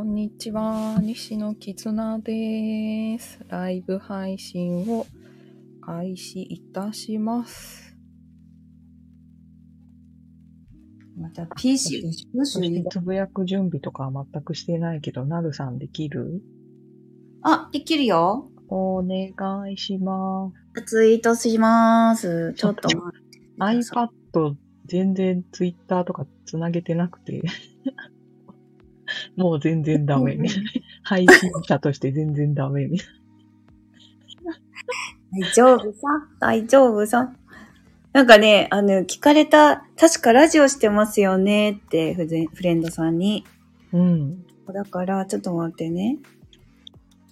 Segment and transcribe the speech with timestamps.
[0.00, 3.38] こんにちは、西野絆です。
[3.48, 5.06] ライブ配信を
[5.82, 7.94] 開始いたします。
[11.18, 12.02] また PC
[12.90, 16.40] つぶやく準備とかは全くしてないけど、なるさんできる
[17.42, 18.50] あ、できるよ。
[18.68, 20.82] お願いします。
[20.86, 22.54] ツイートします。
[22.56, 24.54] ちょっと待って iPad
[24.86, 27.42] 全然 Twitter とかつなげてなくて、
[29.40, 30.70] もう全然ダメみたいな。
[31.02, 33.08] 配信者として全然ダメみたい
[35.40, 35.98] 大丈夫さ。
[36.38, 37.32] 大丈夫さ。
[38.12, 43.44] なんかね、あの、聞かれた、確かラジオしてますよねってフレフレンドさんに。
[43.92, 44.00] な。
[44.00, 44.44] うん。
[44.72, 46.18] だから、ちょっと待ってね。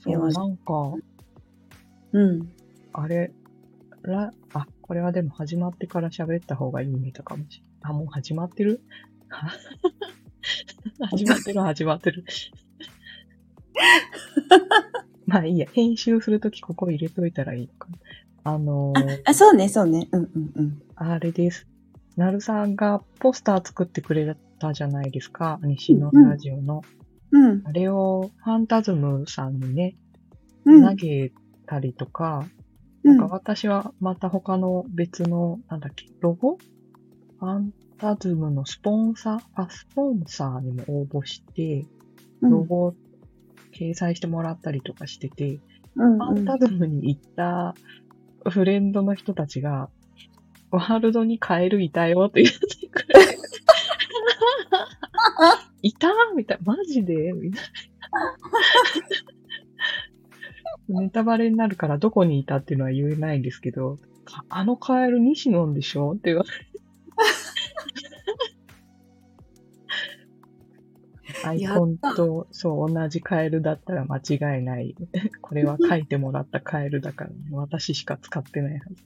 [0.02, 0.94] そう、なんか、
[2.12, 2.48] うん。
[2.92, 3.32] あれ、
[4.02, 7.62] ら、あ、これはでも始まってから喋った方がいいネタかもし。
[7.82, 8.80] あ、もう始まってる？
[11.10, 12.24] 始まってる、始まってる。
[15.26, 17.98] まあいいや、編集するときここ入れといたらいいのかな。
[18.44, 20.08] あのーあ、そうね、そうね。
[20.12, 20.82] うんうんうん。
[20.96, 21.66] あれです。
[22.16, 25.60] なるさんがポスター作ってくれたじゃないですか。
[25.62, 26.82] 西のラジオの。
[27.30, 27.62] うん。
[27.64, 29.96] あれをファンタズムさんにね、
[30.64, 30.88] うん。
[30.88, 31.32] 投げ
[31.66, 32.58] たりとか、うん
[33.04, 36.58] なんか私はまた他の別の、なんだっけ、ロゴ？
[37.38, 41.84] ファンタズムのスポンサー、あ、スポンサーにも応募して、
[42.40, 42.94] ロゴ
[43.72, 45.60] 掲載してもらったりとかしてて、
[45.96, 47.74] うんファンタズムに行った
[48.48, 49.90] フレンドの人たちが、
[50.70, 53.38] ワールドにカエルいたよって言ってくれて。
[55.82, 56.08] いた？
[56.36, 56.74] みたいな。
[56.74, 57.32] マジで？
[57.32, 57.62] みたい
[60.88, 61.02] な。
[61.02, 63.98] ネタバレになるからどこにいたっていうのは言えないんですけど、
[64.32, 66.12] ああのカエル西野でしょ？
[66.12, 66.54] って言われて。
[71.44, 74.94] アイコンと、そう、同じカエルだったら間違いない。
[75.42, 78.96] これは 書いてもらったカエルだから、ね、私しか使ってないはず。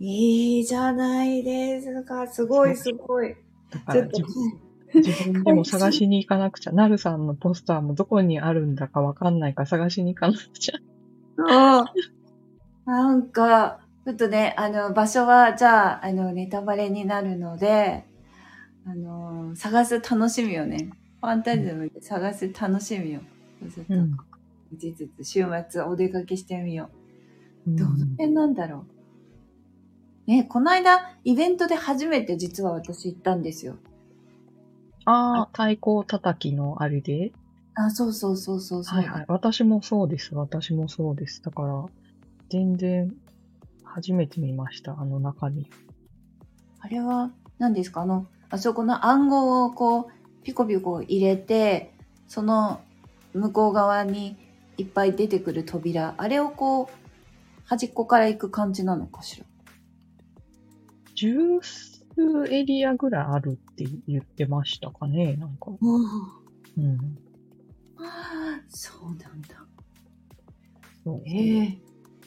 [0.02, 2.26] いいじゃないですか。
[2.26, 3.36] すごいすごい。
[3.70, 6.72] だから自分自分でも探しに行かなくちゃ。
[6.72, 10.74] なるさんのポスターもどこにあるんだかわかんないから探しに行かなくちゃ。
[12.86, 18.04] なんか、ちょっとね、あの、場所は、じゃあ、あの、ネタバレになるので、
[18.90, 20.90] あの、探す楽しみをね、
[21.20, 23.20] ファンタズムで探す楽しみを、
[23.70, 24.16] ちょっと、うん
[24.72, 26.90] 事実、週末お出かけしてみよ
[27.66, 27.76] うう。
[27.76, 28.84] どの辺なんだろ
[30.26, 30.30] う。
[30.30, 33.76] ね、この間、イベントで初めて実は私行ったんですよ。
[35.04, 37.32] ああ、太鼓叩きのあれで？
[37.74, 38.98] あ、そうそうそうそうそう。
[38.98, 39.24] はいはい。
[39.28, 40.34] 私もそうです。
[40.34, 41.42] 私もそうです。
[41.42, 41.84] だから、
[42.48, 43.12] 全然、
[43.84, 45.00] 初めて見ました。
[45.00, 45.68] あの中に。
[46.80, 48.02] あれは何ですか？
[48.02, 51.92] あの、あそこの暗号をこう、ピコピコ入れて、
[52.28, 52.80] その
[53.32, 54.36] 向こう側に
[54.76, 56.88] いっぱい出てくる扉、あれをこう、
[57.64, 59.46] 端っこから行く感じなのかしら？
[61.14, 65.34] 十数エリアぐらいあるって言ってましたかね。
[65.34, 65.70] なんか。
[65.80, 65.98] う
[66.80, 67.18] ん。
[68.68, 69.48] そうなんだ。
[71.04, 71.78] そうええ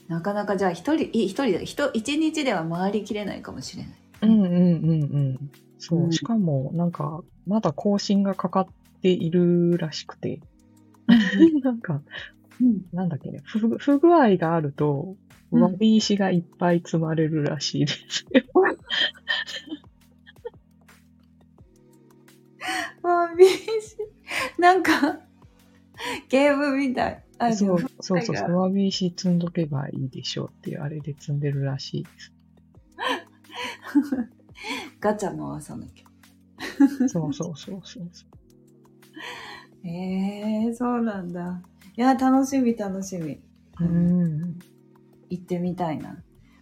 [0.07, 3.94] なかなかじゃあ一人、い一人で、一一日では回りきれないかもしれない。
[4.22, 4.95] うんうんうんう
[5.40, 5.51] ん。
[5.83, 6.03] そう。
[6.05, 8.67] うんしかも、なんか、まだ更新がかかっ
[9.01, 10.39] ているらしくて。
[11.61, 12.01] なんか、
[12.61, 12.85] うん。
[12.94, 15.17] なんだっけね、不不具合があると、
[15.51, 18.41] うんわび石がいっぱい積まれるらしいですよ。
[23.03, 23.61] わびし。
[24.57, 25.19] なんか、
[26.27, 27.23] ゲームみたい。
[27.38, 27.85] あそうそ
[28.17, 32.33] うそうそう、わび石積んどけばいいでしょうっていう、あれで積んでるらしいです。
[35.00, 37.07] ガチャ回さなきゃ。
[37.09, 38.09] そうそうそうそう。
[39.85, 41.62] ええそうなんだ。
[41.96, 43.41] いや、楽しみ楽しみ。
[43.79, 44.59] うん。
[45.29, 46.18] 行ってみたいな。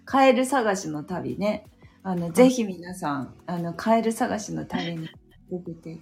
[0.06, 1.66] カエル探しの旅ね。
[2.04, 5.08] あの、ぜひ皆さん、あの、カエル探しの旅に
[5.52, 6.00] 出てて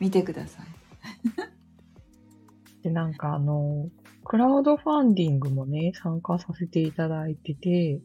[0.00, 0.66] みてください。
[2.82, 3.88] で、なんかあの、
[4.24, 8.00] クラウドファンディングもね、参加させていただいてて、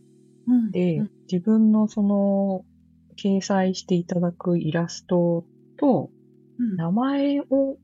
[0.48, 2.64] うんで、うん自分のその、
[3.18, 5.46] 掲載していただくイラスト
[5.78, 6.12] と、
[6.60, 6.76] うん。
[6.76, 7.78] 名前を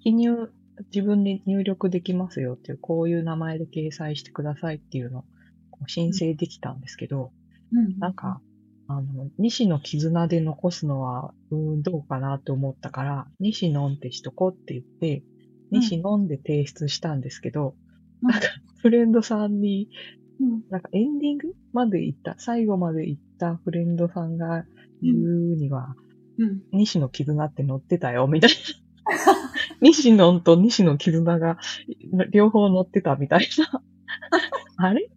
[0.00, 0.52] 記入、
[0.94, 5.24] 自分で入力できますよっていう、こういう名前で掲載してくださいっていうのを
[5.86, 7.32] 申請できたんですけど、
[7.72, 7.98] うん。
[7.98, 8.42] なんか、
[8.88, 15.24] あの、西の絆で残すのは、うーん、どうかなって思ったから、西のんってしとこうって言って、
[15.70, 15.80] うん。
[15.80, 17.76] 西のんで提出したんですけど、
[18.22, 18.30] うん。
[18.30, 18.48] なんか、
[18.80, 19.88] フレンドさんに、
[20.40, 21.54] うんなんかエンディング？
[21.72, 24.64] まで行った、最後まで行ったフレンドさんが
[25.02, 25.94] 言うには、
[26.38, 26.62] うん。
[26.72, 28.56] 西の絆って載ってたよ、みたいな。
[29.80, 31.58] 西野と西野絆が
[32.30, 33.82] 両方乗ってたみたいな。
[34.88, 35.08] あれ？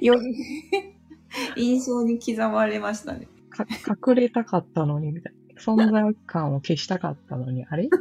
[0.00, 0.34] より
[1.56, 3.28] 印象に刻まれましたね。
[3.50, 3.66] か
[4.08, 5.38] 隠れたかったのに、みたいな。
[5.60, 7.88] 存在感を消したかったのに、あれ？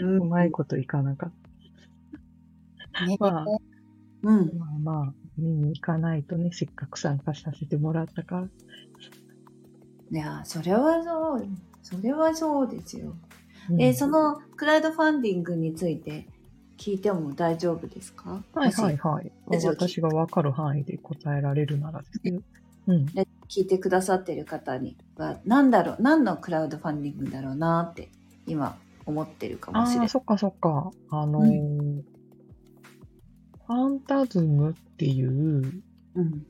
[0.00, 1.30] うまいこといかなかっ
[3.06, 3.46] ねまあ
[4.22, 4.56] うんた。。
[4.56, 8.48] まあまあ、見に行かないとね、せっかく参加させてもらったから。
[10.10, 11.46] いや、それはそう、
[11.82, 13.14] それはそうですよ。
[13.70, 16.26] うんえーそのクラウドファンディングについて
[16.78, 18.42] 聞いても大丈夫ですか？
[18.54, 19.32] はいはいはい。
[19.48, 22.40] 私がわかる範囲で答えられるならですけど。
[22.86, 23.06] うん。
[23.48, 28.08] 聞いてくださってる方には、何だろう、何のクラウドファンディングだろうなって
[28.46, 30.08] 今思ってるかもしれああ、ない。
[30.08, 30.90] そっかそっか。
[31.10, 32.02] あのー
[33.66, 35.82] ファンタズムっていう、
[36.14, 36.46] うん。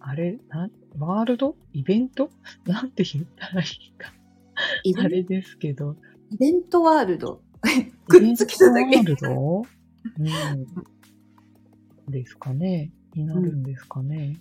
[0.00, 1.54] あれ、なワールド？
[1.72, 2.28] イベント？
[2.66, 4.12] なんて言ったらいいか。
[5.00, 5.96] あれですけど。
[6.30, 7.40] イベントワールド？
[8.08, 9.64] くっつけただけイベントワールド？
[10.18, 12.12] うん。
[12.12, 12.92] ですかね。
[13.14, 14.36] になるんですかね。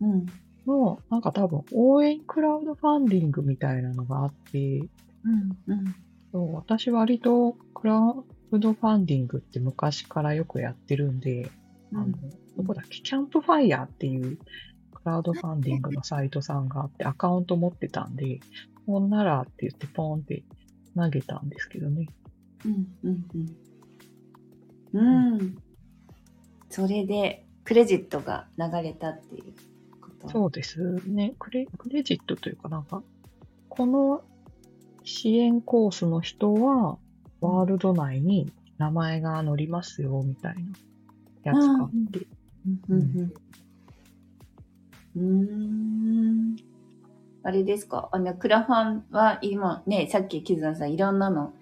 [0.00, 0.26] うん。
[0.66, 4.78] の、なんか多分、応援クラウドファンディングみたいなのがあって、
[5.24, 5.56] うん。
[5.68, 5.94] うん。
[6.36, 11.50] そう私割とクラウドファンディングって昔からよくやってるんで、
[11.94, 12.08] あの、
[12.58, 14.36] どこだっけ、キャンプファイヤーっていう
[14.92, 18.40] クラウドファンディングのサイトさんがあってアカウント持ってたんで、
[18.86, 20.42] ほんならって言ってポンって
[20.94, 22.06] 投げたんですけどね。
[22.66, 22.86] うん。
[23.02, 23.24] うん。
[24.92, 25.34] うん。
[25.34, 25.58] うん。
[26.68, 29.54] それで、クレジットが流れたっていう
[30.02, 30.28] こと。
[30.28, 31.32] そうですね。
[31.38, 33.02] クレ、クレジットというかなんか、
[33.70, 34.22] この
[35.06, 36.98] 支援コースの人は、
[37.40, 40.62] ワールド内に名前が載りますよ、みたいな。
[41.44, 42.26] やつがあって。
[45.16, 46.56] うん。
[47.44, 48.08] あれですか？
[48.10, 51.52] あの、クラファンは今ね、さっきキズナさんいろんなの、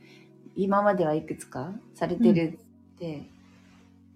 [0.56, 2.58] 今まではいくつかされてる
[2.94, 3.29] って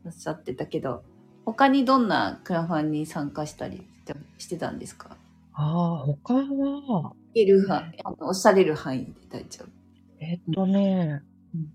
[0.07, 1.05] おっしゃってたけど、
[1.45, 5.19] 他にどんなクラファンに参加したりしてしてたんですか？
[5.53, 7.13] ああ、他は、
[7.43, 9.69] いる範あのおっしゃれる範囲で大丈夫。
[10.21, 11.23] えっとね
[11.55, 11.73] うん、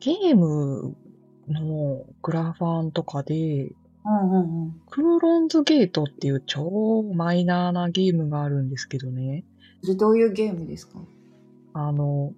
[0.00, 0.96] ゲーム
[1.48, 3.72] のクラファンとかで、
[4.04, 4.80] うんうんうん。
[4.90, 9.44] クーロンズゲートっていう超マイナーなゲームがあるんですけどね。
[9.82, 10.98] それどういうゲームですか？
[11.74, 12.32] あの、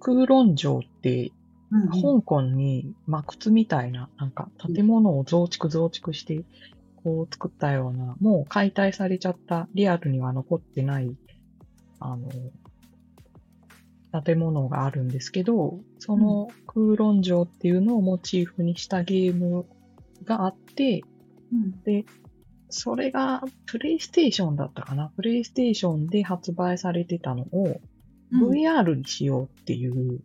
[0.00, 1.32] クーロン城って
[1.70, 6.44] うん香港に、まあ、靴みたいな、なんか、建物を増築増築して、
[7.04, 11.16] こう作ったような、もう解体されちゃった、リアルには残ってない、
[12.00, 12.28] あの、
[14.24, 19.66] 建物があるんですけど、その空論城っていうのをモチーフにしたゲーム
[20.24, 21.02] があって、
[21.52, 22.04] うん
[22.72, 25.10] それがプレイステーションだったかな？
[25.16, 27.80] プレイステーションで発売されてたのを、
[28.32, 30.20] うん VR にしようっていう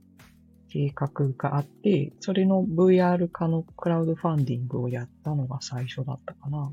[0.69, 6.71] 計画があって、それの VR 化のクラウドファンディングをやったのが最初だったかな。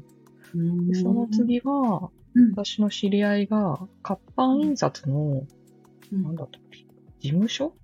[0.95, 2.51] その次は、うん。
[2.53, 5.45] 私の知り合いが活版印刷の、
[6.13, 6.23] うん。
[6.23, 6.87] なんだったっけ、
[7.21, 7.65] 事務所？
[7.65, 7.75] なん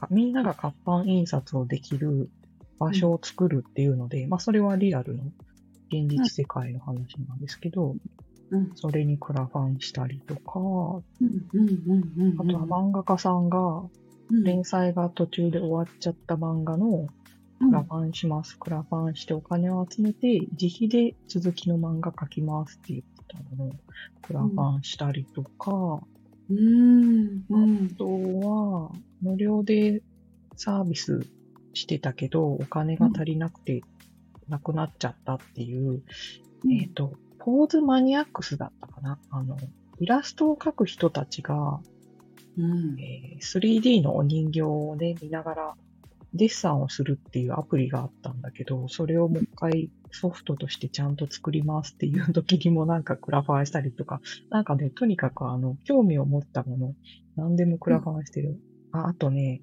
[0.00, 2.30] かみんなが活版印刷をできる
[2.78, 5.24] 場所を作るっていうので、まあそれはリアルの
[5.88, 7.96] 現実世界の話なんですけど、
[8.50, 8.70] うん。
[8.74, 11.02] それにクラファンしたりとか、あとは
[12.66, 13.58] 漫画家さんが
[14.30, 14.44] うん。
[14.44, 17.08] 連載が途中で終わっちゃった漫画のうん
[17.62, 18.58] クラファンします。
[18.58, 23.72] クラファンしてお金を集めて、自費で続きの漫画描きますって言ってたのを、
[24.22, 26.00] クラファンしたりとか、
[26.50, 27.44] うん。
[27.48, 27.90] うん。
[27.92, 30.02] あとは、無料で
[30.56, 31.26] サービス
[31.72, 33.82] してたけど、お金が足りなくて、
[34.48, 36.02] なくなっちゃったっていう、
[36.70, 39.18] えっ、と、ポーズマニアックスだったかな。
[39.30, 39.56] あの、
[40.00, 41.80] イラストを描く人たちが、
[42.58, 43.00] うん。
[43.00, 45.74] えー 3D のお人形をね、見ながら
[46.34, 54.20] デッサンをするっていうアプリがあったんだけど、それをもう一回ソフトとしてちゃんと作りますっていう時にもなんかクラファンしたりとか、
[54.50, 56.94] なんかね、とにかくあの、興味を持ったもの、
[57.36, 58.58] 何でもクラファンしてる。
[58.92, 59.62] あ、あとね、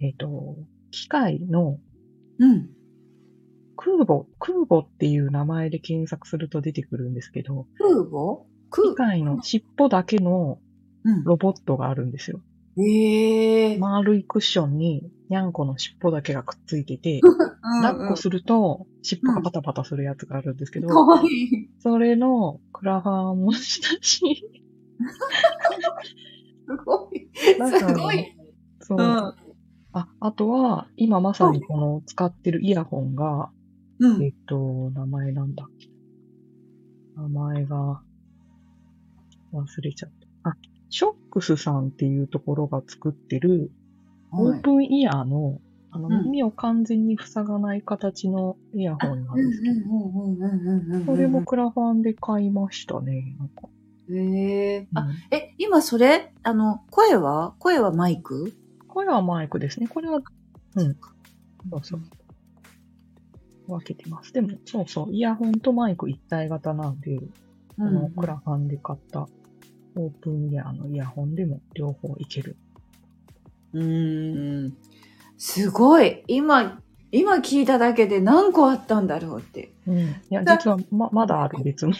[0.00, 0.56] えっ、と、
[0.90, 1.78] 機械の
[2.38, 2.70] うん
[3.76, 8.44] 空母、空母っていう名前で検索すると出てくるんですけど、空母？
[8.70, 10.58] 空機械の尻尾だけの
[11.04, 12.42] うんロボットがあるんですよ。
[12.82, 17.20] ええ丸いクッションにニャンコの尻尾だけがくっついてて、
[17.82, 21.70] 抱っこすると尻尾がパタパタするやつがあるんですけど、かわいい。
[21.80, 24.20] それのクラファンもしたし、
[26.66, 27.30] すごい。
[27.70, 28.34] すごい。
[28.82, 29.34] そう、うん。
[29.92, 33.50] あ、あとは、今まさにこの使ってるイヤホンが、
[33.98, 34.22] うん。
[34.22, 35.68] えっと、名前なんだ
[37.16, 38.02] 名前が、
[39.52, 40.10] 忘れちゃっ
[40.42, 40.50] た。
[40.50, 40.56] あ、
[40.90, 43.70] ショックスさんっていうところが作ってる、
[44.32, 45.60] オはいープンイヤーの、
[45.92, 51.04] あの、うん耳を完全に塞がない形のイヤホンなんですけど。
[51.06, 53.36] これもクラファンで買いましたね。
[53.38, 53.68] なんか。
[54.10, 54.88] へえ。
[54.94, 58.52] あ、うんえ、今それ、あの、声は声はマイク
[58.88, 59.86] これはマイクですね。
[59.86, 60.20] これは、
[60.76, 60.96] うん。
[61.70, 62.00] そうそう。
[63.68, 64.32] 分けてます。
[64.32, 65.12] でも、そうそう。
[65.12, 67.20] イヤホンとマイク一体型なんで、
[67.78, 69.28] あの、クラファンで買った
[69.96, 72.56] オープンイヤーのイヤホンでも両方いける。
[73.72, 74.76] うーん。
[75.38, 76.22] すごい。
[76.26, 76.80] 今、
[77.12, 79.72] 今聞いただけで何個あったんだろうって。
[79.86, 79.98] うん。
[79.98, 81.94] いや、だ実はま、まだある別の。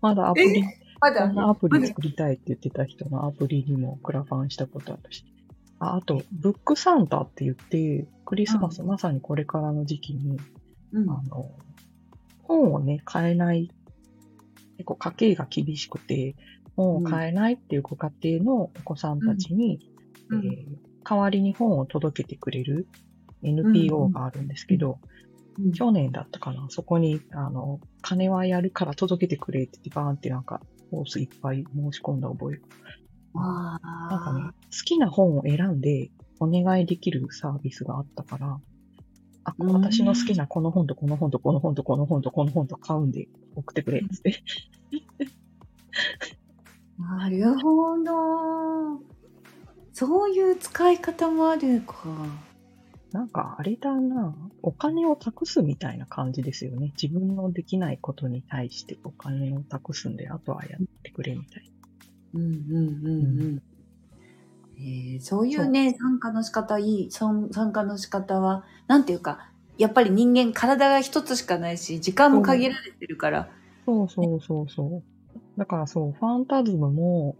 [0.00, 0.62] まだ アプリ、
[1.00, 5.24] まこんなアプリ作りたいって言ってた人のアプリにもクラファンしたことあるし。
[5.80, 10.38] ああと、ブックサンタって言って、クリスマス、うんまさにこれからの時期に、
[10.92, 11.10] うん。
[11.10, 11.50] あの、
[12.42, 13.70] 本をね、買えない、
[14.76, 16.36] 結構家計が厳しくて、
[16.76, 19.80] 本を買えないっていうご家庭のお子さんたちに、
[20.30, 20.46] うん。
[20.46, 22.88] えー代わりに本を届けてくれる
[23.42, 24.98] NPO があるんですけど、
[25.58, 25.72] うん。
[25.72, 32.60] 去年だったかな、そこに、あの、金はやるから届けてくれって言って、バーンってなんか、コースいっぱい申し込んだ覚え。
[33.36, 33.78] あ
[34.10, 38.58] なんかね、好きな本を選んでお願いできるサービスがあったから、
[39.44, 39.72] あ、うん。
[39.72, 44.42] 私の好きなこの本とこの本とこの本とこの本とこの本と買うんで送ってくれっつって。
[46.98, 49.00] なるほど。
[49.92, 52.04] そういう使い方もあるか。
[53.12, 56.92] なんかあれだな、お金を託すみたいな感じですよね。
[57.00, 61.70] 自分のできないことに対してお金を託すんで、あとはやってくれみたい
[62.34, 63.62] うんうんうんうん。
[64.76, 69.48] えーそういうね、参加の仕方いい、参加の仕方は、なんていうか、
[69.78, 73.40] やっぱり人間体が一つしかないし、時間も限られてるから。
[73.40, 73.48] な。
[73.86, 75.13] そうそうそうそう。
[75.56, 77.36] だからそう、ファンタズムも、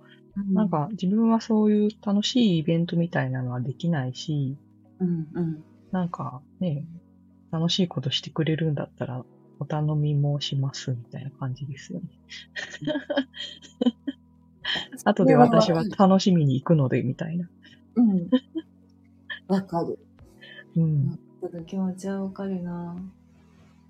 [0.52, 4.56] なん、か自分はそういう楽しいイベントみたいなのはできないし、
[4.98, 5.64] うんうん。
[5.92, 6.84] なんかね、
[7.50, 9.24] 楽しいことしてくれるんだったら、
[9.60, 12.06] お頼みもしますみたいな感じですよね。
[15.04, 17.48] 後で私は楽しみに行くので、みたいな。
[17.96, 18.28] うん。
[19.46, 19.98] わかる。
[20.76, 21.18] うん。
[21.66, 22.96] 気持ちはわかるな。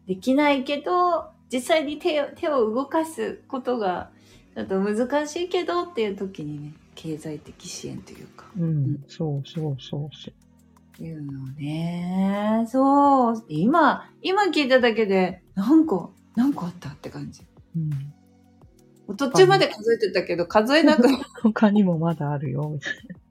[0.07, 4.11] できないけど、実際に手を手を動かすことが、
[4.55, 9.05] ちょっと難しいけどっていう時にね、経済的支援というか、うん。
[9.09, 11.03] そうそうそうそう。
[11.03, 12.65] いうのね。
[12.69, 13.45] そう。
[13.49, 17.43] 今、今聞いただけで、何個、何個あったって感じ。
[17.77, 19.17] うん。
[19.17, 23.25] 途中まで数えてたけど、数えなくな 他にもまだあるよ、みたいな。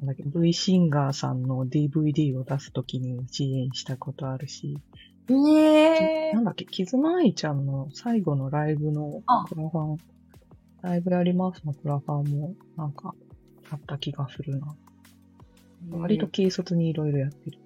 [0.00, 4.76] なんだっけ V シンガーさんの DVD を出すときに支援したことあるし、
[5.30, 9.98] えなんだっけ、キズナアイちゃんの最後のライブのあクラファン、
[10.84, 13.14] ライブやりますのクラファンもなんか
[13.70, 14.76] あった気がするな。
[15.90, 17.58] 割と軽率にいろいろやってる。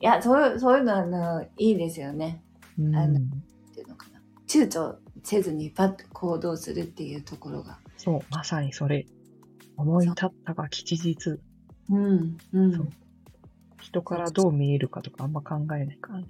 [0.00, 2.42] いや、そういう、そういうのはあのいいですよね。
[2.78, 3.22] うんあのっ
[3.74, 4.20] ていうのかな。
[4.48, 7.78] 躊躇せずにパッと行動するっていうところが。
[7.98, 9.06] そう、まさにそれ。
[9.76, 11.38] 思い立ったが吉日。
[11.90, 12.38] うん。
[12.54, 12.72] うん。
[12.72, 12.88] そう
[13.82, 16.26] 人からどう見えるかとかあんま考えないからね。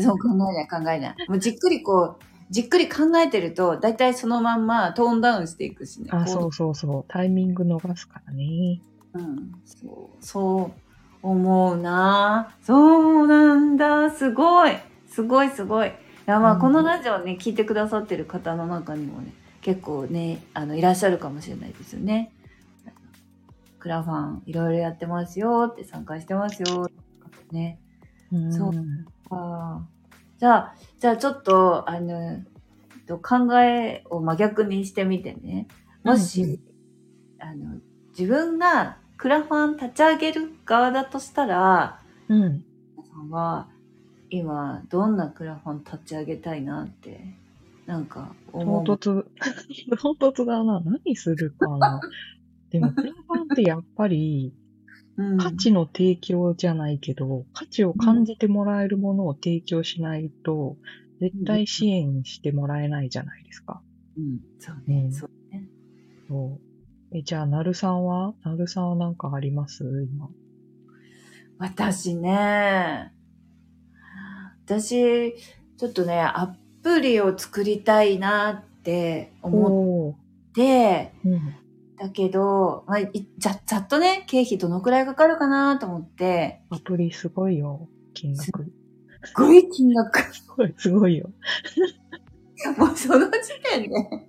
[0.00, 1.16] そう考えない考えない。
[1.28, 6.08] もうじっくりこう、じっくり考えてると、だいたいそのまんまトーンダウンしていくしね。
[6.12, 7.04] あ、こそうそうそう。
[7.08, 8.80] タイミング逃すからね。
[9.14, 9.52] うん。
[9.64, 10.80] そう、そう
[11.22, 14.10] 思うなそうなんだ。
[14.10, 14.72] すごい。
[15.08, 15.88] すごいすごい。
[15.88, 15.92] い
[16.26, 22.32] や、まあ、うんこのラジオね、聞いてくださってる方の中にもね、結構ね、あの、いらっしゃるかもしれないですよね。
[23.78, 26.90] クラファンいろいろやってますよって参加してますよ
[27.52, 27.78] ね。
[28.32, 28.72] うんそう
[29.30, 29.97] ああ。
[30.38, 32.44] じゃあ、じゃあちょっと、あの、え
[33.02, 35.66] っと考えを真逆にしてみてね。
[36.04, 36.60] もし、うんうん
[37.40, 37.80] あの、
[38.18, 42.64] 自分がクラファン立ち上げる側だとしたら、うん。
[42.96, 43.68] 皆さんは
[44.30, 47.20] 今どんなクラファン立ち上げたいなって、
[47.86, 48.84] なんか思う？
[48.84, 49.24] 唐突、
[50.18, 50.80] 唐突だな。
[50.80, 52.00] 何するかな？
[52.70, 54.52] でも、クラファンってやっぱり、
[55.18, 60.76] うん価値の提供じゃないけど、価値を感じてもらえるものを提供しないと、
[61.20, 63.82] 絶対支援してもらえないじゃないですか。
[64.16, 65.64] うん、そうね、うんそうね。
[66.28, 66.60] そ
[67.12, 67.16] う。
[67.16, 68.34] え、じゃあ、なるさんは？
[68.44, 69.84] なるさんはなんかあります？
[70.12, 70.28] 今。
[71.58, 73.12] 私ね、
[74.64, 75.34] 私、
[75.76, 80.16] ちょっとね、アプリを作りたいなって思。
[80.50, 81.40] って、うん。
[81.98, 87.88] だけど、まあ、いざざっとね、経費どのくらいかかるかなと思って、アプリすごいよ。
[88.14, 88.64] 金額。
[89.24, 90.20] すごい金額。
[90.34, 91.30] すごい、すごいよ。
[92.78, 94.28] もうその時点で、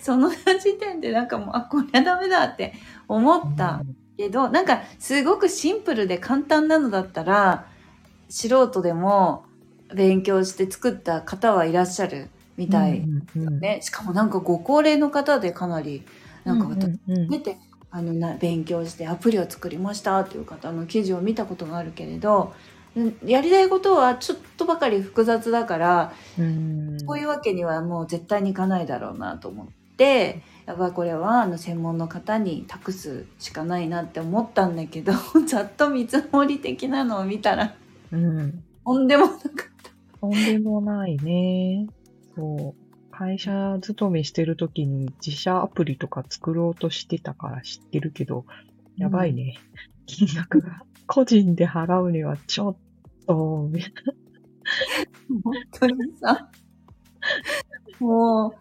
[0.00, 2.74] その時点でなんかもう、あ、これはダメだって
[3.08, 3.82] 思った
[4.16, 7.66] けど、なんかすごくシンプルで簡単なのだったら、
[8.28, 9.44] 素人でも
[9.94, 13.80] 勉強して作った方はいらっしゃるみたいうんうんね。
[13.82, 16.04] しかもなんかご高齢の方でかなり、
[16.44, 16.98] なんか私、
[17.28, 17.56] 出て
[17.90, 22.52] あのな勉強してアプリを作りましたっていう方の記事を見たことがあるけれど
[22.96, 35.12] うんやりたいことはちょっとばかり複雑だからうんこういうわけにはもう絶対にいかないだろうなと思ってやっぱりこれはあの専門の方に託すしかないなって思ったんだけど
[35.46, 37.74] ざっと見積もり的なのを見たら
[38.14, 38.64] うん。
[38.84, 39.40] とんでもなかっ
[39.82, 40.18] た。
[40.20, 41.86] とんでもないね。
[42.36, 42.83] そう。
[43.16, 48.44] 会社勤めしてる時に自社アプリとか作ろうとしてたから知ってるけど、
[48.96, 49.56] やばいね。
[50.06, 50.82] 金額が。
[51.06, 52.76] 個人で払うにはちょっ
[53.26, 53.72] と、本
[55.72, 56.48] 当にさ、
[58.00, 58.54] もう、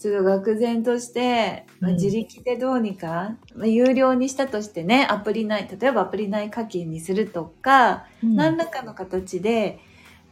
[0.00, 9.78] ちょっと愕然として、まあうん自力でどうにか、まあ、有料にしたとしてね、アプリ内、例えばアプリ内課金にするとか、何らかの形で、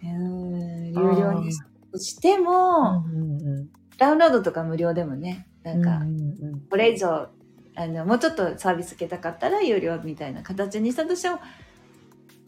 [0.03, 3.69] うーん、有料にしたとしても、うんうんうん
[3.99, 7.29] ダウンロードとか無料でもね、なんか、うんうんこれ以上、
[7.75, 11.41] あの、もうちょっとサービス受けたかったら有料みたいな形にしたとしても、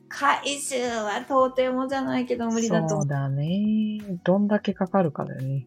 [0.08, 4.00] 回収は到底もじゃないけど無理だと思そうだね。
[4.24, 5.66] どんだけかかるかだよね。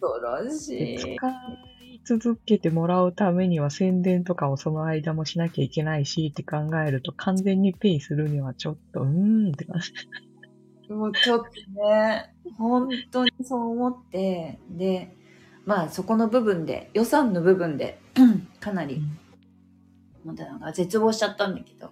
[0.00, 0.98] 恐ろしでい。
[0.98, 1.28] 使
[1.84, 9.92] い続けてもらうためには宣伝とかをその間もしなきゃいけないしって考えると完全にペイするにはちょっと、うーんって感じ。
[10.94, 15.16] もうちょっとね、本当にそう思って、で、
[15.64, 18.00] まあそこの部分で、予算の部分で、
[18.60, 19.00] かなり、
[20.24, 21.90] もうなんか絶望しちゃったんだけど、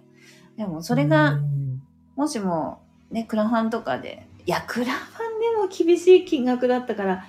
[0.57, 1.81] でもそれうが、ん。
[2.15, 7.25] もしも、ね、クラファンとかで、いや、クラファンでも厳しい金額だったから、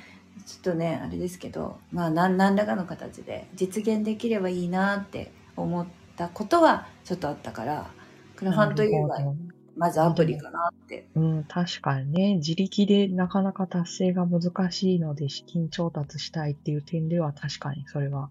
[0.47, 7.91] ちょっとね、あれですけど、まあ何何らかの形で実現できればいいなって思ったことはちょっとあったから、
[8.35, 18.31] クラファンというなるほどまずアプリかなってうん、確かにね、自力でなかなか達成が難しいので資金調達したいっていう点では確かにそれは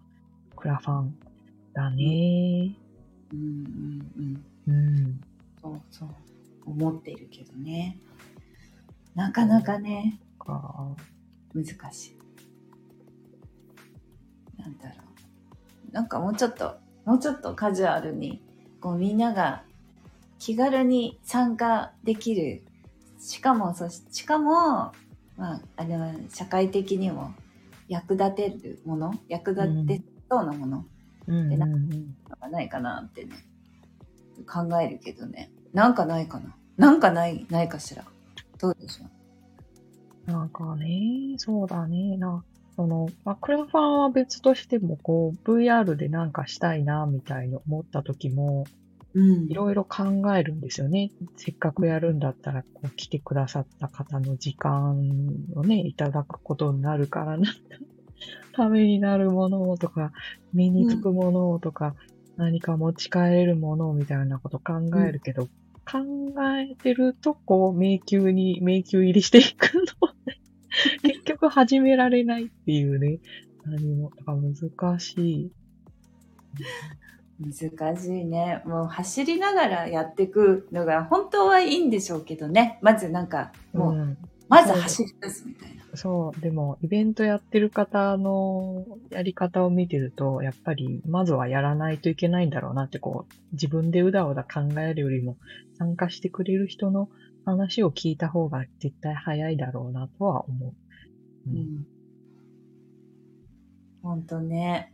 [0.55, 1.15] クラファン
[1.73, 2.75] だね。
[3.31, 3.41] うんう
[4.21, 4.73] んうん。
[4.73, 5.21] うん。
[5.61, 6.09] そうそう。
[6.65, 7.97] 思っているけどね。
[9.15, 10.95] なかなかね、か
[11.53, 12.19] 難しい。
[14.61, 14.95] なんだろ
[15.89, 15.91] う。
[15.91, 18.43] なんかもうちょっと、もうちょっとカジュアルに、
[18.81, 19.63] こうみんなが
[20.39, 22.63] 気軽に参加できる。
[23.19, 24.51] しかも、そししかも、
[25.37, 27.33] まあ、あの、社会的にも
[27.89, 30.85] 役立てるもの、役立てそうなもの？
[31.27, 32.15] うんうんうん。
[32.39, 33.35] がないかなってね、
[34.47, 35.51] 考えるけどね。
[35.73, 36.55] なんかないかな？
[36.77, 38.05] なんかない、ないかしら？
[38.57, 39.05] どうでしょ
[40.27, 40.31] う？
[40.31, 42.17] なんかね、そうだね。
[42.17, 42.43] な、
[42.75, 50.03] その、まあ、クラファンは別としても、こう、VR でなんかしたいな、みたいに思った時も、うんいろいろ考
[50.35, 51.11] えるんですよね。
[51.35, 54.99] せっかくやるんだったら、こう、来てくださった方の時間
[55.55, 57.51] をね、いただくことになるからな。
[58.53, 60.11] ためになるものとか、
[60.53, 61.95] 身につくものとか、
[62.37, 65.47] 何か持ち帰れるものみたいなこと考えるけど、
[65.85, 65.99] 考
[66.57, 70.39] えてると、こう、迷宮に、迷宮入りしていくので、
[71.01, 73.19] 結局始められないっていうね、
[73.65, 75.51] 何も、だから難しい。
[77.39, 78.61] 難しいね。
[78.65, 82.79] もう走りながらやっていくのが本当はいいんでしょうけどね。
[82.81, 84.17] まずなんか、もう、ん
[84.49, 85.85] まず走り出すみたいな。
[85.95, 95.37] そう、でも、イベントやってる方のやり方を見てると、やっぱり、まずはやらないといけないんだろうなって、こう、自分でうだうだ考えるよりも、
[95.77, 97.09] 参加してくれる人の
[97.45, 100.69] 話を聞いた方が絶対早いだろうなとは思う。
[100.69, 101.83] う、うんん。
[104.01, 104.93] 本当ね。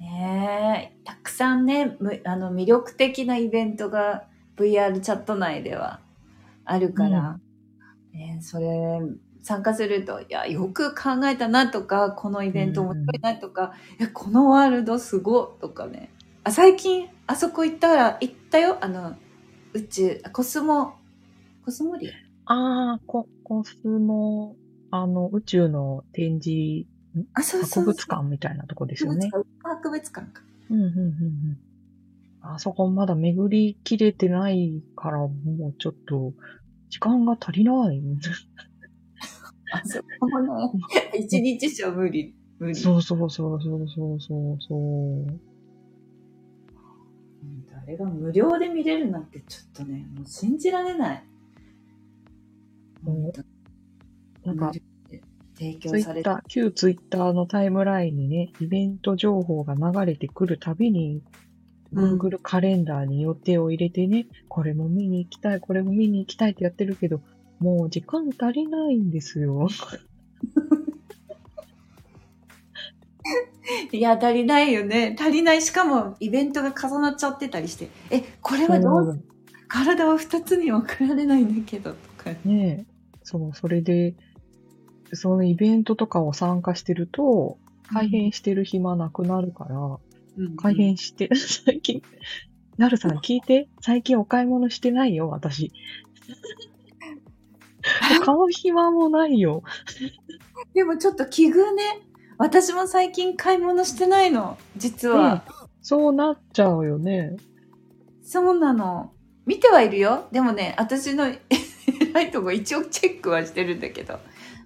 [0.00, 4.24] ねえ、たくさんね、むあの魅力的なイベントが
[4.56, 6.00] VR チャット内では
[6.64, 7.38] あるから、
[8.12, 8.66] ねそれ
[9.42, 16.10] 参加すると、いや、よく考えたなとか、このイベント面白いなとか、いや、このワールドすごいとかね。
[16.44, 18.78] あ、最近、あそこ行ったら、行ったよ。
[18.80, 19.16] あの、
[19.72, 20.94] 宇宙、あコスモ、
[21.64, 22.08] コスモリ
[22.46, 22.54] ア？
[22.54, 24.56] ああ、ココスモ、
[24.90, 26.86] あの、宇宙の展示、
[27.34, 27.84] あ、そうそうそう。
[27.84, 29.30] 博物館みたいなとこですよね。
[29.62, 30.42] 博物館か。
[30.70, 31.58] うん、うん、うん、うん。
[32.42, 35.28] あそこまだ巡りきれてないから、も
[35.68, 36.32] うちょっと、
[36.88, 38.02] 時間が足りない。
[39.72, 42.34] あそこもね、一日じゃ無理。
[42.58, 42.74] 無理。
[42.74, 45.40] そうそうそうそうそうそうそう。
[47.76, 51.24] あれが無料で見れるなんてちょっとね、もう信じられない。
[53.06, 53.32] うん
[54.44, 54.72] なんか
[55.60, 61.22] 提供されてッター、旧ツイッターのタイムラインにね、イベント情報が流れてくるたびに、うん
[61.92, 67.20] Google カレンダーに予定を入れてね、これも見に行きたい、これも見に行きたいってやってるけど、
[67.58, 69.68] もう時間足りないんですよ。
[73.90, 75.16] いや、足りないよね。
[75.18, 75.62] 足りない。
[75.62, 79.20] しかも、イベントが重なっちゃってたりして、え、これはどう、
[79.66, 82.30] 体は二つに分けられないんだけど、とか。
[82.44, 82.90] ねえ。
[83.24, 84.14] そう、それで、
[85.12, 87.58] そのイベントとかを参加してると、
[87.92, 92.02] 改変してる暇なくなるから、うん改変して、 最近、
[92.78, 95.72] なるさん聞いて、最近お買い物してないよ、私。
[98.24, 99.62] 買う暇もないよ。
[100.74, 102.06] でもちょっと奇遇ね。
[102.38, 104.56] 私も最近買い物してないの。
[104.76, 105.44] 実は。
[105.82, 107.36] そうなっちゃうよね。
[108.22, 109.12] そうなの。
[109.46, 110.28] 見てはいるよ。
[110.30, 111.26] でもね、私の
[112.00, 114.18] 偉いとこ一応チェックはしてるんだけど。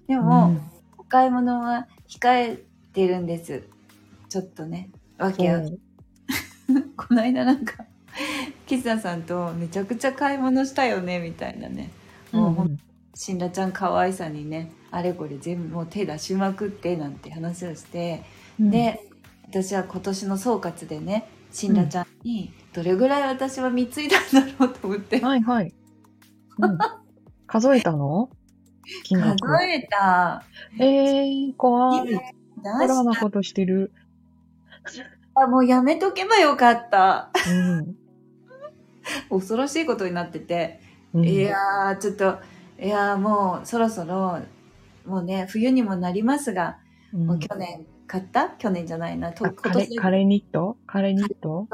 [0.07, 2.63] でも、うんお買い物は控え
[2.93, 3.63] てるんです。
[4.27, 4.89] ちょっとね。
[5.17, 5.63] わけは。
[5.63, 5.79] そう
[6.97, 7.85] この間なんか、
[8.65, 11.91] キスナさんとめちゃくちゃ買い物したよね、みたいなね。
[12.31, 12.79] もうほんん
[13.13, 18.23] 死んだちゃん可愛さにね、あれこれ全部もう手出しまくってなんて話をして、
[18.59, 18.99] うん、で、
[19.47, 25.73] 私は今年の総括でね、死んだちゃんにどれぐらい私は貢いだんだろうと思って、はいはい。
[26.57, 26.77] うん、
[27.47, 28.29] 数えたの？
[29.03, 30.43] 金額数えた。
[30.79, 32.07] えー、怖い。
[32.07, 33.91] 出ホラーなことしてる。
[34.87, 35.01] し
[35.35, 37.31] たもうやめとけばよかった。
[37.49, 37.95] うん。
[39.29, 40.79] 恐ろしいことになってて、
[41.13, 42.37] うん、いやー、ちょっと、
[42.79, 44.39] いやーもうそろそろ、
[45.05, 46.77] もうね、冬にもなりますが、
[47.13, 48.49] うん、もう去年買った？
[48.49, 50.77] 去年じゃないな、とあ今年カレカレニット？
[50.87, 51.67] カレニット？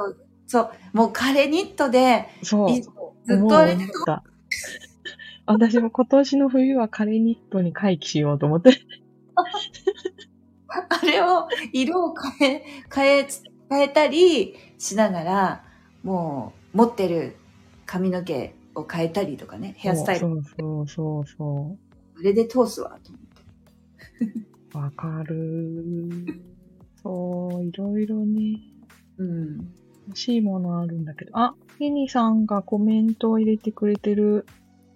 [0.45, 2.71] そう、もうカレニットで、そう。
[2.71, 4.24] いずっとあれ思った。
[5.45, 8.71] 私も今年の冬はカレニットに回帰しようと思って。
[10.67, 13.27] あれを、色を変え、変え、
[13.69, 15.63] 変えたりしながら、
[16.04, 17.36] もう持ってる
[17.86, 21.77] 髪の毛を変えたりとかね、ヘアスタイル、そうそうそうそこ
[22.23, 24.25] れで通すわ、と思って。
[24.73, 24.77] う。
[24.77, 26.41] わかる。
[27.04, 28.62] そう、いろいろね、
[29.17, 29.58] うん。
[30.08, 31.32] 欲しいものあるんだけど。
[31.38, 34.45] あ、ミニさんがコメントを入れてくれてる。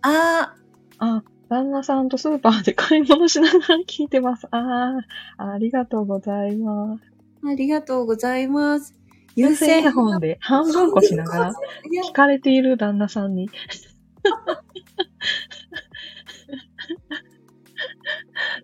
[0.08, 0.54] あ
[1.00, 4.46] あ、旦那さんとスーパーで買い物しながら聞いてます。
[4.52, 5.00] あ
[5.38, 7.04] あ、ありがとうございます。
[7.44, 8.94] あ、ありがとうございます。
[9.36, 11.52] 有線イヤホンで半分こしながら
[11.92, 13.50] いや聞かれている旦那さんに。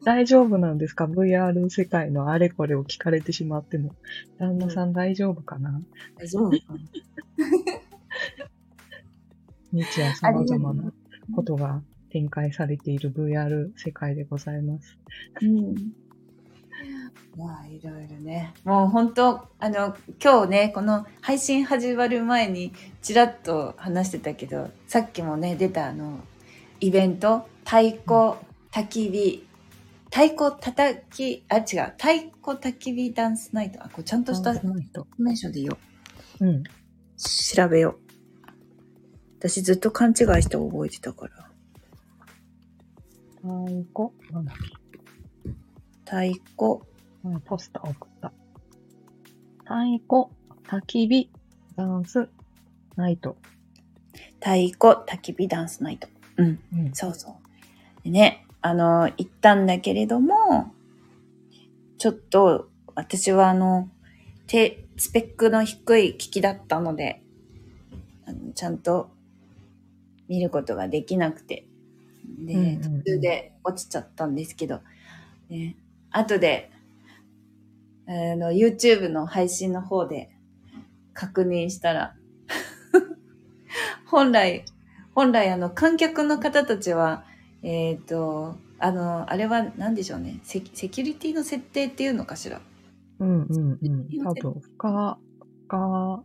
[0.06, 3.95] 大丈夫なんですか ?VR 世界のあれこれを聞かれてしまっても。
[4.38, 5.82] 旦那さん大丈夫かな？
[6.17, 6.80] 大丈夫かな？
[9.73, 10.93] 日夜様々な
[11.36, 14.98] ことが展開されている VR 世界でございます。
[15.41, 15.76] うん。
[17.38, 18.54] まあ、いろいろね。
[18.63, 26.20] もう本当、あの、今日ね、この配信始まる前にちらっと話してたけど、さっきもね、出たあの、
[26.80, 28.36] イベント、太鼓、
[28.72, 29.48] 焚き火、
[30.06, 32.08] 太鼓叩き、あ、違う、太
[32.41, 33.82] 鼓焚き火ダンスナイト。
[33.82, 35.08] あ、これちゃんとしたその人。
[35.17, 35.78] 名称でいいよ。
[36.41, 36.63] うん。
[37.17, 38.11] 調べよう。
[39.41, 41.49] 私ずっと勘違いして覚えてたから。
[43.41, 44.12] 太鼓？
[44.32, 44.56] なんだっ
[46.06, 46.86] 太鼓、
[47.23, 48.32] けうんポスター送った。
[49.63, 50.30] 太鼓、
[50.67, 51.32] 焚き火、
[51.75, 52.30] ダンス、
[52.95, 53.36] ナイト。
[54.36, 56.08] 太鼓焚き火ダンスナイト。
[56.38, 56.60] うん。
[56.75, 56.93] うん。
[56.93, 57.34] そうそう。
[58.04, 60.71] でね、あの、行ったんだけれども、
[61.97, 63.89] ちょっと、私はあの、
[64.45, 67.23] 手、スペックの低い機器だったので、
[68.27, 69.10] あのちゃんと
[70.32, 71.65] 見ることができなくて、
[72.39, 73.00] で、うんうんうん。
[73.04, 74.80] 途中で落ちちゃったんですけど、
[75.50, 75.76] ね、
[76.10, 76.72] 後で、
[78.08, 80.30] あの、YouTube の配信の方で
[81.13, 82.15] 確認したら、
[84.08, 84.63] 本来、
[85.13, 87.26] 本来あの観客の方たちは、
[87.62, 90.39] えっ、と、あの、あれは何でしょうね。
[90.44, 92.62] セキ、セキュリティの設定っていうのかしら。
[93.20, 94.08] うんうんうん。
[94.24, 96.24] 多分、負荷、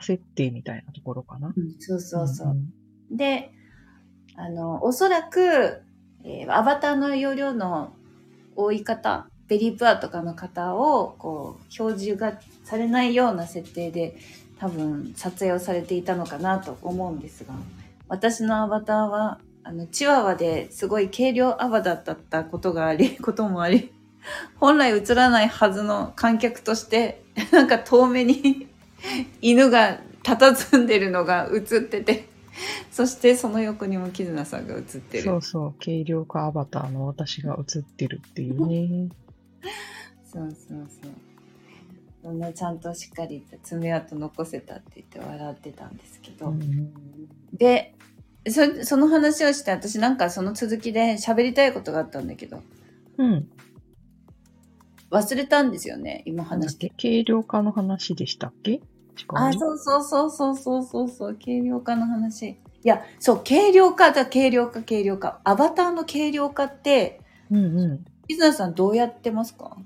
[0.00, 1.52] 設定みたいなところかな。
[1.78, 2.54] そうそうそう。
[2.54, 2.72] ん
[3.10, 3.52] で、
[4.36, 5.82] あの、おそらく、
[6.24, 7.92] えーアバターの容量の
[8.56, 14.16] 多い方、ベリープアとかの方を、こう、表示がされないような設定で、
[14.58, 17.54] 多分、撮影をされていたのかなと思うんですが、
[18.08, 23.92] 私のアバターは、あの、チワワですごい軽量アバターだったことがあり、 こともあり、
[24.56, 28.68] 本来映らないはずの観客として、なんか遠目に
[29.40, 32.28] 犬が佇んでるのが映ってて、
[32.90, 35.24] そしてその横にもキズナさんが映ってる。
[35.24, 39.08] そうそう、軽量化アバターの私が映ってるっていうね。
[40.24, 41.12] そうそうそう。
[42.22, 46.50] そんなちゃんとしっかり爪痕残せたって言って笑ってたんですけど。
[46.50, 46.92] うん
[47.52, 47.94] で
[48.48, 52.60] そ、その話をして私なんかその続きで喋りたいことがあったんだけど、
[53.18, 53.48] うん。
[55.10, 57.22] 忘れたんですよね、今話してけ？
[57.22, 58.80] 軽量化の話でしたっけ？
[59.34, 62.50] あ、そうそうそうそうそうそうそう、軽量化の話。
[62.50, 65.40] いや、そう、軽量化だ、軽量化、軽量化。
[65.44, 67.20] アバターの軽量化って、
[67.50, 68.04] うんうん。
[68.28, 69.76] 水野さんどうやってますか、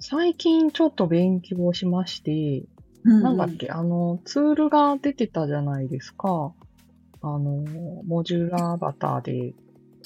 [0.00, 2.64] 最近ちょっと勉強しまして、
[3.04, 6.52] うなんだっけ、あの、ツールが出てたじゃないですか。
[7.20, 7.64] あの、
[8.06, 9.54] モジュラーアバターで。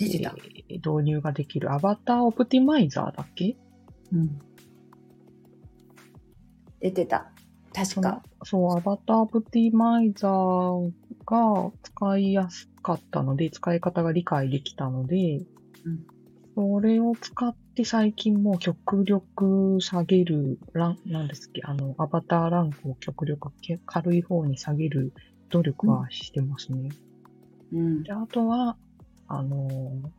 [0.01, 0.31] えー
[0.85, 3.57] 導入ができるアバターオプティマイザーだっけ？
[4.11, 4.41] うん。
[6.81, 7.31] 出てた。
[7.75, 8.23] 確か。
[8.45, 10.93] そう、アバターオプティマイザー
[11.27, 15.41] が使いやすかったので、使い方が理解できたので、
[15.85, 16.03] うん
[16.55, 25.15] それを使って最近もう極力下げる、ラン、なんですっけ、あの、アバターランクを極力け軽い方に下げる
[25.51, 26.91] 努力はしてますね。
[27.73, 28.03] うん。
[28.03, 28.77] で、あとは、
[29.29, 30.13] あの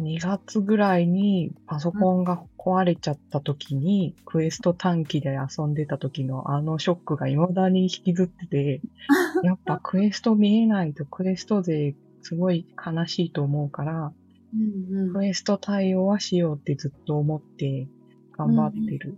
[0.00, 8.82] ー、2月ぐらいにパソコンが壊れちゃった時に、クエスト短期で遊んでた時のあのショックが未だに引きずってて、
[9.42, 14.12] やっぱクエスト見えないとクエスト勢すごい悲しいと思うから、
[14.52, 17.88] うんクエスト対応はしようってずっと思って
[18.36, 19.16] 頑張ってる。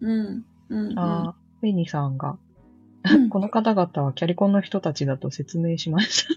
[0.00, 0.44] うん。
[0.68, 0.98] うん。
[0.98, 2.36] あー、フェニさんが、うん
[3.30, 6.34] この方々はキャリコンの人たちだと説明しました。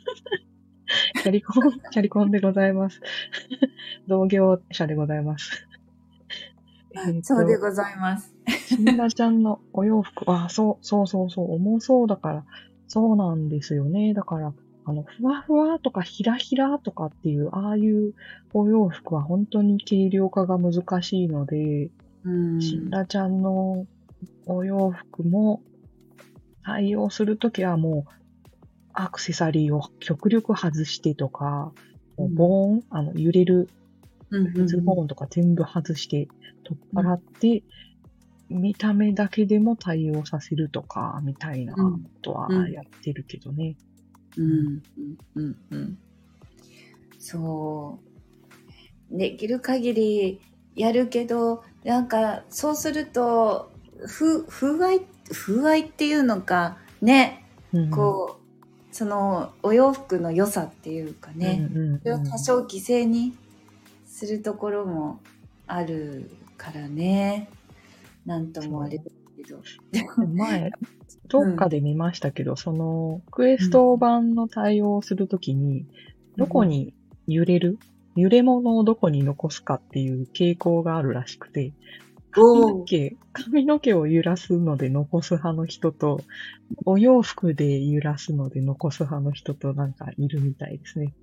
[1.23, 3.01] キャリコン、キャリコンでございます。
[4.07, 5.68] 同業者でございます。
[6.95, 8.33] えーとそうでございます。
[8.67, 12.45] シンラちゃんのお洋服、あ、そう、そうそうそう、重そうだから、
[12.87, 14.13] そうなんですよね。
[14.13, 14.53] だから、
[14.85, 18.13] あの、ふわふわとかひらひらとかっていう、ああいう
[18.53, 21.89] お洋服は本当に軽量化が難しいので、
[22.23, 22.61] うん。
[22.61, 23.85] シンラちゃんの
[24.45, 25.61] お洋服も
[26.63, 28.11] 対応するときはもう
[28.93, 31.71] アクセサリーを極力外してとか、
[32.17, 33.69] もうボーン、あの揺れる
[34.31, 34.67] うん。
[34.67, 36.27] ズボーンとか全部外して
[36.63, 37.63] 取っ払って、
[38.49, 43.75] 見た目だけでも対応させるとか、みたいなうんことはうんやってるけどね。
[44.37, 44.81] うん。
[45.35, 45.55] うん。
[45.71, 45.97] うん。
[47.19, 47.99] そ
[49.11, 49.17] う。
[49.17, 50.41] できる限り
[50.75, 53.71] やるけど、なんか、そうすると、
[54.05, 58.39] ふ、風合い、風合いっていうのか、ね、うんこ
[58.91, 63.35] う、その、お洋服の良さっていうかね、うんうんうんそれを多少犠牲に
[64.19, 65.21] するところも
[65.65, 67.47] あるからね。
[68.25, 69.05] なんともあれだ
[69.37, 69.61] けど。
[70.27, 70.71] 前、
[71.29, 75.85] どっかで見ましたけど、その、クエスト版の対応をするときに、
[76.35, 76.93] どこに
[77.27, 77.79] 揺れる、
[78.17, 81.71] 揺れ物をどこに残すかっていう傾向があるらしくて、
[82.31, 86.19] 髪の毛、髪の毛を揺らすので残す派の人と、
[86.85, 91.13] お洋服で揺らすので残す派の人となんかいるみたいですね。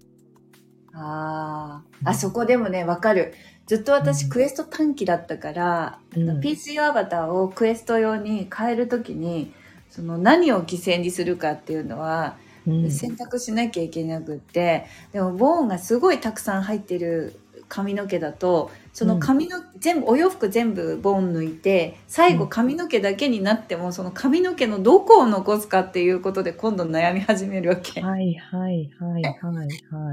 [0.99, 3.35] ああ、あそこでもね、わかる。
[3.67, 9.53] ずっと私、うんクエスト短期だったから、うん PC アバターをクエスト用に変えるときに、
[9.91, 12.91] その何を犠牲にするかっていうのは、うん。
[12.91, 28.01] 選択しなきゃいけなくって、でもボーンがすごいたくさん入ってる髪の毛だと、その髪の、全部、お洋服全部ボーン抜いて、最後髪の毛だけになっても、その髪の毛のどこを残すかっていうことで今度悩み始めるわけ。
[28.01, 29.65] はいはいはいはいは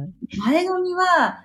[0.04, 0.14] い。
[0.38, 1.44] 前髪は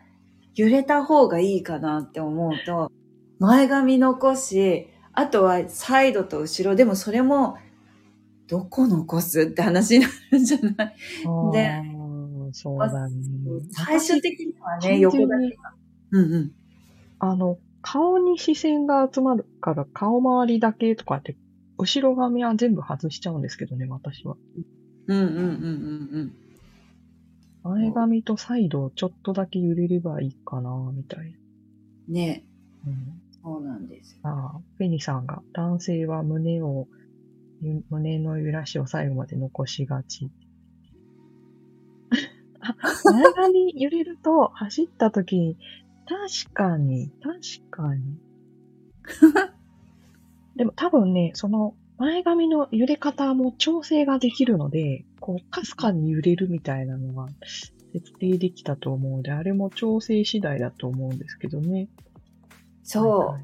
[0.55, 2.91] 揺れた方がいいかなって思うと、
[3.39, 7.59] 前髪残し、あとはサイドと後ろ、でもそれも、
[8.49, 10.95] どこ残すって話になるんじゃない？
[11.53, 11.83] で
[12.53, 13.15] そうだね。
[13.73, 15.75] 最終的にはね、横だけが。
[16.13, 16.53] うんうん。
[17.19, 21.37] あの、顔に視線が集まるから顔周りだけとかって、
[21.79, 24.37] 後ろ髪は全部外しちゃうんですけどね、私は。
[25.07, 25.43] うんうんうん
[26.13, 26.33] うん
[27.65, 31.35] 前髪とサイドをちょっとだけ揺れればいいかな、みたい
[32.09, 32.15] うん。
[32.15, 32.45] ね
[32.85, 32.93] な。
[32.93, 34.31] うんそうなんですよ。
[34.31, 36.89] ああ、フェニさんが、男性は胸を、
[37.61, 40.31] ゆ胸の揺らしを最後まで残しがち。
[42.61, 42.77] あ、
[43.13, 45.57] 前髪揺れると走った時に、
[46.09, 47.39] 確かに、確
[47.71, 48.03] かに。
[50.57, 57.29] でも多分ね、その前髪の揺れ方も調整ができるので、こう、かすかに揺れるみたいなのは
[57.93, 61.89] 設定できたと思うので、あれも調整次第だと思うんですけどね。
[62.83, 63.19] そう。
[63.33, 63.43] はい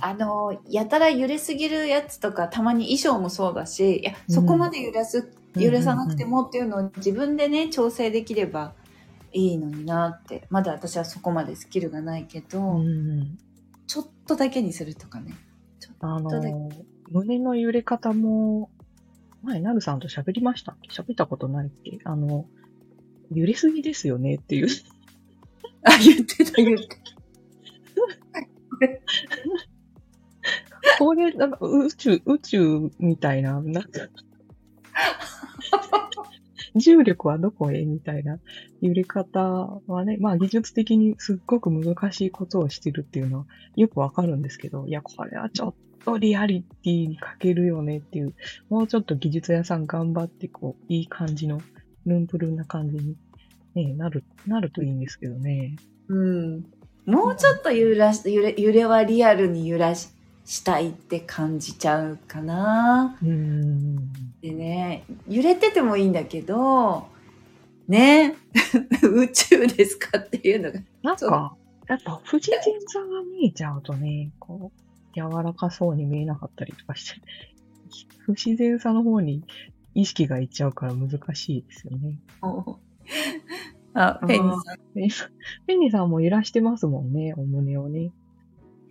[0.00, 8.72] あの、やたら揺れすぎるやつとか、たまに衣装もそうだし、いや、そこまで揺らす揺らさなくてもっていうのを自分でね調整できれば
[9.34, 12.90] いいのになってまだ私はそこまでスキルがないけど、うんう
[13.22, 13.38] ん。
[13.86, 15.34] ちょっとだけにするとかね。
[15.80, 16.48] ちょっとだけ。
[16.48, 16.70] ー、
[17.10, 18.70] 胸の揺れ方も、
[19.42, 20.72] 前、なるさんと喋りました。
[20.72, 21.98] っけ喋ったことないっけ？
[22.04, 22.46] あの、
[23.32, 24.68] 揺れすぎですよねっていう。
[25.84, 26.96] あ言ってた言ってた。
[30.98, 33.90] これ、なんか宇宙、宇宙みたいな、なんか、
[36.74, 38.38] 重力はどこへみたいな
[38.80, 39.40] 揺れ方
[39.86, 48.34] はね、まあ技術的にすっごく難しいことをしてるっていうのはよくわかるんですけど、いや、これはちょっとリアリティに欠けるよねっていう、
[48.68, 51.60] もうちょっと技術屋さん頑張って、こう、いい感じの、
[52.06, 53.16] ルンプルンな感じに、
[53.74, 55.76] ね、なる、なるといいんですけどね。
[56.08, 56.64] うん
[57.06, 60.08] もうちょっと揺らし揺れ揺れはリアルに揺らし
[60.44, 63.18] したいって感じちゃうかな。
[63.22, 64.12] うーん。
[64.42, 67.06] でね揺れててもいいんだけど
[67.88, 68.34] ね
[69.02, 71.56] 宇宙ですかっていうのがなんか、
[71.88, 74.80] やっぱ不自然さが見えちゃうとね、こう、
[75.14, 77.20] 柔らかそうに見えなかったりとかして、
[78.18, 79.44] 不自然さの方に
[79.94, 82.18] 意識がいっちゃうから難しいですよね。
[83.96, 84.60] あペンニー
[85.10, 85.30] さん
[85.66, 88.10] ペニーさんも揺らしてますもんね、お胸をね。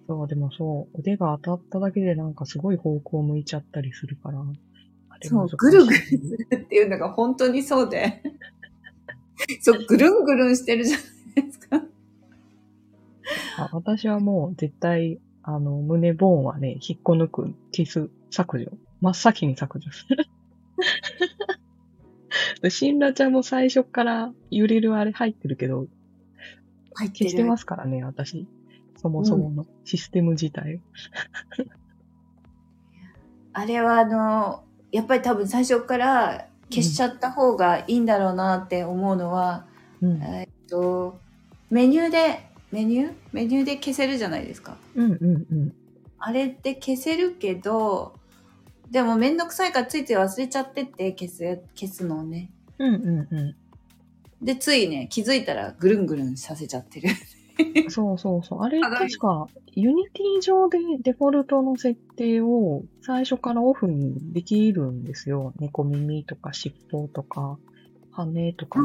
[0.07, 4.39] そう、でもそう、腕が当たっただけでなんかすごい方向向いちゃったりするから。
[5.09, 8.21] あれそうぐるぐるするっていうのが本当にそうで
[9.61, 11.03] そうぐるんぐるんしてるじゃな
[11.43, 11.83] いですか。
[13.57, 18.71] あ私はもう絶対、あの、胸ボーンはね、引っこ抜く、消す、削除。
[19.01, 20.25] 真っ先に削除する。
[22.61, 25.87] でシンラちゃんも最初から揺れるあれ入ってるけど、
[26.95, 28.47] 入って消してるますからね、私。
[29.03, 30.79] そもそものシステム自体。
[33.51, 39.65] あれはあのやっぱり多分最初から消しちゃった方がいいんだろうなって思うのは、
[40.01, 40.23] うん。
[40.23, 41.19] えっと
[41.69, 43.13] メニューでメニュー？
[43.33, 44.77] メニューで消せるじゃないですか。
[44.95, 45.73] うんうんうん。
[46.17, 48.15] あれって消せるけど
[48.89, 52.49] でもめんどくさいからついつい忘れちゃってって消す消すのをね。
[52.79, 53.55] うんうんう
[54.41, 57.09] でついね気づいたらぐるんぐるんさせちゃってる。
[57.87, 57.89] ん。
[57.91, 58.61] そうそうそう。
[58.61, 65.53] あれ、確か、 Unity 上でデフォルトの設定を最初からオフにできるんですよ。
[65.59, 67.57] 猫耳とか尻尾とか、
[68.11, 68.79] 羽とか、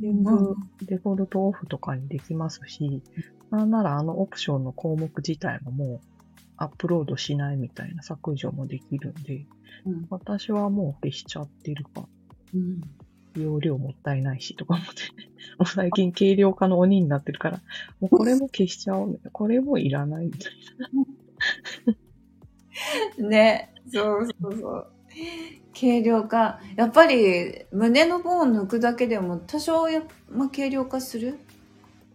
[0.00, 3.02] 全部デフォルトオフとかにできますし、
[3.50, 6.00] なんならあのオプションの項目自体ももう
[6.56, 9.46] アップロードしないみたいな削除もできるんで、
[9.86, 12.04] うん私はもう消しちゃってるか
[12.54, 12.80] うん
[13.34, 14.92] 容量もったいないしとか思って。
[15.58, 17.60] もう最近軽量化の鬼になってるから、
[18.00, 19.20] もうこれも消しちゃおう。
[19.32, 20.52] これもいらないみたい
[23.22, 24.92] ね、そうそうそう。
[25.78, 26.60] 軽量化。
[26.76, 31.38] やっぱり胸のボーン抜くだけでも多少や、まあ、軽量化する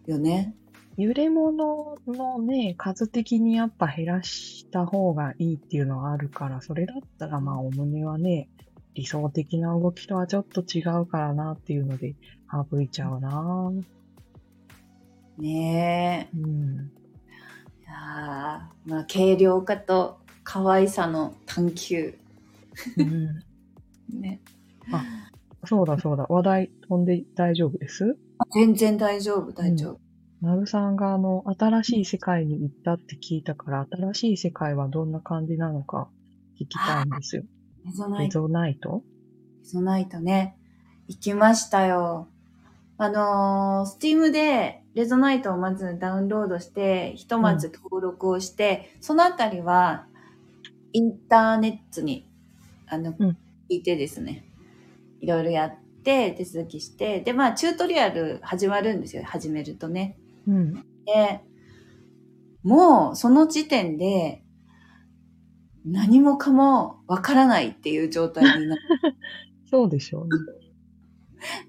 [0.06, 0.54] よね。
[0.98, 1.04] な。
[1.04, 8.48] 揺れ物のね、数的にやっぱ減らした方がいいっていうのがあるから、それだったらまあお胸はね、
[8.96, 12.14] 理想的な動きとはちょっと違うからなっていうので
[12.50, 13.70] 省いちゃうな
[15.38, 16.80] ねうん。
[16.80, 17.82] え。
[17.82, 22.18] いやーまあ軽量化と可愛さの探求。
[22.96, 23.42] うん、
[24.20, 24.40] ね。
[25.64, 26.24] そうだそうだ。
[26.28, 28.16] 話題飛んで大丈夫です？
[28.54, 30.00] 全然大丈夫、大丈夫。
[30.40, 36.08] なるさんがあの、新しい世界に行ったって聞いたから、新しい世界はどんな感じなのか
[36.60, 37.42] 聞きたいんですよ。
[37.86, 38.40] レゾナイト。
[38.40, 39.02] レゾナイト
[39.62, 40.56] レゾナイトね。
[41.06, 42.26] 行きましたよ。
[42.98, 50.06] あのー、スティームでレゾナイトをまずダウンロードして、ひとまず登録をして、そのあたりは、
[50.92, 52.28] インターネットに、
[52.88, 54.48] あの、うん聞いてですね、
[55.20, 60.16] いろいろやって、手続きして、で、まあ、チュートリアル始まるんですよ、始めるとね。
[60.46, 60.74] うん。
[61.04, 61.40] で、
[62.62, 64.44] もう、その時点で、
[65.86, 68.82] 何もかもわからないっていう状態になって
[69.70, 70.26] そうでしょ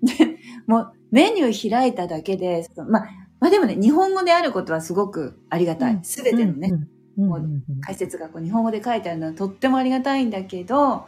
[0.01, 0.28] うね。
[0.28, 3.07] で、もうメニュー開いただけで、まあ、
[3.39, 5.99] まあでもね、日本語であることはすごくありがたい。
[6.03, 6.70] すべてのね、
[7.18, 7.24] うん。
[7.24, 11.05] うんうんうん解説がこう日本語で書いてあるのはとってもありがたいんだけど、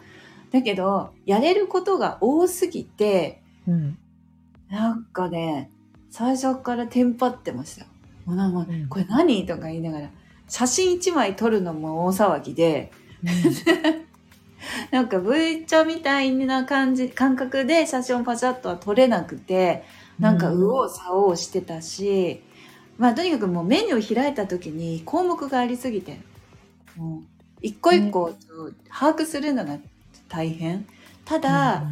[0.52, 3.98] だけど、やれることが多すぎて、うん。
[4.70, 5.72] なんかね、
[6.10, 7.88] 最初からテンパってましたよ。
[8.26, 9.46] もうなんかうんこれ何？
[9.46, 10.10] とか言いながら、
[10.48, 12.92] 写真一枚撮るのも大騒ぎで、
[14.92, 19.84] なんか V 茶みたいな感じ、感覚で写真をパシャッとは撮れなくて、
[20.20, 22.42] なんか右往左往してたし、
[22.98, 26.20] まあとにかくもうメニューを開いた時に項目がありすぎて、
[26.98, 27.24] もう
[27.62, 28.34] 一個一個
[28.90, 29.78] 把握するのが
[30.28, 30.86] 大変。
[31.26, 31.84] ただ、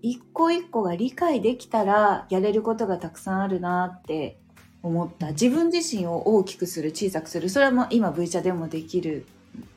[0.00, 4.38] 一個一個が理解できたらやれることがたくさんあるなって
[4.82, 5.28] 思った。
[5.28, 7.48] 自分自身を大きくする小さくする。
[7.48, 9.26] それはもう今 V 茶でもできる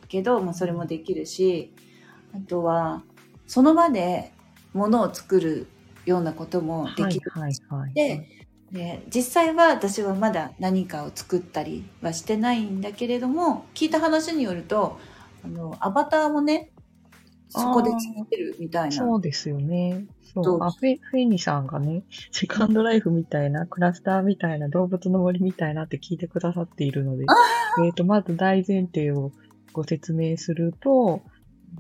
[0.07, 1.73] けど、まあ、それもできるし
[2.33, 3.03] あとは
[3.47, 4.31] その場で
[4.73, 5.67] 物を作る
[6.05, 7.31] ようなこともできる。
[7.31, 7.93] はいはいはい。
[7.93, 8.29] で
[8.71, 14.99] で実際は私はまだ何かを作ったりはしてないんだけれども聞いた話によると
[15.45, 16.71] あのアバターもね
[17.49, 18.91] そこで作ってるみたいな。
[18.91, 20.05] そうですよね。
[20.35, 20.63] どそうう。
[20.63, 27.25] あ、フェ、フェニさんがね、セカンドライフみたいな、クラスターみたいな、動物の森みたいなって聞いてくださっているので、
[27.85, 29.31] えっ、と、まず大前提を
[29.76, 31.21] ご説明すると、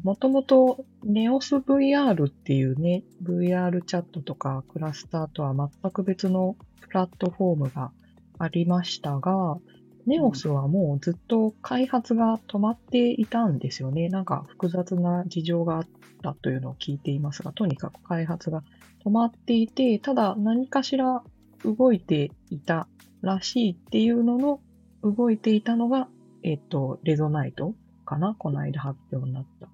[0.03, 7.93] もともとネオス VR っていうね、VR チャットとかクラスターとは全く別のプラットフォームが
[8.37, 9.57] ありましたが、
[10.05, 14.09] ネオスはもうずっと開発が止まっていたんですよね。
[14.09, 15.87] なんか複雑な事情があっ
[16.21, 18.61] たというのを聞いていますが、とにかく開発が
[19.05, 21.23] 止まっていて、ただ何かしら
[21.63, 22.89] 動いていた
[23.21, 24.59] らしいっていうのの、
[25.01, 26.09] 動いていたのが、
[26.43, 27.73] えっと、レゾナイト
[28.05, 29.67] かなこの間発表になった。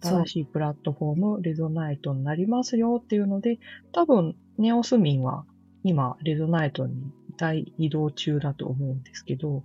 [0.00, 3.58] 新しいプラットフォーム、レゾナイトになりますよっていうので、
[3.92, 5.44] 多分、ネオス民は
[5.84, 6.94] 今、レゾナイトに
[7.36, 9.64] 大移動中だと思うんですけど、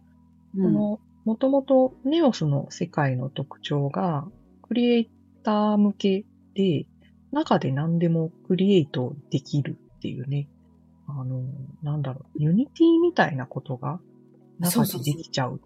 [0.56, 0.64] うん。
[0.64, 4.28] この、もともとネオスの世界の特徴が、
[4.64, 5.10] クリエイ
[5.44, 6.88] ター向けで、
[7.32, 10.50] 中で何でもクリエイトできるっていうね、
[11.08, 11.44] あの、
[11.84, 14.00] なんだろう、 Unity みたいなことが
[14.60, 15.62] 中でできちゃう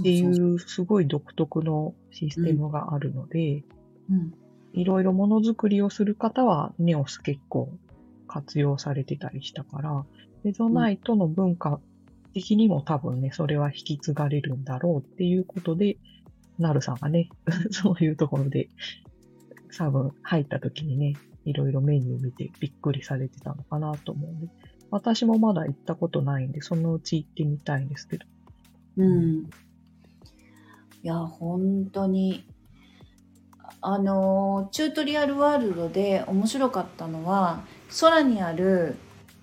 [0.00, 3.64] っていそうすごい独特のシステムがあるので、
[4.10, 4.32] うん
[4.72, 7.72] いろいろものづくりをする方は Neos 結構
[8.26, 10.04] 活用されてたりしたから、
[10.44, 11.80] Resonite の文化
[12.34, 15.96] 的にも多分ね、それは引き継がれるんだろうっていうことで、
[16.58, 17.30] ナルさんがね、
[17.70, 18.68] そういうところで、
[19.76, 21.14] 多分入った時にね、
[21.44, 24.48] いろいろメニュー見てびっくりされてたのかなと思うんで、
[24.90, 28.26] 私もまだ行ったことないんで、そのうち行ってみたいんですけど。
[28.98, 29.50] うん。
[31.02, 32.44] いや、本当に。
[33.80, 37.62] あの、チュートリアルワールドで面白かったのは、
[38.00, 38.96] 空にある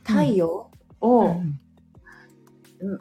[0.03, 1.59] 太陽を、うん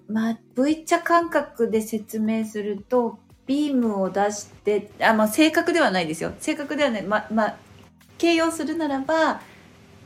[0.08, 6.32] まあ、V 茶感覚で説明すると、ビームを出して、あ、まあ、正確ではないですよ。
[6.38, 7.02] 正確ではない。
[7.02, 7.56] ま、まあ、
[8.16, 9.40] 形容するならば、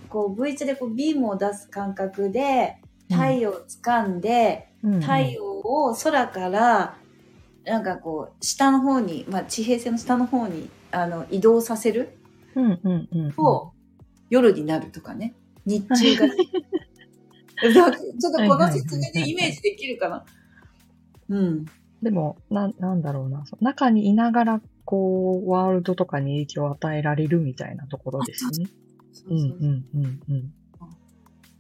[0.08, 2.80] こう、V 茶でこう、ビームを出す感覚で、
[3.10, 6.96] 太陽を掴んで、うんうん太陽を空から
[7.68, 12.18] なんかこう下の方に、まあ、地平線の下の方にあの移動させる
[12.54, 13.32] うんうんうんうん。
[13.32, 13.72] と、
[14.30, 15.34] 夜になるとかね
[15.66, 17.92] 日中が ちょっ
[18.32, 20.24] とこの説明でイメージできるかな
[21.28, 21.66] うん
[22.02, 23.44] でも、な、なんだろうな。
[23.60, 28.66] 中にいながら、こう、ワールドとかに影響を与えられるみたいなところですよね。
[29.12, 30.52] そううんそううんうんうん。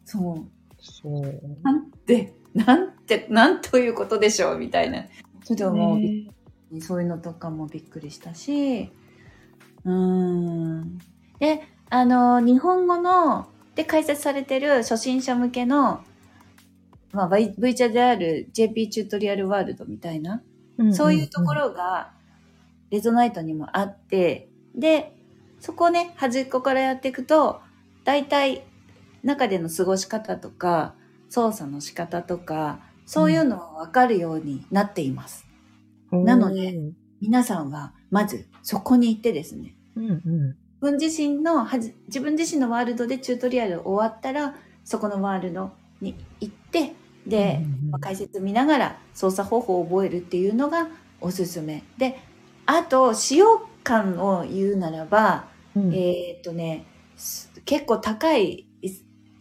[0.04, 0.46] そう
[0.80, 1.40] そう。
[1.64, 5.04] なんてなんてなんということでしょうみたいな
[5.48, 5.98] ちょっとも
[6.80, 8.92] そういうのとかもびっくりしたし、
[9.84, 10.98] うーん。
[11.38, 16.04] で、あの、日本語の、で解説されてる初心者向けの、
[17.12, 20.42] まあ、V, チャである JP チュートリアルワールドみたいな、
[20.92, 22.12] そういうところが、
[22.90, 25.14] レゾナイトにもあって、で、
[25.60, 27.62] そこをね、端っこからやっていくと、
[28.04, 28.64] 大体、
[29.22, 30.94] 中での過ごし方とか、
[31.30, 35.46] 操作の仕方とか、そういうのがわかるようになっています。
[36.12, 36.78] うんなので、
[37.22, 40.20] 皆さんはまずそこに行ってですね、うんうん。
[40.20, 41.66] 自分自身の
[42.06, 44.54] 自分自身のワールドでチュートリアル終わったら、
[44.84, 45.70] そこのワールド
[46.02, 46.92] に行って、
[47.26, 50.88] で、うんうんまあ解説見ながら操作方法を覚えるっていうのが
[51.22, 51.84] おすすめ。
[51.96, 52.20] で、
[52.66, 56.84] あと、使用感を言うならば、うんえーっとね、
[57.16, 58.67] す結構高い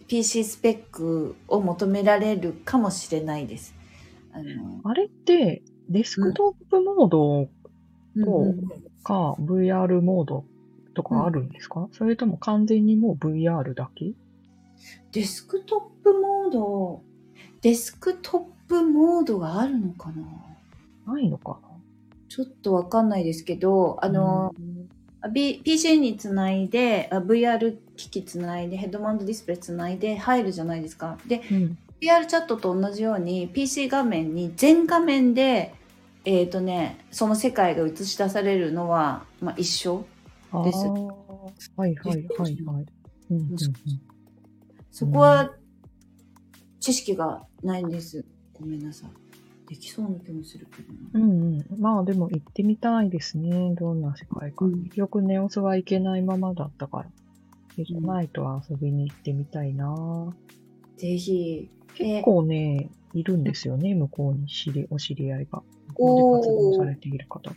[0.08, 3.76] PC スペックを求められるかもしれないです。
[4.32, 7.50] あの、あれって、デスクトップモード
[8.16, 8.68] うんうん。
[9.04, 10.44] か VR モード
[10.94, 14.14] とかあるんですか、それとも完全にもう VR だけ？
[15.12, 17.02] デスクトップモード、
[17.62, 20.12] デスクトップモードがあるのか
[21.06, 21.14] な？
[21.14, 21.58] ないのか
[22.28, 24.56] ちょっとわかんないですけど、あなの、
[25.34, 31.18] B、PC につないで、あ VR 機器つないで、ヘッドマウントディスプレイつないで入るじゃないですか。
[31.28, 31.78] で、うん。
[32.00, 35.74] VR チャットと同じように PC 画面に全画面で、
[36.26, 40.06] えっ、とね、その世界が映し出されるのは、まあ、一緒。
[40.64, 40.88] です
[41.76, 42.86] はいはいはいはい。
[43.32, 43.58] うんうんうん
[44.90, 45.54] そこは
[46.80, 48.26] 知識がないんです。
[48.60, 49.70] ごめんなさい。
[49.70, 51.26] できそうな気もするけどな。
[51.26, 51.66] うんうん。
[51.80, 53.76] まあでも行ってみたいですね。
[53.76, 54.66] どんな世界か。
[54.66, 57.10] うん結局ネオスはいけないままだったから。
[57.78, 59.96] レゾナイトは遊びに行ってみたいな
[60.98, 61.70] ぜひ。
[61.96, 65.62] 結構ね、いるんですよね、向こうに知り、お知り合いが。
[65.90, 67.56] 向こうで活動されている方が。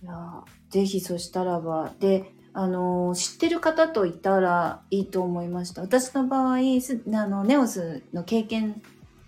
[0.00, 1.92] いやぜひそしたらば。
[1.98, 5.82] で、あのー知ってる方といたらいいと思いました。
[5.82, 8.80] 私の場合、すあの、ネオスの経験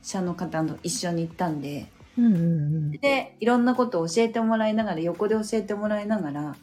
[0.02, 2.90] 者の方と一緒に行ったんで、うんうんうん。
[2.92, 6.56] で、いろんなことを教えてもらいながら、横で教えてもらいながら、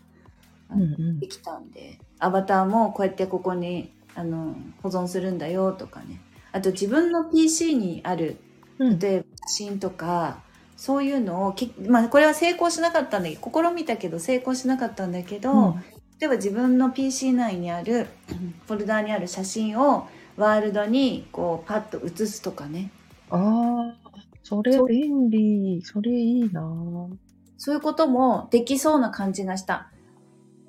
[0.72, 1.20] うんうん。
[1.20, 6.22] できたんで、アバターもこうやってここに、あの、保存するんだよとかね。
[6.51, 8.38] あと自分の PC にある
[8.80, 8.99] うん。
[8.99, 10.41] 例えば写真とか
[10.76, 15.84] そういうのをけ、まあ、これは成功しなかったんだけど試みたけど成功しなかったんだけど、うん。
[16.20, 18.07] 例えば自分の PC 内にある
[18.68, 22.91] フォルダーにある写真をワールドにこうパッと写すとかね。
[23.30, 24.09] ああ、
[24.43, 25.82] それ便利。
[25.84, 26.61] それいいな。
[26.61, 27.15] ぁ
[27.57, 29.89] そういうこともできそうな感じがした。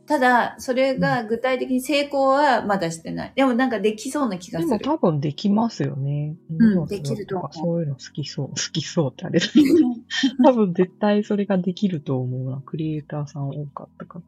[0.09, 3.33] ただ、それが具体的に成功はまだしてない。
[3.37, 4.77] でもなんかできそうな気がでする。
[4.79, 6.35] も多分できますよね。
[6.59, 8.49] うんできると思うかそういうの好きそう。
[8.51, 9.65] 好きそうってあれだけど。
[10.43, 12.63] 多分絶対それができると思うな。
[12.65, 14.21] クリエイターさん多かったか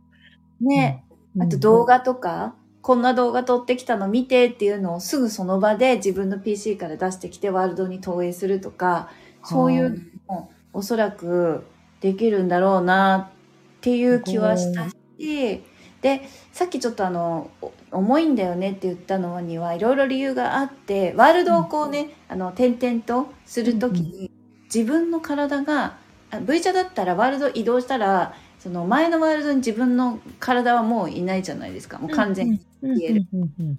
[0.61, 0.67] ら。
[0.67, 1.03] ね、
[1.39, 9.09] あと動画とか、こんな動画撮ってきたの見てっていうのをすぐその場で自分の PC から出してきてワールドに投影するとか、
[9.43, 11.65] そういうのもおそらく
[12.03, 13.31] できるんだろうな
[13.79, 15.63] っていう気はしたし、
[16.03, 16.23] で、
[16.53, 24.31] さっきちょっとあの、お重いんだよねって言ったのにはいろいろ理由があって、ワールドをこうね、あの、点々とするときに、
[24.73, 25.99] 自分の体が、
[26.31, 31.99] あ V 茶だったらワールド移動したら、その前のワールドに自分の体はもういないじゃないですか。
[31.99, 32.61] もう完全に。
[32.83, 33.27] 消える。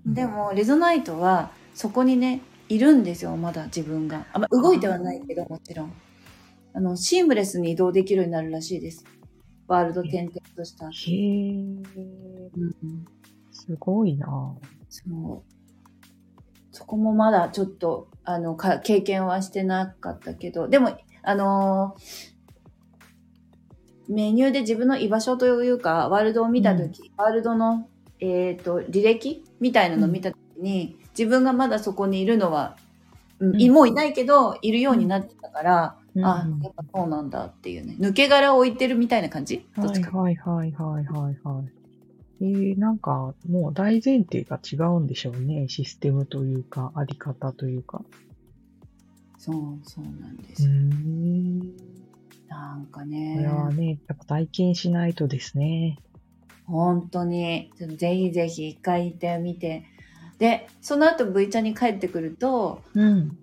[0.05, 4.25] でも、レゾナイトはそこにね、いるんですよ、まだ自分が。
[4.33, 5.93] あまあ、動いてはないけど、もちろん。
[6.73, 9.05] あの、シームレスに移動できるようになるらしいです。
[9.67, 10.89] ワールド点々とした。
[10.89, 13.05] へえ、うん
[13.51, 14.27] すごいな。
[14.27, 15.51] ぁそう。
[16.71, 22.31] そこもまだちょっと、あの、か経験はしてなかったけど、でも、あのー
[24.11, 27.87] メニューで自分の居場所というか、ワールドを見たとき、ワールドの、
[28.19, 32.77] えっ、と、履歴みたいなのを見たときに、自分がまだそこにいるのは、
[33.39, 33.71] うんうん。
[33.71, 37.95] もういないけど、いるようになってたから、うんあ、やっぱそうなんだっていうね。
[37.99, 39.65] 抜け殻を置いてるみたいな感じ？
[39.75, 40.01] はい。
[40.03, 42.43] はいはいはいはいはい。
[42.43, 45.69] えー、なんか、もう大前提が違うんでしょうね。
[45.69, 48.01] システムというか、あり方というか。
[49.37, 50.67] そう、そうなんでうす。
[50.67, 51.59] ん。
[52.49, 53.41] なんかこね。
[53.41, 55.97] れはね、やっぱ体験しないとですね。
[56.65, 59.85] 本当に、ぜひぜひ一回行ってみて。
[60.39, 63.37] で、その後 V 茶に帰ってくると、うん。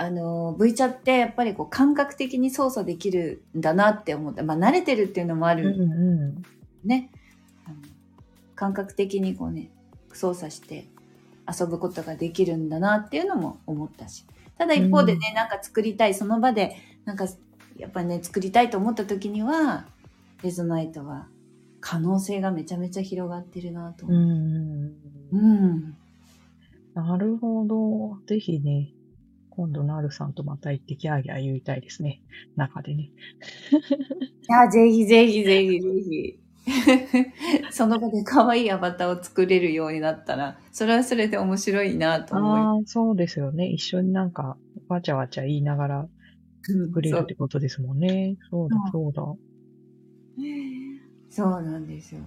[0.00, 6.42] あの、V 茶ってやっぱりこう感覚的に操作できるんだなって思って、まあ慣れてるっていうのもあうんるうん。
[6.88, 7.10] ね。
[8.54, 9.70] 感覚的にこうね、
[10.14, 10.86] 操作して
[11.46, 14.24] 遊ぶことができるんだなっていうのも思ったし。
[14.56, 17.26] ただ一方でね、なんか作りたい、その場で、なんか
[17.76, 19.84] やっぱね、作りたいと思った時には、
[20.42, 21.28] レゾナイトは
[21.82, 24.26] 可能性がめちゃめちゃ広がってるなとうん思う。
[25.32, 25.40] うん。
[25.40, 25.96] うん。
[26.94, 28.16] なるほど。
[28.26, 28.92] ぜひね、
[29.60, 32.22] 今度なるさんとまた行ってギャーギャー言いたいですね。
[32.56, 33.02] 中でね。
[33.02, 33.10] い
[34.48, 36.40] や、ぜひぜひぜひぜひ。
[37.70, 43.66] その場で可愛いアバターを作れるようになったら、それはそれで面白いなと思いああ、そうですよね。
[43.66, 44.56] 一緒になんか、
[44.88, 48.38] わちゃわちゃ言いながらうん作れるってことですもんね。
[48.50, 49.22] そうだ、そうだ。
[51.28, 52.22] そうなんですよ。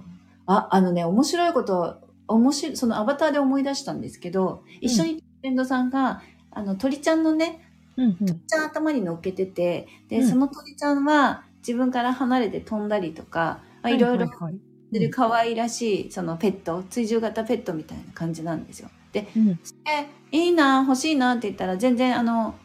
[0.46, 6.22] あ、あのね、面白いこと、面白い、そのアバターで思い出したんですけど、一緒にフレンドさんが、
[6.56, 7.62] あの、鳥ちゃんのね、
[7.98, 8.26] うんうん。
[8.26, 18.90] 鳥ちゃん頭に乗っけてて、で、うんその鳥ちゃんは自分から離れて飛んだりとか、まあ、いろいろする可愛らしい、そのペット、追従型ペットみたいな感じなんですよ。
[19.12, 22.56] で、うんえ、いいな、欲しいなって言ったら、全然あの、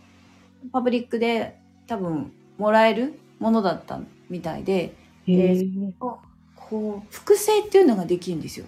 [0.72, 4.94] パブリックで多分もらえるものだったみたいで、
[5.26, 5.64] へえ。
[5.98, 8.66] こう、複製っていうのができるんですよ。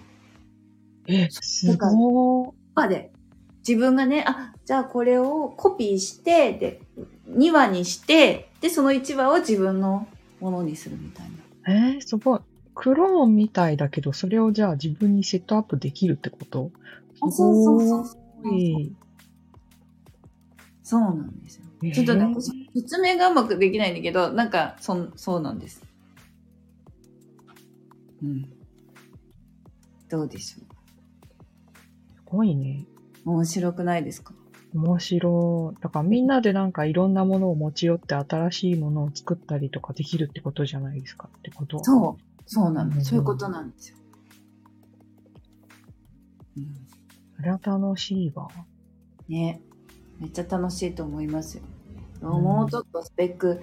[1.07, 2.51] え、すごー。
[2.73, 3.10] まで。
[3.67, 6.81] 自分がね、あ、じゃあこれをコピーして、で、
[7.29, 10.07] 2話にして、で、その1話を自分の
[10.39, 11.27] ものにするみたい
[11.65, 11.91] な。
[11.93, 12.39] えー、すごい。
[12.73, 16.71] クローンみたいだけど、それをじゃあ自分にセットアップできるってこと？
[17.21, 18.95] あそうそうそうすごい。
[20.83, 21.63] そうなんですよ。
[21.83, 22.35] えーちょっとね、
[22.75, 25.83] 説明がうまくできないんだけど、なんか、そん、そうなんです。
[28.23, 28.49] うん。
[30.09, 32.85] どうでしょすごいね。
[33.25, 34.33] う面白くないですか？
[34.73, 35.81] 面白い。
[35.81, 42.23] だからみんなでなんかいろんなものを持ち寄って新しいものを作ったりとかできるってことじゃないですかってことそう。
[42.45, 42.95] そうなの。
[42.95, 43.97] うんそういうことなんですよ。
[47.39, 48.47] あれは楽しいわ。
[49.27, 49.61] ね。
[50.19, 51.63] めっちゃ楽しいと思いますよ。
[52.21, 53.61] んもうちょっとスペック、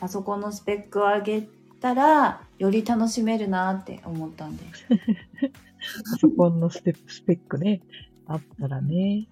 [0.00, 1.48] パソコンのスペックを上げ
[1.80, 4.64] たら、より楽しめるなって思ったんで。
[6.10, 7.82] パソコンのステスペックね、
[8.30, 9.26] あったらね。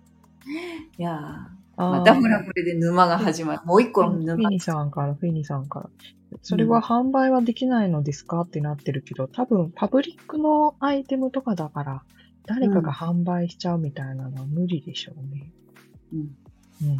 [0.98, 3.60] いやまたほらこれで沼が始まる。
[3.64, 4.50] もう一個のフィ沼。
[4.50, 5.90] ニさんから、フィニさんから。
[6.42, 12.02] それは販売はできないのですかってなってるけど、多分パブリックのアイテムとかだから、
[12.46, 15.52] 誰かが販売しちゃうみたいなのは無理でしょうね。
[16.12, 16.18] うん。
[16.82, 16.98] うん。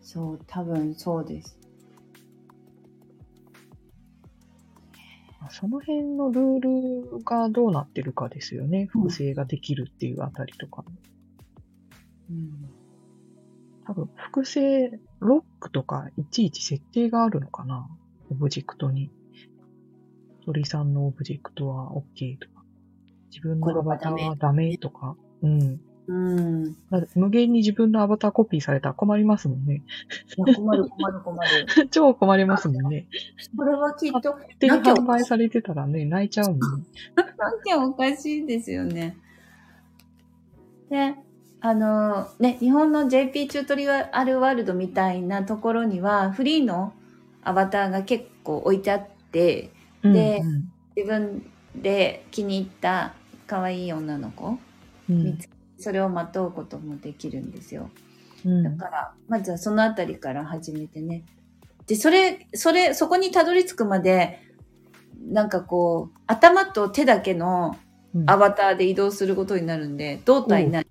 [0.00, 1.57] そう、多分そうです。
[5.50, 6.60] その辺のルー
[7.18, 8.86] ルがどうなってるかですよね。
[8.86, 10.84] 複製ができるっていうあたりとか。
[12.30, 12.70] うん。
[13.86, 17.88] 多分、複製、ロックとかいちいち設定があるのかな
[18.30, 19.10] オブジェクトに。
[20.44, 22.64] 鳥さんのオブジェクトは OK とか。
[23.30, 25.16] 自分のアバターはダメとか。
[25.42, 25.80] うん。
[26.08, 26.76] うん。
[27.14, 29.82] 無限に自分のアバターコピーされたら困りますもんね。
[30.36, 31.88] や困る困る困る。
[31.92, 33.06] 超困りますもんね。
[33.56, 36.86] これはきっと、手になきゃ販売されてたらね、泣いちゃうもんね。
[37.14, 37.24] な
[37.62, 39.18] きゃおかしいですよね。
[40.88, 41.14] で、
[41.60, 46.94] あのね、日本の JP チュートリアルワールドみたいなところには、フリーの
[47.42, 49.70] アバターが結構置いてあって、
[50.02, 53.14] でうん自分で気に入った
[53.46, 54.58] 可愛い女の子、
[55.08, 55.48] うん見つ
[55.78, 57.90] それをまとうこともできるんですよ。
[58.44, 61.24] うんだから、まずはそのあたりから始めてね。
[61.86, 64.40] で、それ、それ、そこにたどり着くまで、
[65.26, 67.76] なんかこう、頭と手だけの
[68.14, 70.86] うんアバターで移動することになるんで、胴体ない。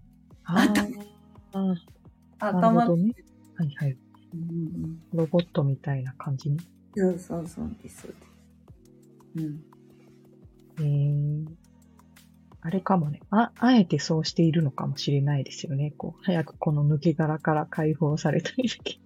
[2.40, 3.16] 頭ほどね。
[3.56, 3.98] はいはい。
[4.34, 6.58] うんロボットみたいな感じに？
[6.96, 8.16] うんそうそうそうです、そう
[9.36, 9.48] です。
[9.48, 9.64] うん。
[10.80, 11.48] えー、
[12.68, 13.22] あれかもね。
[13.32, 15.94] あ、あえてそうしているのかもしれないですよね。
[15.96, 19.00] こう、早くこの抜け殻から解放されたい時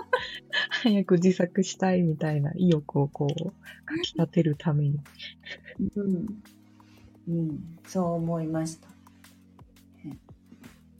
[0.68, 3.44] 早く自作したいみたいな意欲をこう、
[3.86, 5.00] かき立てるために。
[5.96, 6.26] うん。
[7.26, 7.78] うん。
[7.86, 8.88] そう思いました。
[10.04, 10.18] ね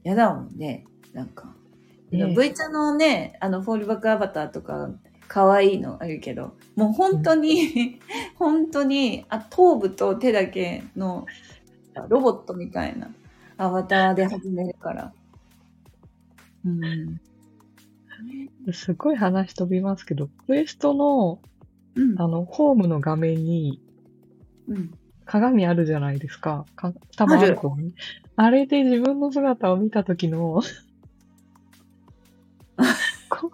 [0.03, 0.87] やだもんね。
[1.13, 1.55] なんか。
[2.11, 4.91] ね V ちゃんのね、あの、フォールバックアバターとか、
[5.29, 8.01] 可愛いのあるけど、もう本当に、
[8.37, 11.27] 本当に、あ、頭部と手だけの、
[12.09, 13.11] ロボットみたいな
[13.59, 15.13] アバターで始めるから。
[16.65, 17.21] うん。
[18.73, 21.41] すごい話飛びますけど、クエストの、
[21.95, 22.21] うん。
[22.21, 23.81] あの、ホームの画面に
[24.69, 24.95] うん。
[25.25, 26.67] 鏡あるじゃないですか。
[26.75, 27.59] か多分ある。
[28.35, 30.61] あれで自分の姿を見た時の
[33.29, 33.53] こ、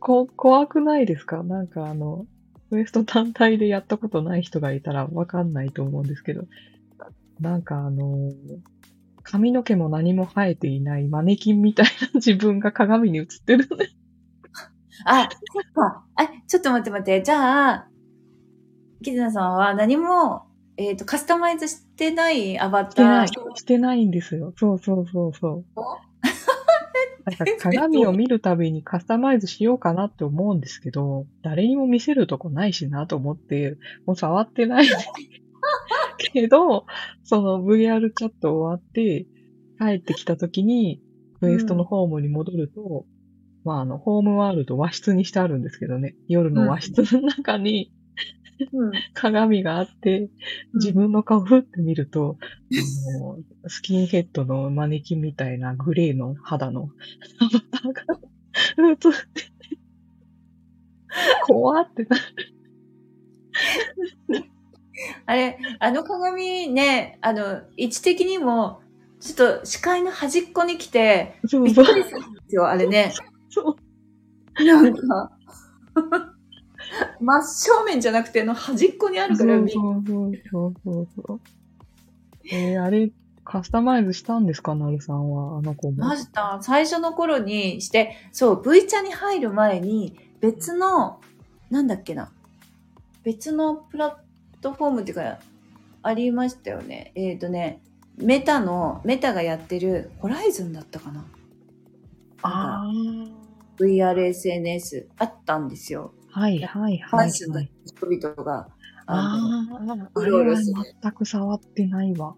[0.00, 1.42] こ、怖くないですか？
[1.42, 2.26] なんかあの、
[2.68, 6.44] クエスト単体でやったことない人がいたらわかんないと思うんですけど、
[7.40, 8.32] なんかあの、
[9.22, 13.88] 髪の毛も何も生えていないマネキンみたいな自分が鏡に映ってるね。
[15.06, 16.04] あ、そっか。
[16.16, 17.22] あ、ちょっと待って待って。
[17.22, 17.88] じゃあ、
[19.02, 23.28] キズナさんは何も、えっ、と、カスタマイズしてないアバしてない。
[23.28, 23.56] ター。
[23.56, 24.52] してないんですよ。
[24.56, 25.64] そうそうそうそう。
[27.24, 34.86] なんか鏡を見るたびにカスタマイズしようかなって思うんですけど、誰にも見せるとこないしなと思って、もう触ってない
[36.16, 36.86] けど、
[37.24, 39.26] その VR チャット終わって、
[39.78, 41.00] 帰ってきた時に、
[41.40, 43.06] クエストのホームに戻ると、
[43.64, 47.92] まああの、ホームワールド和室にしてあるんですけどね、夜の和室の中に
[48.72, 48.92] うん。
[49.14, 50.30] 鏡があって、
[50.74, 53.38] 自分の顔ふって見ると、あの
[53.68, 56.88] スキンヘッドのマネキンみたいなグレーの肌の
[57.40, 59.50] アバターが映ってて、
[61.46, 62.22] 怖ってなる。
[65.26, 68.80] あれ、あの鏡ね、あの、位置的にも、
[69.20, 71.84] ちょっと視界の端っこに来て、そうそう。
[71.84, 73.12] びっくりするんですよ、あれね。
[73.48, 73.76] そ
[74.58, 75.32] うなんか、
[77.20, 81.40] 真正面じゃなくて、あの端っこにあるから、そうそうそうそうそう。
[82.52, 83.10] えー、あれ、
[83.44, 86.04] カスタマイズしたんですかなるさんは、あの子も。
[86.04, 86.58] ました。
[86.62, 91.20] 最初の頃にして、そう、V チャに入る前に、別の、
[91.70, 92.30] なんだっけな。
[93.22, 94.23] 別のプラッ
[94.64, 95.38] トフォームっていうか、
[96.02, 97.12] ありましたよね。
[97.14, 97.82] えっ、とね、
[98.16, 101.24] メタの、メタがやってる、ホライズンだったかな。
[102.42, 102.84] あ
[103.78, 106.14] VRSNS あったんですよ。
[106.32, 107.70] あ、はいはいファはい、ッションのはい。
[107.84, 108.68] 人々が。
[109.06, 109.66] あのあ
[110.02, 110.74] あ、あうろうろ全
[111.12, 112.36] く触ってないわ。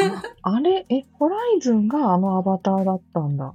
[0.00, 3.54] ああれ、え、ホライズンがあのアバターだったんだ。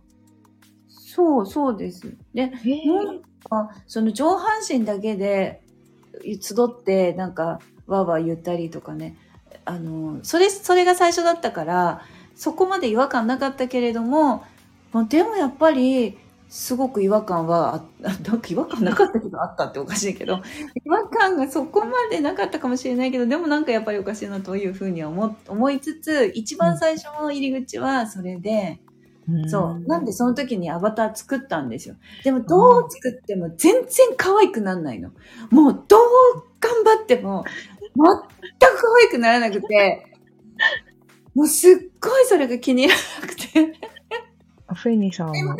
[0.87, 2.17] そうそうです。
[2.33, 5.62] で、えーなんか、その上半身だけで
[6.23, 9.17] 集って、なんか、わーわー言ったりとかね。
[9.65, 12.01] あの、それ、それが最初だったから、
[12.35, 14.43] そこまで違和感なかったけれども、
[14.91, 16.17] まあ、でもやっぱり
[16.49, 20.41] すごく違和感は なんか違和感なかったけどあったっておかしいけど
[20.85, 28.79] 違和感がそこまでなかったかもしれないけどでもなんかやっぱりおかしいなというふうには思思いつつ一番最初の入り口はそれで、
[29.47, 35.11] そうなんでその時にアバター作ったんですよでもどう作っても全然可愛くなんないの
[35.49, 35.99] もうどう
[36.59, 37.45] 頑張っても
[37.95, 40.13] 全く可愛くならなくて
[41.33, 43.73] もうすっごいそれが気に入らなくて。
[44.73, 45.55] フェニーさんは、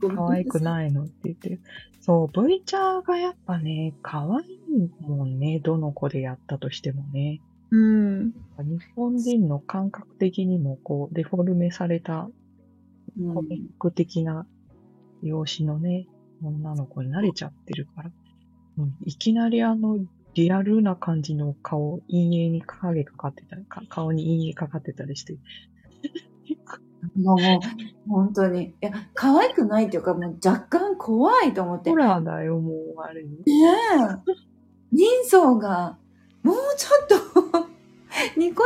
[0.00, 1.60] 可愛くないのって言ってる。
[2.00, 5.60] そう、V チャーがやっぱね、可愛いもんね。
[5.60, 7.40] どの子でやったとしてもね。
[7.70, 8.30] うん。
[8.58, 12.30] 日本人の感覚的にも、こう、デフォルメされた
[13.34, 14.46] コミック的な
[15.22, 16.06] 容姿のね、
[16.42, 18.10] 女の子に慣れちゃってるから。
[18.78, 19.98] うんいきなりあの、
[20.34, 25.36] リアルな感じの顔、陰影に影かかってたり、か顔に陰影かかってたりして。
[27.16, 27.38] もう、
[28.08, 28.66] 本当に。
[28.66, 31.90] いや、可愛くないっていうか、もう若干怖いと思って。
[31.90, 33.24] ホラーだよ、もう、あれ。
[33.24, 33.54] ねえ。
[34.92, 35.98] 人相が、
[36.42, 37.57] もうちょっと、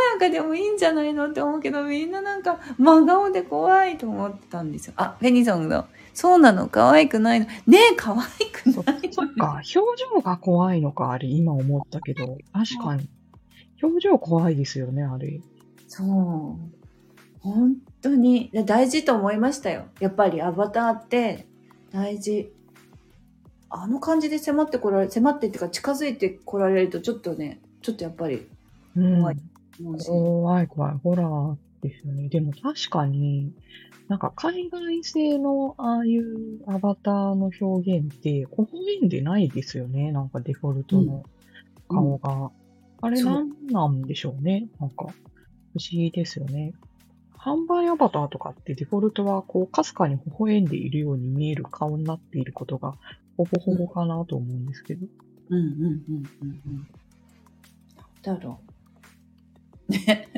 [0.01, 4.95] やかでもいいんじゃないのって思うけど、みんななんか真顔で怖いと思ってたんですよ。
[4.97, 5.87] あ、フェニソンの。
[6.15, 6.69] そうなの？
[6.69, 7.47] 可愛くないの？
[7.67, 8.19] ねえ、可愛
[8.51, 9.09] くない？
[9.09, 9.13] の。
[9.13, 12.39] そっか、表情が怖いのか、あれ、今思ったけど。
[12.53, 13.09] 確かに。
[13.83, 15.41] 表情怖いですよね、あれ。
[15.89, 16.09] そう。
[17.41, 19.87] 本当にで大事と思いましたよ。
[20.01, 21.47] やっぱりアバターって
[21.93, 22.53] 大事。
[23.75, 28.47] あの感じで迫ってこられ、迫ってっていうか近づいてこられるとちょっとね、ちょっとやっぱり
[28.95, 29.25] うん。
[29.83, 30.07] 怖い思うし。
[30.07, 30.99] 怖い怖い。
[31.03, 32.29] ホラーですよね。
[32.29, 33.53] でも確かに、
[34.09, 40.13] なんか海外製のああいうアバターの表現って、微笑んでないですよね。
[40.13, 41.25] なんかデフォルトの
[41.89, 42.51] 顔が。
[43.05, 44.69] あれそうなんなんでしょうね。
[44.79, 45.13] なんか、不思
[45.91, 46.73] 議ですよね。
[47.37, 52.95] 販売アバターとかってデフォルトは、こう、かすかに微笑んでいるように見える顔になっていることが、
[53.37, 55.07] ほぼほぼかなと思うんですけど。
[55.51, 56.87] うんうんうんうんうん。
[58.23, 58.72] なんだろう。
[59.89, 60.29] ね。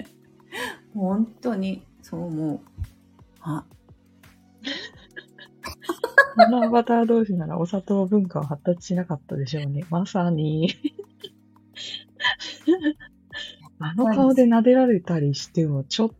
[0.94, 2.60] 本当にそう思う。
[3.40, 3.64] あ、
[6.36, 9.84] このアバター同士ならお砂糖文化は発達しなかったでしょうね。
[9.90, 10.74] まさに。
[13.78, 16.10] あの顔で撫でられたりしてもちょっ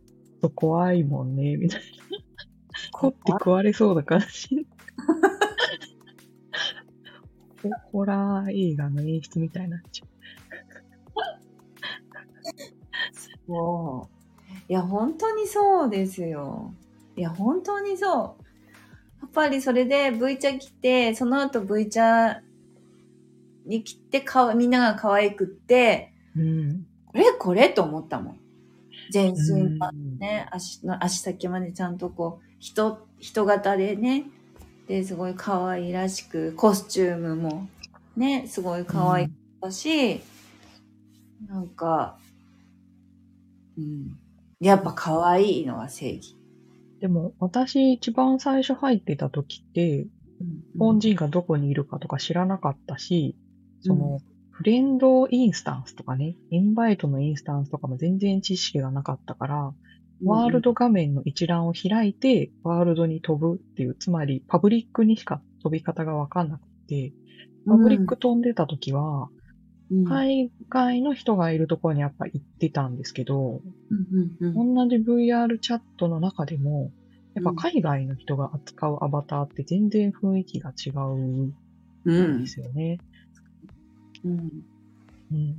[0.41, 1.85] と怖いもんね、みたいな。
[2.91, 4.67] 凝って食われそうな感じ。
[7.61, 10.05] ホ ホラー映画の演出みたいになっちゃ
[13.47, 14.15] そう。
[14.67, 16.73] いや、本当にそうですよ。
[17.15, 18.43] いや、本当にそう。
[19.21, 22.41] やっぱりそれで V 茶来て、その後 V 茶
[23.65, 26.41] に来てかわ、みんなが可愛くって、う。
[26.41, 26.87] うん。
[27.07, 28.39] これこれと思ったもん。
[29.11, 34.25] 全身がうんね、足の、足先までちゃんとこう、人、人型でね、
[34.87, 37.67] で、すごい可愛らしく、コスチュームも
[38.15, 40.21] ね、すごい可愛かったし、
[41.47, 42.17] なんか、
[43.77, 44.17] うん。
[44.59, 46.35] やっぱ可愛いのが正義。
[47.01, 50.07] でも、私一番最初入ってた時って、
[50.39, 53.35] 日本人がどこにいるかとか知らなかったし、
[53.81, 54.19] その、
[54.51, 59.73] フレンドインスタンスとかね、インバイトのインスタンスとかも全然知識がなかったから、
[60.23, 67.13] ワールド画面の一覧を開いて、ワールドに飛ぶっていう、つまりパブリックにしか飛び方がわかんなくて、
[67.67, 69.34] パブリック飛んでた時は、うん、
[69.91, 73.61] 海外の人がいるところにやっぱ行ってたんですけど、
[73.91, 74.07] うん
[74.41, 76.91] うんうん同じ VR チャットの中でも、
[77.35, 81.53] やっぱ海外の人が扱うアバターって全然雰囲気が違うん
[82.05, 82.99] うんですよね。
[84.23, 84.49] うん
[85.31, 85.55] うん。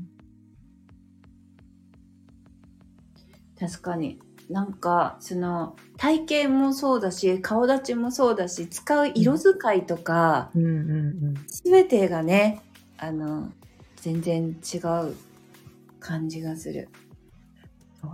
[3.59, 4.19] 確かに。
[4.51, 10.75] なんか、その、体型もそうだし、顔立ちもそうだし、使う色使いとか、うんうんう
[11.31, 11.35] ん。
[11.49, 12.63] すべてがね、
[12.99, 13.51] あの、
[14.07, 14.79] 全然違
[15.09, 15.17] う
[15.99, 16.89] 感じがする。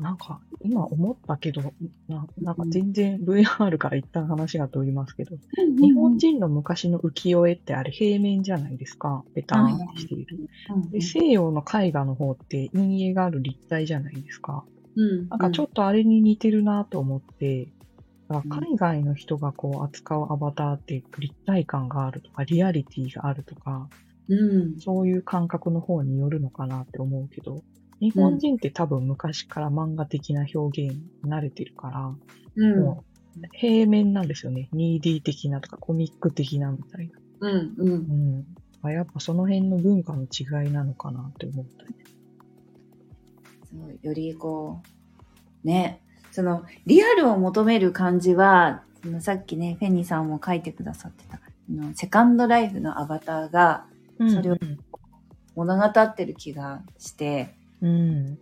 [0.01, 1.61] なんか、今思ったけど、
[2.09, 5.37] ななんか全然 VR から一旦話が通りますけど、
[5.79, 9.23] 日本人の昔の浮世絵ってあれ平面じゃないですか。
[9.35, 10.39] ペターンってしている。
[10.71, 14.65] うんで、西洋の絵画の方って陰影がある立体じゃないですか。
[14.97, 17.69] うんなんかちょっとあれに似てるなと思って、
[18.49, 23.91] 海外の人がこう扱うアバターって立体感があるとか、リアリティがあるとか、
[24.29, 24.81] うん。
[24.81, 27.63] そういう感覚の方によるのかなって思うけど、
[28.01, 32.15] 日本人って多分昔から漫画的な表現に慣れてるから、
[32.57, 32.81] うん。
[32.81, 33.05] も
[33.37, 34.69] う平面なんですよね。
[34.75, 37.49] 2D 的なとかコミック的なみたいな。
[37.49, 37.75] うん。
[37.77, 37.89] うん。
[37.89, 38.47] うん。
[38.83, 41.95] あやっぱその辺の文化の違いなのかなって思ったり。
[43.71, 44.83] そうよりこ
[45.65, 46.01] う、ね、
[46.33, 53.87] そのリアルを求める感じは、そのさっきね、フェニーさんも書いてくださってた、あのセカンドライフのアバターが
[54.31, 54.57] それを
[55.55, 58.39] 物語ってる気がして、うん。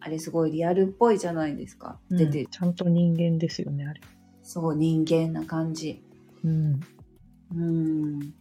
[0.00, 1.98] あれすごいリアルっぽいじゃないですか。
[2.10, 2.48] うん出てる。
[2.50, 4.00] ちゃんと人間ですよね、あれ。
[4.42, 6.02] そう、人間な感じ。
[6.44, 6.80] うん。
[7.54, 8.34] うん。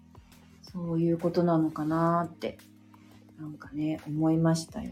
[0.61, 2.57] そういうことなのかなって、
[3.39, 4.91] なんかね、思いましたよ。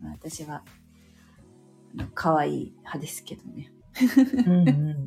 [0.00, 0.62] まあ私は、
[2.14, 3.72] 可愛い派ですけどね。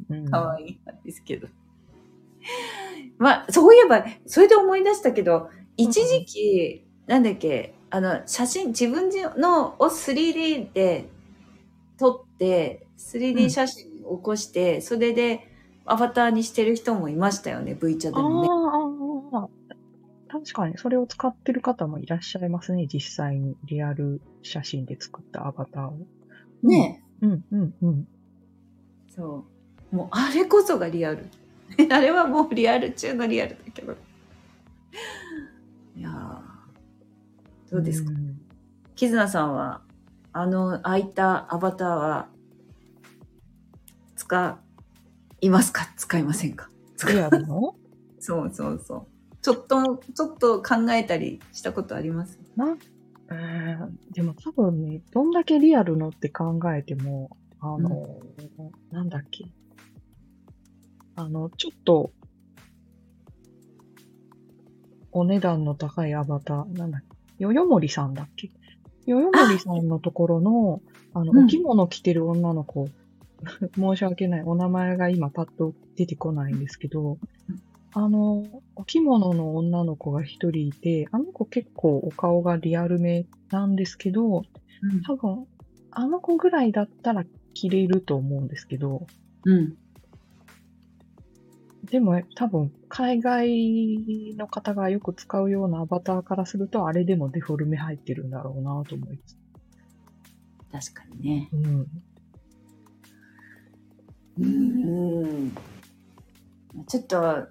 [0.10, 0.26] うん。
[0.32, 1.48] 可愛い派ですけど。
[3.18, 11.10] まあ、そういえば、それで思い出したけど、一時期、なんだっけ、あの、写真、自分のを 3D で
[11.98, 15.48] 撮って、う 3D ん写真を起こして、それで
[15.86, 19.58] アバターにしてる人もいましたよね、V チャであもね。
[20.30, 23.56] 確かに、それを使ってる方もいらっしゃいますね、実際に。
[23.64, 25.98] リアル写真で作ったアバターを。
[26.64, 28.08] ねうん、うん、うん。
[29.16, 29.46] そ
[29.94, 29.96] う。
[29.96, 31.26] もう、あれこそがリアル。
[31.92, 33.96] あれはもうリアル中のリアルだけど。
[35.98, 37.72] いやー。
[37.72, 38.40] どうですか、ん
[38.96, 39.82] キズナさんは、
[40.32, 42.28] あの、ああいったアバターは、
[44.16, 44.60] 使
[45.42, 45.90] いますか？
[45.98, 46.70] 使いませんか？
[47.08, 47.76] リアルの
[48.20, 49.08] そうそうそう。
[49.42, 52.40] ちょっと、ちょっと考えたりしたことあります？
[52.56, 52.78] な、
[53.32, 58.20] えーでも多分ね、どんだけリアルのって考えても、あの、
[58.92, 59.46] なんだっけ？
[61.16, 62.12] あの、ちょっと、
[65.18, 67.02] お値段の高いアバター、なんだっ
[67.38, 67.44] け？
[67.44, 68.52] よよもりさんだっけ？
[69.06, 70.82] よよもりさんのところの、
[71.14, 72.90] あの、うんお着物着てる女の子、
[73.76, 74.44] 申し訳ない。
[74.44, 77.18] お名前が今パッと出てこないんですけど、
[77.94, 78.46] あの、
[78.76, 84.44] お着物の女の子が一人いて、あの子結構お顔がリアルめなんですけど、
[85.06, 85.46] 多分、
[85.92, 89.08] あの子ぐらいだったら着れると思うんですけど、
[89.46, 89.78] うん。
[91.92, 99.18] でも多分、海外の方がよく使うようなアバターからすると、あれでもデフォルメ入ってるんだろうなと思い
[100.72, 100.92] ます。
[100.92, 101.50] 確かにね。
[101.54, 101.88] うん。
[104.40, 105.52] うん。
[106.88, 107.48] ちょっと、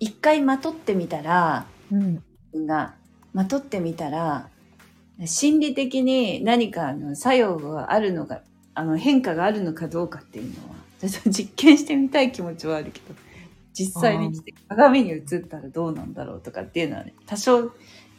[0.00, 2.66] 一回まとってみたら、うん。
[2.66, 2.94] が、
[3.32, 4.48] まとってみたら、
[5.24, 8.42] 心理的に何かの作用があるのか、
[8.74, 13.14] あの変化があるのかどうかっていうのは、私は実験してみたい気持ちはあるけど、
[13.76, 17.72] 実際に来て鏡に映ったらどうなんだろうとかっていうのはね、多少、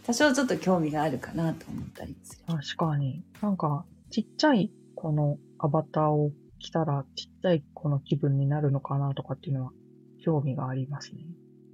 [0.03, 2.55] 多少ちょっと興味があるかなと思ったりする。
[2.55, 3.23] 確かに。
[3.41, 9.71] なんか、ちっちゃいこのアバターを着たら、ちっちゃい子の気分になるのかなとかっていうのは、
[10.23, 11.21] 興味がありますね。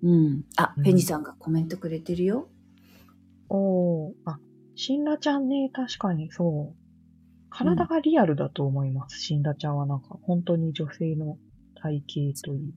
[0.04, 0.44] うん。
[0.56, 2.48] あ、うんペニさんがコメントくれてるよ。
[3.50, 4.40] おー、あ、
[4.76, 6.76] シンラちゃんね、確かにそう。
[7.50, 9.20] 体がリアルだと思います。
[9.20, 11.38] シンラちゃんはなんか、本当に女性の
[11.76, 12.74] 体型といい。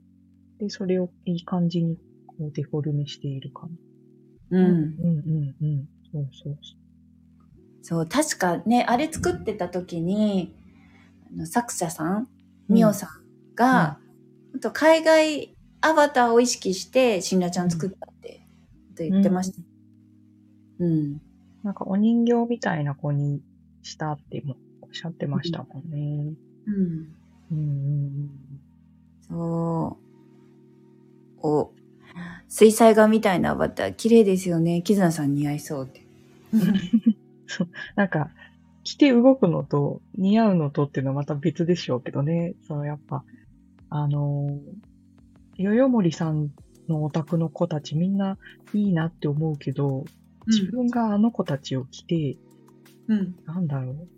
[0.58, 3.66] で、それをいい感じにこうデフォルメしているか
[4.50, 4.58] な。
[4.58, 4.66] うん。
[4.66, 5.88] うんうんうん。
[6.12, 6.58] そうそう
[7.82, 10.52] そう、確かね、あれ作ってた時に、
[11.32, 12.28] あの作者さん、
[12.68, 13.98] ミオさんが、
[14.54, 18.40] あと海外アバターを意識して、シンラちゃん作ったって、
[18.96, 19.58] と言ってました。
[20.80, 21.20] うん。
[21.62, 23.40] なんかお人形みたいな子に
[23.82, 26.34] したってもおっしゃってましたもんね。
[26.66, 26.74] うん。
[27.52, 28.30] うんうん
[29.28, 30.05] そう。
[31.46, 31.72] お、
[32.48, 34.82] 水彩画みたいなアバター、綺麗ですよね。
[34.82, 36.06] キズナさん似合いそうって。
[37.46, 37.68] そう。
[37.94, 38.30] なんか、
[38.84, 42.54] 着て動くのと似合うのとっていうのはまた別でしょうけどね。
[42.68, 43.24] そのやっぱ、
[43.90, 46.52] あのー、よよもりさん
[46.88, 48.38] のお宅の子たちみんな
[48.74, 50.04] いいなって思うけど、
[50.46, 52.36] 自分があの子たちを着て、
[53.08, 53.34] うん。
[53.44, 54.08] なんだろう。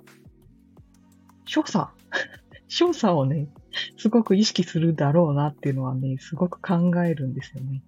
[1.47, 1.91] 所作
[2.69, 3.49] 所作をね、
[3.97, 7.83] すごく意識するだろうなっていうのはね、すごく考えるんですよね。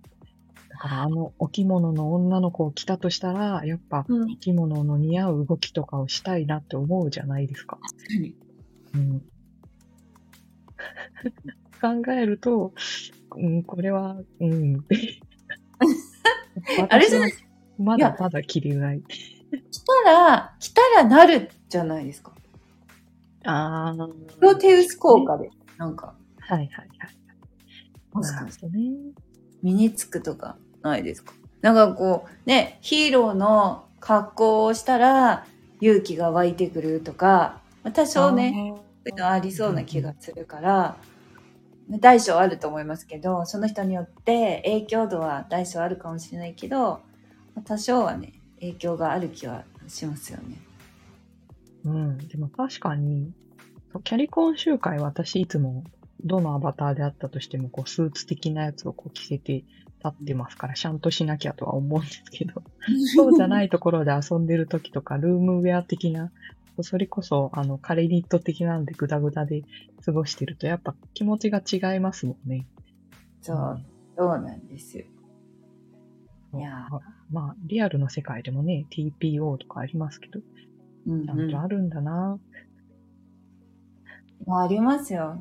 [0.69, 4.33] だからあのお着物の女の子を着たとしたら、やっぱうん。
[4.33, 7.79] お着物の似合う動きとかをしたいなって思うじゃないですか。
[7.83, 8.35] 確かに。
[8.95, 9.21] うん、
[12.05, 12.73] 考えると、
[13.37, 14.85] うん、これは、うん。
[16.89, 17.33] あれじゃない
[17.79, 19.03] まだまだ着れない。
[19.03, 22.33] 来たら、来たらなるじゃないですか。
[23.45, 24.09] ああ。
[24.39, 25.51] プロテウス効果で、
[25.81, 26.89] なんか、はいはいはい。
[28.13, 28.91] もしかしてね。
[29.63, 31.33] 身につくとかないですか？
[31.63, 35.47] なんかこう、ね、ヒーローの格好をしたら
[35.81, 38.75] 勇気が湧いてくるとか、まあ多少ね、
[39.23, 40.97] ありそうな気がするから、
[41.89, 47.01] 大小あると思いますけど、その人によって影響度は大小あるかもしれないけど、
[47.55, 50.59] まあ多少はね、影響がある気はしますよね。
[51.87, 53.33] うん、でも確かに、
[53.99, 55.85] キャリコン集会は私いつも
[56.25, 59.67] どのアバターであったとしても、こう、スーツ的なやつをこう着せて立
[60.09, 62.63] ってますから、ちゃんとしなきゃとは思うんですけど、
[63.17, 66.31] そうじゃないところで遊んでる時とか、ルームウェア的な、
[66.83, 69.65] それこそ、あの、カレニット的なんでグダグダで
[70.05, 72.67] 過ごしてると、やっぱ気持ちが違いますもんね。
[73.43, 73.81] そう、
[74.17, 75.05] そうなんですよ。
[76.53, 80.41] いやーまあ、リアルの世界でもね、TPO とかありますけど、
[81.07, 82.33] うんちゃんとあるんだな。
[82.33, 82.41] うん、
[84.49, 85.39] ありますよ。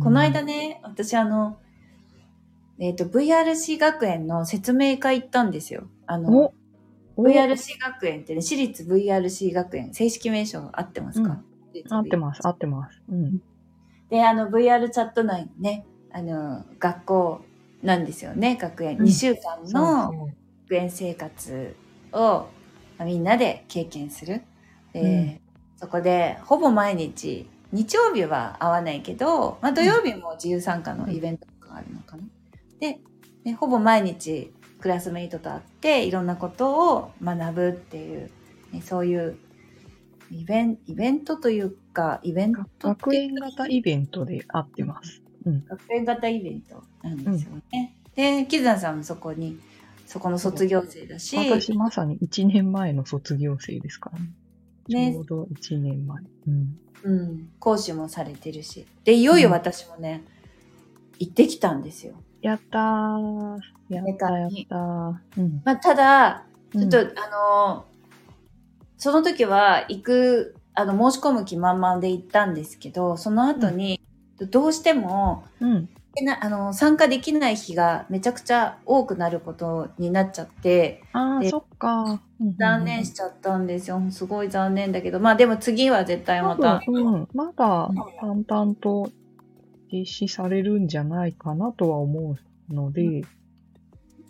[0.00, 1.58] この間ね、私あの、
[2.78, 5.84] えっ、と、VRC 学園の説明会行ったんですよ。
[6.06, 6.52] あの、
[7.16, 11.42] お VRC 学園ってね、私立 VRC 学園、正式名称合ってますか、
[11.90, 13.02] 合ってます、合ってます。
[13.08, 13.42] うん。
[14.10, 17.40] で、あの、VR チャット内のね、あの、学校
[17.82, 18.98] なんですよね、学園。
[18.98, 20.28] うん2週間の
[20.68, 21.74] 学園生活
[22.12, 22.48] を
[22.98, 24.42] まあみんなで経験する。
[24.92, 25.40] で、うん
[25.78, 32.22] そこで、ほぼ毎日、日曜日は会わないけど、まあ土曜日も自由参加のイベントがあるのかな。
[32.80, 33.00] で、
[33.44, 38.30] ね、ほぼ毎日クラスメイトと会って、いろんなことを学ぶっていう、
[38.72, 39.38] ね、そういう
[40.30, 45.22] イベンイベントというか、イベント学園型イベントで合ってます。
[45.44, 45.64] うん。
[45.64, 47.96] 学園型イベントなんですよね。
[48.14, 49.58] で、キズナさんもそこに、
[50.06, 54.30] そこの卒業生だし、私まさに1年前の卒業生ですからね。
[54.88, 56.22] ねちょうど1年前。
[56.48, 56.78] うん。
[57.04, 58.86] うん、講師もされてるし。
[59.04, 60.24] で、いよいよ私もね、
[61.18, 62.14] 行ってきたんですよ。
[62.40, 63.58] やったー。
[63.88, 65.14] やったやったー。
[65.38, 65.62] うん。
[65.64, 67.96] まあ、ただ、ちょっと、うんあのー
[68.98, 74.00] その時は行く、あの、申し込む気満々で行ったんですけど、その後に、
[74.50, 75.88] どうしても、うん。
[76.22, 82.22] なあの参加できない日がめちゃくちゃ多くなることになっちゃって、ああ、でそっか。
[82.40, 84.00] うん残念しちゃったんですよ。
[84.10, 87.28] すごい残念だけど、まあでも次は絶対ま多た、分、うん。
[87.32, 89.10] まだ淡々と
[89.90, 92.36] 実施されるんじゃないかなとは思
[92.70, 93.22] うので、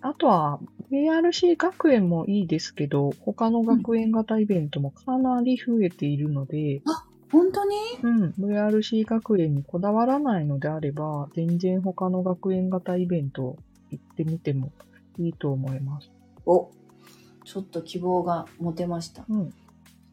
[0.02, 0.60] あとは、
[0.92, 6.82] ARC 学園もいいですけど、他の学園型イベントもかなり増えているので、
[7.32, 7.76] 本当に？
[8.02, 13.56] うん、VRC 学園にこだわらないのであれば、全然他の学園型イベント
[13.90, 14.70] 行ってみても
[15.18, 16.08] いいと思います。
[16.44, 16.70] お、
[17.46, 19.24] ちょっと希望が持てました。
[19.28, 19.54] うん。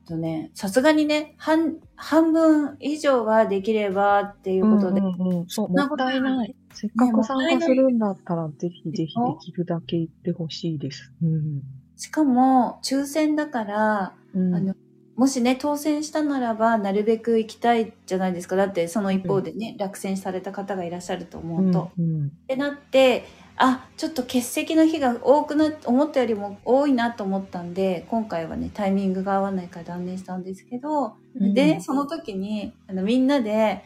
[0.07, 6.55] とね、さすがにね、半、半分以上はできればっていうことで、うんうんうん、そう、もなったいない。
[6.73, 11.11] せっかく参加するんだったら、ぜひぜひできるだけ行ってほしいです。
[11.23, 11.61] うん。
[11.95, 14.75] しかも抽選だから、うん、あの
[15.15, 18.55] もしね、当選したならば、なるべく行きたいじゃないですか。
[18.55, 21.91] だって、その一方でね、落選された方がいらっしゃると思うと。
[21.97, 23.25] うんうんってなって、
[23.65, 33.83] あ、ちょっと欠席の日が多くな、思ったよりも多いなと思ったんで、今回はね、タイミングが合わないから断念したんですけど、うんで、その時に、あの、みんなで、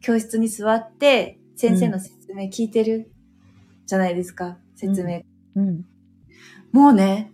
[0.00, 3.12] 教室に座って、先生の説明聞いてる
[3.86, 5.22] じゃないですか、説明。
[5.54, 5.84] うん。
[6.72, 7.30] もうね、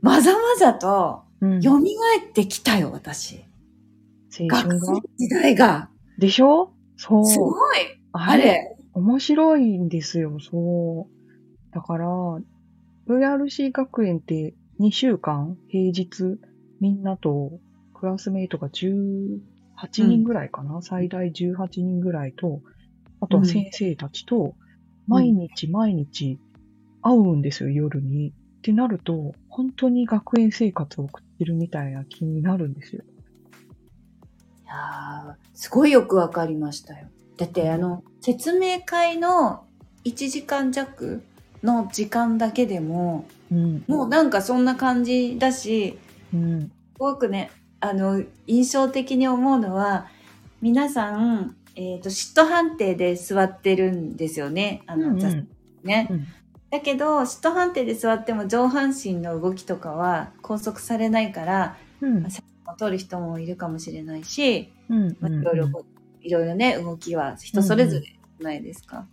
[0.00, 1.60] まざまざと、うん。
[1.60, 1.80] 蘇っ
[2.32, 3.44] てきたよ、私。
[4.38, 5.88] 青学生時代が。
[6.18, 6.72] でしょ？
[6.96, 7.26] そう。
[7.26, 7.78] すごい。
[8.12, 8.71] ああれ。
[8.94, 11.74] 面白いんですよ、そう。
[11.74, 12.06] だから、
[13.08, 16.38] VRC 学園って2週間、平日、
[16.80, 17.58] みんなと、
[17.94, 19.40] クラスメイトが18
[19.98, 22.60] 人ぐらいかな、最大18人ぐらいと、
[23.20, 24.54] あとは先生たちと、
[25.06, 26.38] 毎日毎日
[27.02, 28.30] 会うんですよ、夜に。
[28.30, 28.32] っ
[28.62, 33.02] てなると、本当に学園生活を送ってるみたいな気になるんですよ。
[34.64, 37.08] いやーすごいよくわかりましたよ。
[37.36, 39.64] だってあの、説明会の
[40.04, 41.22] 1時間弱
[41.62, 43.84] の時間だけでも、うん。
[43.86, 45.98] もうなんかそんな感じだし、
[46.32, 46.60] うん。
[46.62, 50.06] すごくね、あの、印象的に思うのは、
[50.60, 54.82] 皆さん、えっ、と、嫉妬判定で座ってるんですよね。
[54.86, 55.22] あの、うん。
[55.22, 55.48] うん
[56.72, 62.26] だけど、嫉妬判定で座っても上半身の動きとかは拘束されないから、うん。
[62.78, 65.16] 取る人もいるかもしれないし、うん。
[65.20, 65.91] まあ、いろいろこう、
[66.22, 69.06] いろいろね、動きは人それぞれないですか？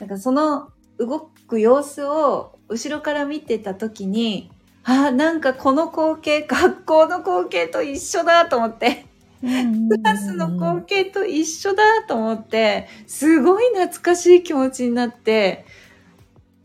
[0.00, 4.50] だからその動く様子を後ろから見てた時に、
[4.84, 9.06] あーなんかこの光景、学校の光景と一緒だと思って、
[9.40, 9.48] ク
[9.96, 15.64] クラスの光景と一緒だと思って、すごい懐かしい気持ちになって、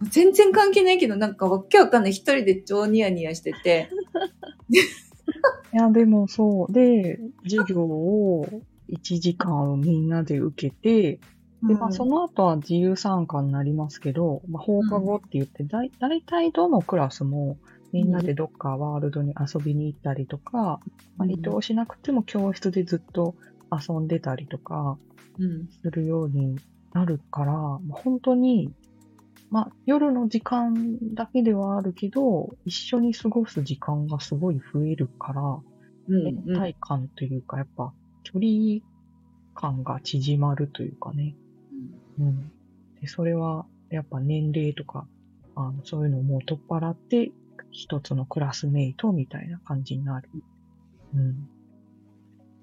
[0.02, 2.12] 全然関係ないけど、なんかわけわかんない。
[2.12, 3.90] 一人で超ニヤニヤしてて。
[4.72, 4.78] い
[5.78, 6.74] や、でもそう。
[6.74, 8.46] で、授業を
[8.94, 11.20] 1時間みんなで受けて、
[11.62, 17.58] で、まあ、その後は自由参加になりますけど、まあ、放課後って言って、だい、だいたいどのクラスも
[17.94, 20.80] みんなでどっかワールドに遊びに行ったりとか、
[21.18, 23.36] まあ、移動しなくても教室でずっと
[23.72, 24.98] 遊んでたりとか
[25.40, 25.68] うん。
[25.82, 26.58] するように
[26.94, 28.72] なるから、もう本当に、
[29.50, 36.46] まあ、夜の時間だけではあるけど、一緒に過ごす時間がすごい増えるから、うん。
[36.46, 37.94] 連帯感というか、やっぱ、
[38.24, 38.82] 距離
[39.54, 41.36] 感が縮まるというかね。
[42.20, 42.52] うん。
[43.02, 45.08] で、それは、やっぱ年齢とか、
[45.56, 47.32] あの、そういうのをもう取っ払って、
[47.72, 50.30] 一つのクラスメイトみたいな感じになる。
[51.16, 51.50] うん。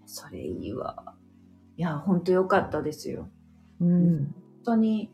[0.06, 1.14] それいいわ。
[1.76, 3.28] いや、ほんとよかったですよ。
[3.80, 4.16] うん。
[4.16, 4.34] 本
[4.64, 5.10] 当に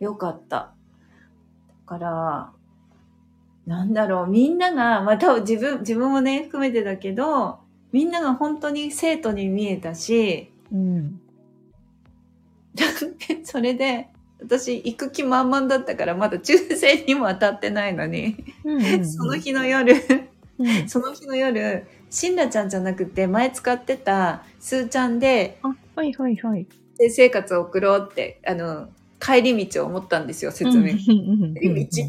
[0.00, 0.56] よかった。
[0.56, 0.74] だ
[1.86, 2.52] から、
[3.66, 7.60] なんだろう、みんなが、まあ多分自分、自分もね、含めてだけど、
[7.96, 11.18] みんなが本当に生徒に見えたし、うん。
[13.42, 19.00] それで、私行く気満々だったから、まだ抽選にも当たってないのに、うん。
[19.08, 19.94] その日の夜、
[20.58, 20.86] うん。
[20.86, 26.66] その日の夜、しんらちゃんじゃなくて、前使ってたすーちゃんで、あ、はいはいはい。
[26.98, 30.92] 性生活を送ろうって、あの、帰り道を思ったんですよ、説明。
[30.92, 30.98] 道っ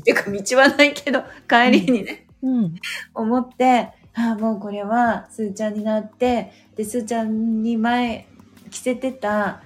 [0.03, 2.75] ていうか、道はないけど、帰りにね、うん。
[3.13, 8.28] 思って、ああ、もうこれは、すーちゃんになって、で、すーちゃんに前、
[8.72, 9.61] 着せてた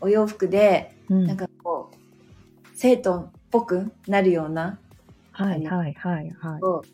[0.00, 1.26] お洋服で、うん。
[1.26, 1.96] なんかこう、
[2.74, 4.78] 生徒っぽくなるような、
[5.32, 6.62] はいはいはいはい。
[6.62, 6.84] を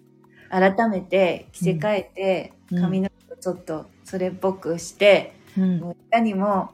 [0.51, 5.81] 改めて着せ替えて、うん髪の毛をちょっとそれっぽくして、うん。
[5.81, 6.71] もういかにも、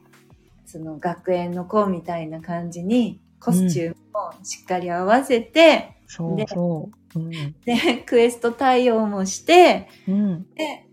[0.64, 6.97] その学園の子みたいな感じに、コスチュームをしっかり合わせて、そうそう。
[7.14, 7.30] うん。
[7.30, 10.46] で、クエスト対応もして、うん。
[10.54, 10.86] で、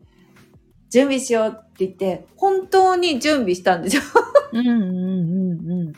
[0.89, 4.03] 準備しようって言って、本当に準備したんですよ。
[4.53, 5.93] うんうんうんうん。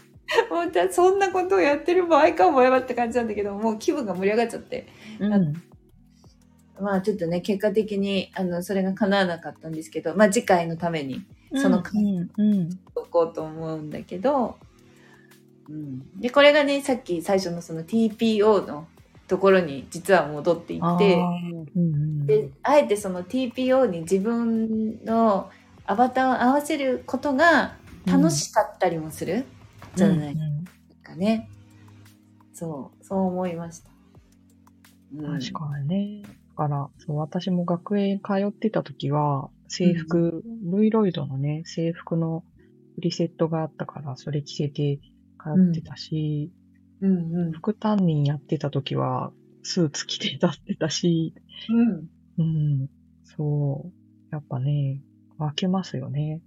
[0.50, 4.88] 本当はそんなことをやってる場合かもやばって感じなんだけど、もう気分が盛り上がっちゃって。
[5.20, 5.54] うん。
[6.80, 12.80] まあちょっとね、結果的に、あの、それが叶わなかったんですけど、まあ次回のためにそのうんうん。
[12.96, 14.58] おこうと思うんだけど、
[15.70, 16.20] うん。
[16.20, 18.88] で、これがね、さっき最初のその TPO の
[19.28, 21.20] ところに実は戻っていあって、ー
[21.76, 22.26] うんうん。
[22.26, 25.50] で、あえてその TPO に自分の
[25.86, 27.76] アバターを合わせることが
[28.06, 29.46] 楽しかったりもする、
[29.96, 30.66] じゃないうん
[31.04, 31.50] かね。
[32.54, 33.90] そう、そう思いました。
[35.16, 36.24] うん確かにね。
[36.24, 42.44] だから、そう、私も学園通ってた時は、制服、V ロイドのね、制服の
[42.96, 45.00] プリセットがあったから、それ着せて
[45.42, 46.67] 通ってたし、うん
[47.02, 47.52] うん。
[47.52, 49.32] 副担任やってた時は、
[49.64, 51.34] スーツ着て立ってたし、
[51.70, 52.10] うん。
[52.38, 52.88] うん、
[53.24, 53.94] そう。
[54.32, 55.02] やっぱね、
[55.38, 56.42] 分けますよね。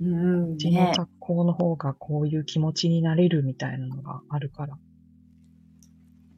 [0.00, 0.52] うん。
[0.54, 0.92] うちのね。
[0.96, 4.76] 学校の方がこういう気持ちになれるみたいなのがあるから。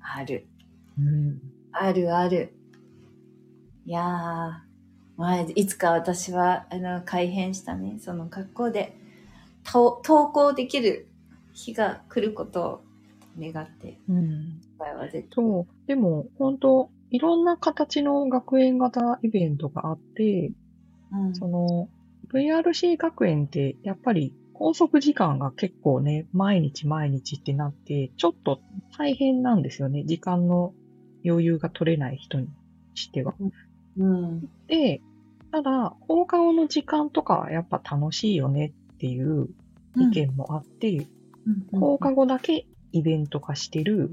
[0.01, 0.47] ある。
[0.99, 1.41] うん。
[1.73, 2.55] あるある。
[3.85, 4.05] いやー、
[5.17, 8.97] まあ、いつか私は、あの、改変したね、その学校で、
[9.65, 11.09] と登校できる
[11.53, 12.88] 日が来ることを
[13.39, 14.61] 願って、うん。
[14.79, 15.29] 今回は絶対。
[15.31, 15.67] そう。
[15.87, 20.53] でも、本当いろんな形の学園型イベントがあって、
[21.13, 21.35] うん。
[21.35, 21.89] その、
[22.33, 28.61] VRC 学園って、やっぱり、拘束時間が結構ね、毎日毎日ってなって、ちょっと
[28.97, 30.05] 大変なんですよね。
[30.05, 30.75] 時間の
[31.25, 32.49] 余裕が取れない人に
[32.95, 33.35] しては。
[33.97, 34.41] うん。
[34.67, 35.01] で、
[35.53, 39.49] ただ、放課後の時間とかはやっぱ楽しいよねっていう
[39.97, 41.07] 意見もあって、
[41.73, 41.81] うん。
[41.81, 44.11] 放課後だけイベント化してる、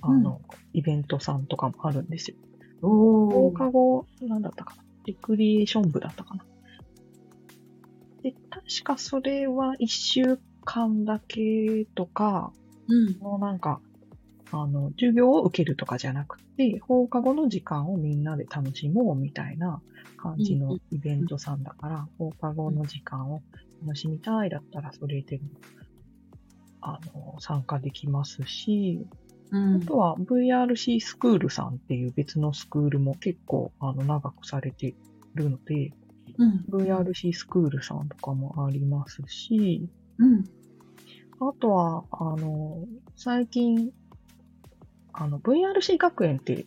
[0.00, 0.40] あの、
[0.72, 2.36] イベントさんとかもあるんですよ。
[2.82, 4.82] お放課後、なんだったかな。
[5.06, 6.44] レクリエーション部だったかな。
[8.22, 12.52] で、確かそれは一週間だけとか、
[12.88, 13.18] うん。
[13.18, 13.80] もうなんか、
[14.52, 19.82] あの、授業を受けるとかじゃなくて、放課後の時間をみんなで楽しもうみたいな
[20.16, 23.42] 感じのイベントさんだから、放課後の時間を
[23.84, 25.44] 楽しみたいだったら、それでも、
[26.82, 29.00] あの、参加できますし、
[29.50, 34.94] うんあとは VRC スクールさんっていう別のスクールも結構あの長くされて
[35.34, 35.92] るので、
[36.38, 36.64] うん。
[36.70, 39.88] VRC スクールさんとかもありますし、
[40.18, 40.44] うん。
[41.40, 42.86] あとは、あの、
[43.16, 43.90] 最近、
[45.12, 46.66] あの、VRC 学園って、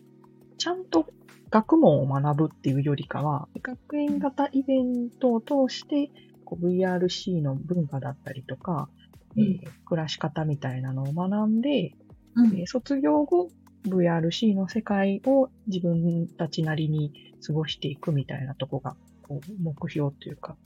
[0.58, 1.08] ちゃんと
[1.50, 6.12] 学問を学ぶっていうよりかは、学園型イベントを通して、
[6.44, 8.90] こう VRC の文化だったりとか、
[9.38, 11.62] えー暮らし方みたいなのを学ん。
[11.62, 11.94] で、
[12.36, 12.68] うん。
[12.68, 13.50] 卒業後、
[13.88, 17.14] VRC の世界を自分たちなりに
[17.46, 20.58] 過ごしていくみたいなとこが、こう目標というか、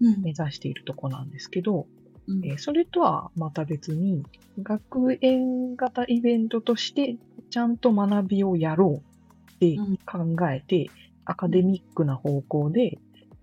[0.00, 1.30] 目指しているとこなん。
[1.30, 1.86] ですけど、
[2.26, 2.44] うん。
[2.44, 4.24] えーそれとはまた別に、
[4.58, 7.16] 学園型イベントとして、
[7.50, 7.76] ちゃん。
[7.76, 9.76] と学びをやろうって
[10.06, 10.90] 考えて、
[11.24, 12.98] アカデミックな方向で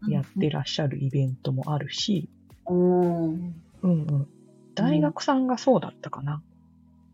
[0.10, 2.30] やってらっしゃるイベントもあるし、
[2.70, 3.34] うん。
[3.36, 3.54] うん。
[3.82, 4.28] うん。
[4.76, 6.44] 大学さんがそうだったかな。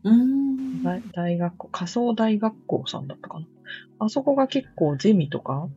[0.02, 0.80] うん。
[0.82, 3.46] 大大学校、仮想大学校さんだったかな。
[4.00, 5.68] あそこが結構ゼミとか、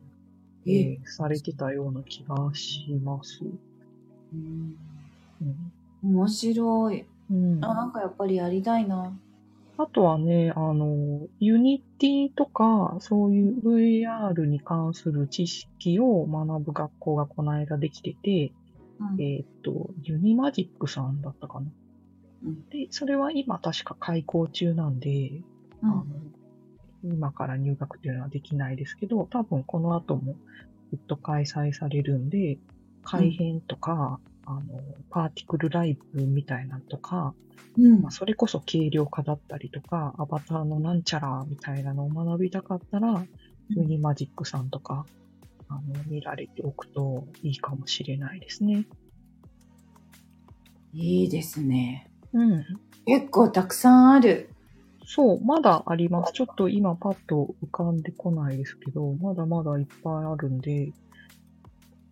[0.66, 3.40] ええーされてたような気がします。
[4.32, 4.76] うん
[5.40, 5.72] うん。
[6.02, 7.06] 面白い。
[7.30, 9.18] うん、あ、なんかやっぱりやりたいな。
[9.76, 18.54] あとはね、あの、 Unity とか、そういう VR に関する知識を学ぶ学校がこの間できてて、
[19.10, 19.20] うん。
[19.20, 21.66] えーっと、ユニマジックさんだったかな。
[22.44, 22.68] うん。
[22.68, 25.42] で、それは今確か開校中なんで、
[25.82, 25.90] うん。
[25.90, 26.04] あの
[27.04, 30.36] 今から入学っていうのはできないですけど、多分この後も
[30.90, 32.58] ずっと開催されるんで、
[33.02, 34.60] 改編とか、あの、
[35.10, 37.34] パーティクルライブみたいなのとか、
[37.76, 38.02] うん。
[38.02, 43.24] まあ、それこそ軽量化だったりとか、アバターのなんちゃらみたいなのを学びたかったら、
[43.70, 45.06] ユニマジックさんとか、
[45.72, 48.86] あの、見られておくといいかもしれないですね。
[50.92, 52.10] いいですね。
[52.32, 52.64] うん。
[53.06, 54.50] 結構たくさんある。
[55.04, 56.32] そう、まだあります。
[56.32, 60.92] ちょっと今パッと浮かんでこないですけど、まだまだいっぱいあるんで、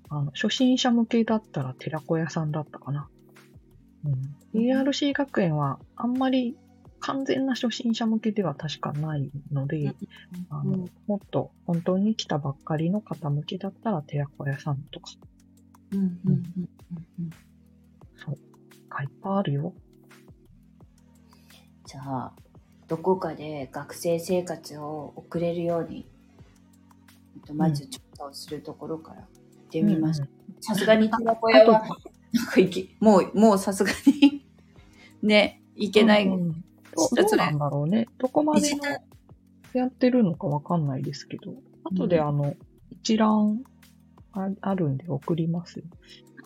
[0.08, 3.08] あの、初心者向けだったら寺子屋さんだったかな。
[4.54, 4.60] うん。
[4.60, 6.56] ARC 学園はあんまり
[7.00, 9.94] 完全な初心者向けでは確かないので、
[10.50, 15.10] あの、もっと本当に来たばっかりの方向けだったら寺子屋さんとか、
[15.92, 16.44] うんうんうん
[17.20, 17.30] うん。
[18.16, 18.38] そう、
[18.88, 19.72] がいっぱいあるよ。
[21.86, 22.32] じゃあ、
[22.86, 26.06] どこかで学生生活を送れるように、
[27.36, 29.26] えっとまず調査をするところから行っ
[29.70, 30.28] てみましょう。
[30.60, 31.80] さすがに寺子屋は、
[32.32, 34.46] なんか行き、もう、もうさすがに
[35.22, 36.26] ね、行けない。
[36.26, 36.64] うんうん
[36.96, 38.06] どどうなんだろうね。
[38.18, 38.82] どこまでの
[39.72, 41.54] やってるのかわかんないですけど、
[41.84, 42.54] 後であの、
[42.90, 43.62] 一覧
[44.32, 45.84] ああるんで送りますよ。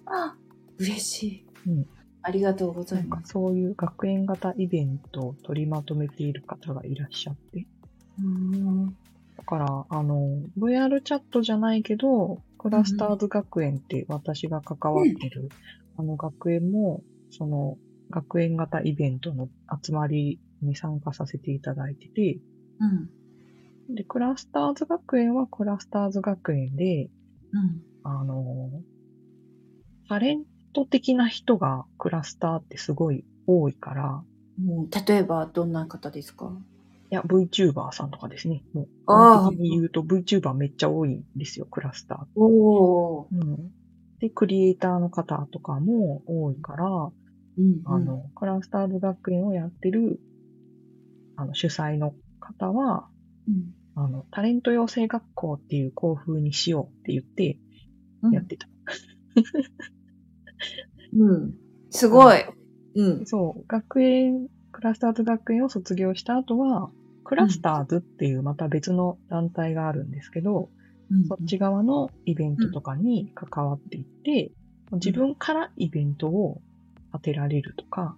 [0.07, 0.35] あ
[0.79, 1.47] 嬉しい。
[1.67, 1.87] うん
[2.27, 3.33] ありがとうござないます。
[3.33, 7.67] そういう学園型イベントを取りまとめている方がいらっしゃって。
[8.19, 8.97] うん
[9.37, 15.51] だから、あの、VR チャットじゃないけど、クラスターズ学園って私が関わってる、
[15.99, 17.77] あの学園も、その、
[18.15, 19.49] 学園型イベントの
[19.83, 22.39] 集まりに参加させていただいてて、
[22.79, 23.95] うん。
[23.97, 27.11] で、クラスターズ学園はクラスターズ学園で、
[27.53, 27.83] うん。
[28.05, 28.71] あの、
[30.09, 34.23] タレント的な人がクラスターってすごい多いから、
[34.59, 36.53] うん例えば、どんな方ですか？
[37.11, 38.63] いや、VTuber さんとかですね。
[38.73, 42.41] もう、あ的に言うと VTuber めっちゃ多いんですよ、クラスター。
[42.41, 43.27] おー。
[43.33, 43.73] うん。
[44.21, 46.87] で、クリエイターの方とかも多いから、
[47.57, 50.21] うんあ、の、クラスターズ学園をやってる、
[51.37, 53.09] あの、主催の方は、
[53.49, 57.61] うんあの、タレント養成学校っていう校風にしようって言って
[58.23, 58.69] うんやってた。
[61.17, 61.55] うん。
[61.91, 62.45] すごい。
[62.97, 63.27] うん。
[63.27, 66.91] そう、学園、クラスターズ学園を卒業した後は、
[67.23, 70.71] クラスターズっていうまた別の団体があるんですけど、
[71.29, 74.53] そっち側のイベントとかに関わっていって、
[74.93, 76.63] 自分からイベントを
[77.15, 78.17] 当てられるとか、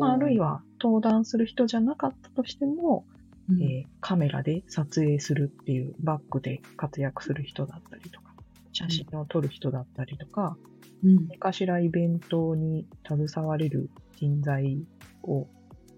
[0.00, 3.06] まああるいは、は登壇する人じゃなかったとしても、
[3.48, 8.34] うんえーカメラで撮影するっていうバックで活躍する人だったりとか、
[8.72, 10.58] 写真を撮る人だったりとか、
[11.02, 14.78] うん何かしらイベントに携われる人材
[15.22, 15.46] を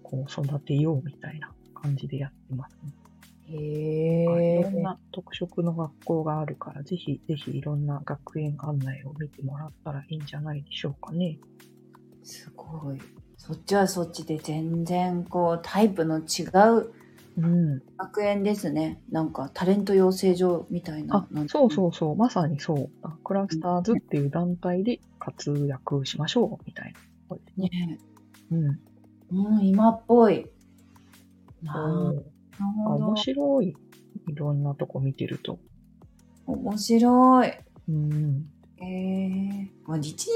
[0.03, 2.93] こう育てようみたいな感じでやってますね。
[3.49, 4.25] へい
[4.63, 4.81] ろんえ。
[4.81, 11.39] な特色の学校があるから、ぜひぜひいろんな学園案内を見てもらったらいいんじゃないでしょうかね。
[12.27, 12.99] すごい。
[13.37, 16.43] そっちはそっちで全然こうタイプの違
[16.77, 16.91] う
[17.37, 17.81] うん。
[17.97, 18.99] 学園ですね。
[19.11, 21.17] なんかタレント養成所みたいな。
[21.17, 22.89] あ、そうそうそう、まさにそう。
[23.03, 26.93] あクラスターズっていう団体で活躍しましょう、みたい
[27.29, 27.37] な。
[27.55, 27.69] ね。
[27.69, 27.99] ね。
[28.51, 28.79] うん。
[29.57, 30.47] うん、今っぽい。
[31.61, 31.73] な
[32.11, 32.25] る
[32.83, 33.15] ほど面。
[33.17, 33.75] 白い。
[34.27, 35.59] いろんなとこ見てると。
[36.47, 37.53] 面白い。
[37.87, 38.49] うん。
[38.79, 39.71] へえ。
[39.85, 40.29] もう1日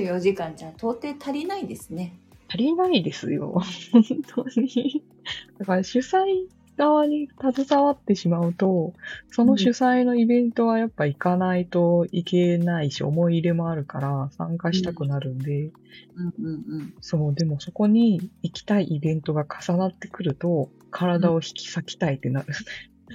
[0.00, 2.18] 24時間じゃ到底足りないですね。
[2.48, 3.62] 足りないですよ。
[3.92, 5.04] 本当に。
[5.58, 8.92] だから主催側に携わってしまうと、
[9.28, 15.70] その主催のイベントはやっぱ行かないといけないし、思い入れもあるから参加したくなるんで、
[16.16, 16.50] うんうんう
[16.82, 16.94] ん。
[17.00, 22.46] そう、でもそこに行きたいイベントが重なってくると、体を引き裂きたいってなる。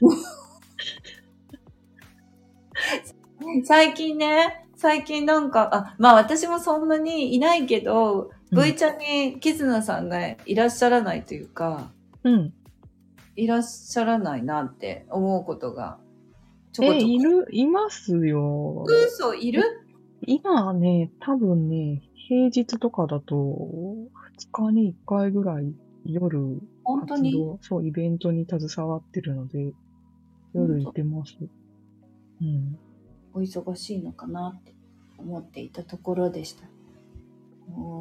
[3.63, 11.91] 最近ね、最近なんか、あ、まあ私もそんなにいないけど、うん V ちゃんにキズナさんがいらっしゃらないというか、
[12.23, 12.53] うん。
[13.35, 15.97] いらっしゃらないなって思うことが、
[16.71, 17.11] ちょこえ、ちょこ。
[17.11, 18.85] いる、いますよ。
[18.87, 19.63] 嘘いる？
[20.21, 24.09] 今はね、多分ね、平日とかだと、2
[24.49, 25.75] 日に1回ぐらい
[26.05, 27.33] 夜活本当に？
[27.33, 29.73] 動、そう、イベントに携わってるので、
[30.53, 31.35] 夜行ってます。
[32.41, 32.79] うん。
[33.37, 34.73] お忙しいのかなって
[35.19, 36.63] 思っていたところでした。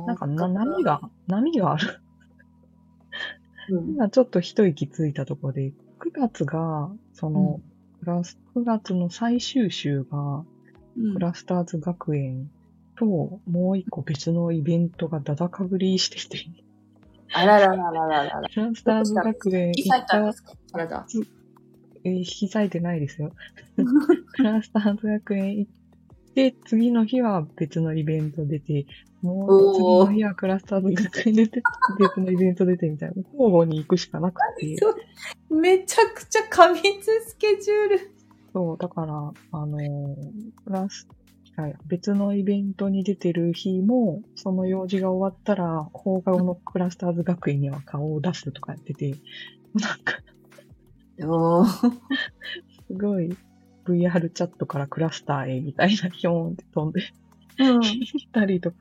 [0.06, 2.00] なんかな、波が、波がある？
[3.68, 7.60] うん、今ちょっと一息ついたところで、9月が、その、
[8.00, 10.44] クラス、9月の最終週が、
[10.96, 12.50] うんクラスターズ学園
[12.96, 16.46] と、もう一個別のイベントがだだかぶりしてて、
[17.34, 18.48] あららららららら。
[18.48, 20.54] クラスターズ学園行った裂いたんですか？
[20.72, 21.06] 体。
[22.06, 23.32] えー引き裂いてないですよ。
[24.32, 25.72] クラスターズ学園行っ
[26.34, 28.86] て、次の日は別のイベント出て、
[29.22, 31.62] もう次の日はクラスターズ学園出て、
[31.98, 33.16] 別のイベント出てみたいな。
[33.32, 34.76] 交互に行くしかなくて。
[35.50, 36.82] めちゃくちゃ過密
[37.26, 38.10] スケジュール。
[38.52, 40.14] そう、だから、あのー
[40.64, 41.08] クラス、
[41.56, 49.14] はい別のイベントに出てる日も、その用事が終わったら、放課後のクラスターズ学園には顔を出すとかやってて、
[49.74, 50.18] なんか、
[51.22, 51.66] おー。
[51.66, 51.92] す
[52.92, 53.36] ごい、
[53.86, 57.02] VR チャットからクラスターへみたいな、ヒョーンって飛んで。
[57.58, 57.80] うん、
[58.32, 58.76] たりとか。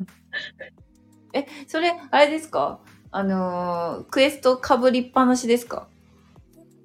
[1.33, 2.79] え、それ、あれですか？
[3.11, 5.87] あのークエストかぶりっぱなしですか？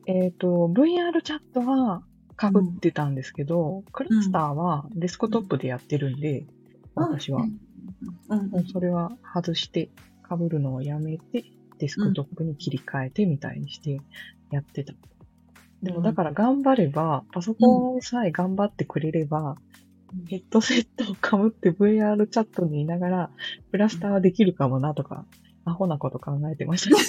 [0.06, 2.02] えっ、と、VR チャットは
[2.38, 6.46] 被ってたんですけど、クラスターはデスクトップでやってるんで、
[6.94, 7.42] 私は。
[7.42, 7.46] う。
[8.36, 8.50] ん。
[8.54, 8.66] うん。
[8.68, 9.90] それは外して、
[10.28, 11.44] 被るのをやめて、
[11.78, 14.00] デスクトップに切り替えてみたいにして
[14.52, 14.94] やってた。
[15.82, 19.56] でもだから頑張れば、パソコンさえ頑張ってくれれば、
[20.28, 23.30] ヘッドセットを被って VR チャットにいながら、
[23.70, 25.24] クラスターできるかもなとか、
[25.64, 26.96] アホなこと考えてました。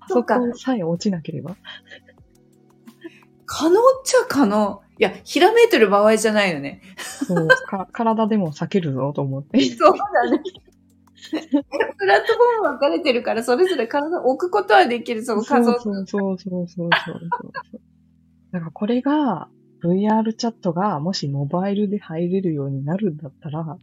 [0.00, 1.56] パソコンさえ落ちなければ。
[3.44, 4.82] 可能っちゃ可能。
[4.98, 6.82] いや、ひらめいてる場合じゃないよね。
[6.96, 9.60] そう、か体でも避けるぞと思って。
[9.76, 10.42] そうだね。
[11.98, 17.20] プラットフォーム分かれてるから、それぞれ体を置くことはできる、そのそう仮想そうそうそうそうそうそう。
[18.52, 19.48] だからこれが
[19.82, 23.76] VR チャットがもしモバイルで入れるようになるんだったら、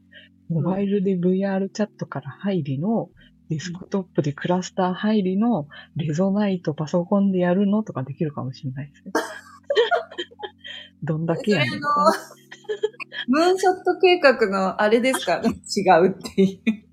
[0.50, 3.10] モバイルで VR チャットから入りの、
[3.50, 9.12] デスクトップでクラスター入りの、レゾナイトパソコンでやるのとかできるかもしれないですね。
[11.04, 11.86] どんだけやねんそれあ
[13.28, 15.42] ムーンショット計画のあれですか？
[15.44, 16.86] 違うっていう。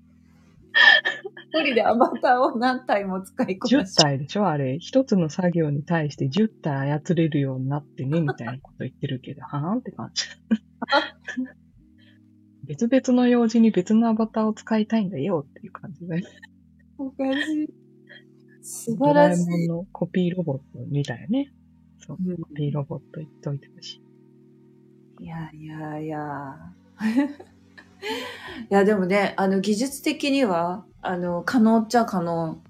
[1.51, 4.47] 一人でアバターを何体も使いこな10し体でしょ？
[4.47, 4.79] あれ。
[4.79, 10.23] 一つの作業に対して10体操れるようになってね、みたいなこと言ってるけど、はーんって感じ。
[12.65, 16.23] 別々の用事に別のアバターを使いたいんだよっていう感じで。
[16.97, 17.69] おかしい。
[18.61, 19.49] 素ドラえ晴らしい。
[19.49, 21.53] もんのコピーロボットみたいね。
[21.99, 24.01] そう、うんコピーロボット言っといてほし
[25.19, 25.25] い。
[25.25, 26.73] いやいやいや。
[28.69, 32.61] いやでもね、あの技術的には、あの、可能っちゃ可能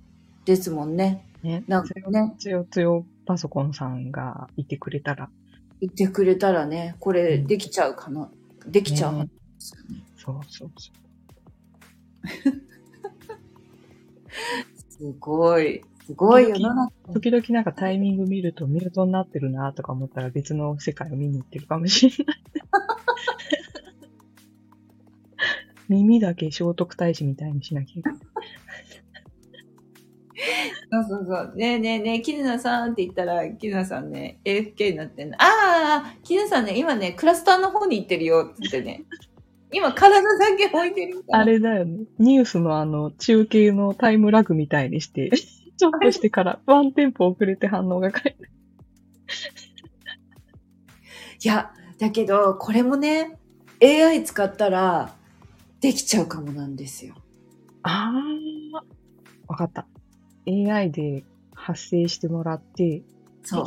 [0.45, 1.27] ですもんね。
[1.43, 1.64] ね。
[1.68, 5.30] なんかね、つよつよパソコンさんがいてくれたら、
[5.81, 8.30] 言ってくれたらね、これできちゃうかな。
[8.65, 9.27] できちゃうね。
[10.15, 11.03] そうそうそう。
[14.89, 15.84] すごい。
[16.05, 16.91] すごい世の中。
[17.14, 22.43] 時々なんかタイミング見るとミュートになってるなとか思ったら別の世界を見に行ってるかもしれない。
[25.93, 28.19] 耳だけ聖徳太子みたいにしなきゃいけない。
[30.91, 31.55] そうそうそう。
[31.55, 35.35] ねえねえねえ、キヌナさんって言ったら、キヌナさんね、AFK になってんの。
[35.41, 35.45] あ
[36.05, 39.03] あ、キヌナさんね、今ね、クラスターの方に行ってるよって言ってね。
[39.71, 41.23] 今、体だけ置いてる。
[41.31, 42.05] あれだよね。
[42.19, 45.31] ニュースのあの、中継のタイムラグみたいにして、
[45.77, 48.49] ちょっとしてからワンテンポ遅れて反応が返る。
[51.43, 53.37] いや、だけど、これもね、
[53.81, 55.15] AI 使ったら、
[55.84, 57.14] できちゃうかもなんですよ。
[57.81, 59.85] あー、わかった。
[60.47, 63.03] AI で発生してもらって、テ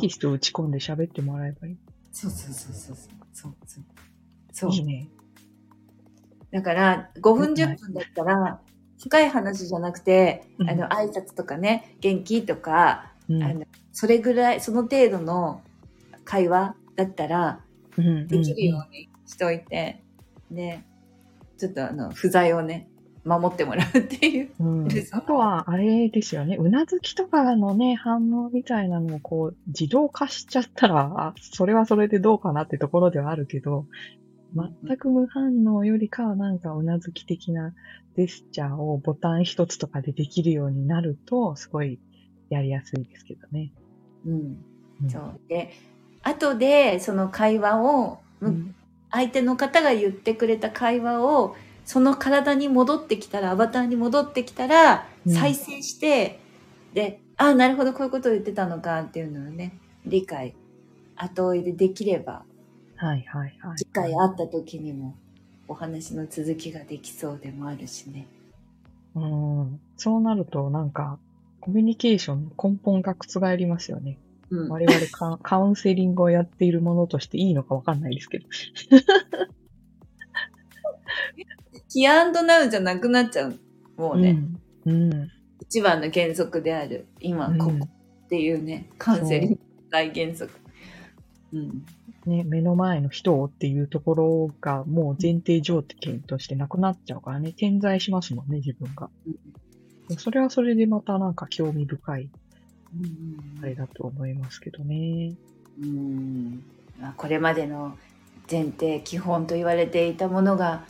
[0.01, 1.77] キスト打ち込んで喋ってもらえばいい。
[2.11, 3.17] そうそうそうそうそう。
[3.33, 3.83] そうそう。
[4.51, 5.09] そういいね。
[6.49, 8.61] だから、5分10分だったら、
[8.99, 15.61] 深い話じゃなくて、うんあの、挨拶とかね、元気とか、うんあの、それぐらい、その程度の
[16.25, 17.63] 会話だったら、
[17.95, 20.03] うんできるようにしといて、
[20.49, 20.86] ね、
[21.57, 22.89] ちょっとあの、不在をね、
[23.27, 24.51] 守ってもらうっていう。
[24.59, 26.55] うんあとは、あれですよね。
[26.55, 33.85] うなずきとかのね、反応みたいなのをこう、自動化しちゃったら、あそれはそれでどうかなってところではあるけど、
[34.55, 37.73] 全く無反応よりかはなんかうなずき的な
[38.15, 41.99] ジェスチャーをボタン一つとかでできるようになると、すごい
[42.49, 43.71] やりやすいですけどね。
[44.25, 44.63] うん。
[45.03, 45.39] うんそう。
[45.49, 45.73] で、
[46.23, 48.75] 後で、その会話を、むうん
[49.11, 51.55] 相手の方が言ってくれた会話を
[51.85, 56.39] その体に戻ってきたらアバターに戻ってきたらうん再生して、
[56.93, 60.55] でああなるほどこういうことを言ってたのかっていうのをね理解
[61.15, 62.43] 後追いでできれば
[62.97, 63.77] はいはいはい。
[63.77, 65.15] 次回会った時にも
[65.67, 68.25] お話の続きができそうでもあるしね。
[69.15, 69.79] うん。
[69.97, 71.19] そうなると、なんか、
[71.59, 74.17] コミュニケーションの根本が覆りますよね。
[74.49, 78.47] うん、我々カカウンセリングをやっているものとしていいのかわかんないですけど。
[81.89, 83.59] キアンドナウじゃなくなっちゃう。
[83.97, 84.37] もうね、
[84.85, 85.11] うん。
[85.11, 85.31] うん。
[85.61, 87.87] 一番の原則である、今、ここ
[88.25, 89.59] っていうね、カウンセリング
[89.89, 90.51] 大原則。
[91.53, 91.85] うん。
[92.25, 99.09] ね、目の前の人をっていうところがもう前提条件としてなくなっちゃうからね、点在しますもんね、自分が。
[100.17, 102.29] それはそれでまたなんか興味深い
[103.61, 105.35] あれだと思いますけどね。
[105.81, 106.63] うん
[106.99, 107.97] まあこれまでの
[108.49, 110.85] 前提基本と言われていたものが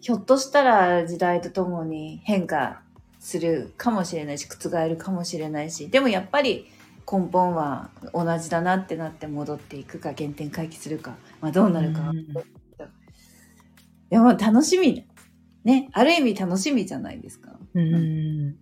[0.00, 2.82] ひょっとしたら時代とともに変化
[3.20, 6.66] するかもしれないし覆るかもしれないしでもやっぱり
[7.10, 12.26] 根本は同じだなってなって戻っていくか原点回帰するか、まあ、どうなるかは、うん
[14.10, 15.04] でも楽しみ
[15.64, 17.50] ねある意味楽しみじゃないですか。
[17.74, 18.56] うん。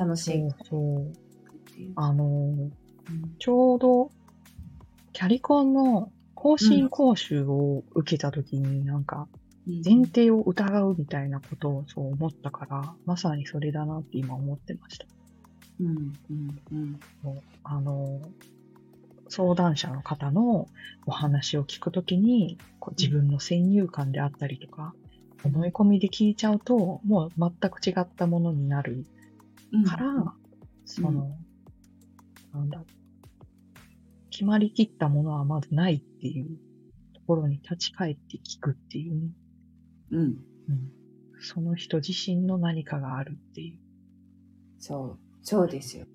[0.00, 0.48] か楽しい。
[0.64, 1.12] そう。
[1.96, 2.70] あのー、
[3.38, 4.10] ちょうど、
[5.12, 9.28] キャリコンの更新講習を受けたときになんか、
[9.84, 15.06] 前提を疑うみたいなことをそう思ったから、まさにそれだなって今思ってました。
[15.80, 17.00] うんうんうん。
[17.64, 18.20] あの、
[19.28, 20.68] 相談者の方の
[21.06, 24.94] お話を聞くときに、こう自分の先入観であったりとか、
[25.44, 29.19] 思い込みで聞いちゃうと、もう全く違ったものになるうん
[29.84, 30.34] から、
[30.84, 31.36] その、
[32.52, 32.84] なんだ、
[34.30, 36.58] 決まりきったものはまずないっていう
[37.14, 39.28] ところに立ち返って聞くっていうね。
[40.12, 40.36] うんうん、
[41.40, 43.78] その人自身の何かがあるっていう。
[44.78, 46.06] そう、そうですよ。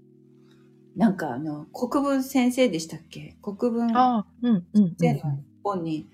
[0.96, 3.38] なんかあの、国文先生でしたっけ？
[3.42, 6.08] 国文ああ、うん、うん、うん先生の本に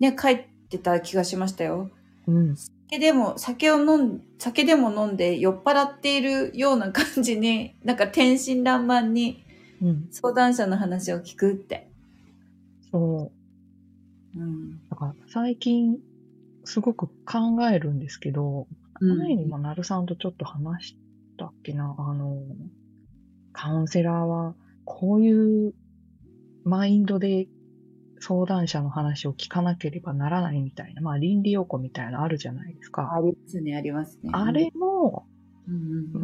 [0.00, 1.90] ね、書いてた気がしましたよ。
[2.26, 2.56] うん。
[2.56, 9.44] 酒でも、酒を飲ん、酒でも飲んで酔っ払っているような感じに、 なんか天真爛漫に
[9.82, 10.08] うん。
[10.10, 11.90] 相談者の話を聞くって。
[12.90, 13.32] そ
[14.34, 14.38] う。
[14.38, 14.88] うん。
[14.88, 15.98] だから最近、
[16.64, 18.68] すごく考えるんですけど、
[19.00, 20.96] 前にもなるさんとちょっと話し
[21.36, 22.38] たっけな、あの、
[23.52, 24.54] カウンセラーは、
[24.84, 25.74] こういう
[26.64, 27.48] マインドで
[28.22, 33.12] 相談者の話を聞かなければならないみたいな、まあ倫理要項みたいなのあるじゃないですか。
[33.12, 34.30] ありますね、ありますね。
[34.32, 35.26] あれも、
[35.68, 35.74] うん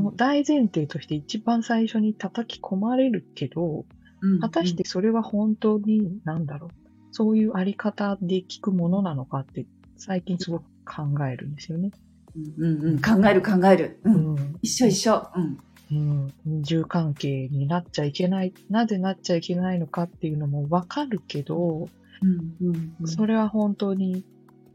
[0.07, 3.85] うん大前提として一番最初に叩き込まれるけど、
[4.21, 6.71] うん、果たしてそれは本当に、なんだろう、
[7.11, 9.67] そういうあり方で聞くものなのかって、
[9.97, 11.91] 最近すごく考えるんですよね。
[12.37, 14.01] うんうんうん、考える考える。
[14.05, 14.11] う。
[14.11, 14.59] うんん。
[14.63, 15.29] 一緒一緒。
[15.35, 15.59] うん。
[15.91, 16.33] うん。
[16.45, 21.89] 二重関係になっちゃいけない、なぜなっちゃいけないのかっていうのもわかるけど、
[22.21, 24.25] うんうんうんそれは本当に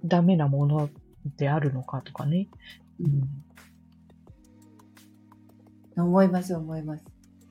[0.06, 0.90] ダメなもの
[1.38, 2.48] であるのかとかね。
[3.00, 3.04] う
[6.02, 6.04] ん。
[6.04, 7.04] 思います思います。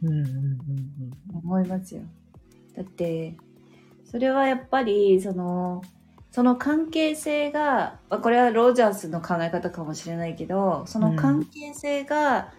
[0.02, 0.58] うんうんうん
[1.44, 2.02] 思いますよ。
[2.76, 3.36] だって、
[4.04, 5.82] それはやっぱり、その、
[6.30, 12.52] その関係性が、まあこれはロジャースの考え方かもしれないけど、その関係性が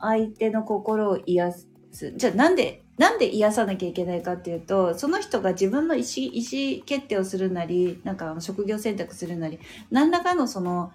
[0.00, 1.68] 相手の心を癒す。
[2.16, 9.58] じゃあなんで、なんで癒さなきゃいけないかっていうと、その人が自分の意思意思決定をするなり、なんか職業選択するなり、
[9.90, 10.92] 何らかのその、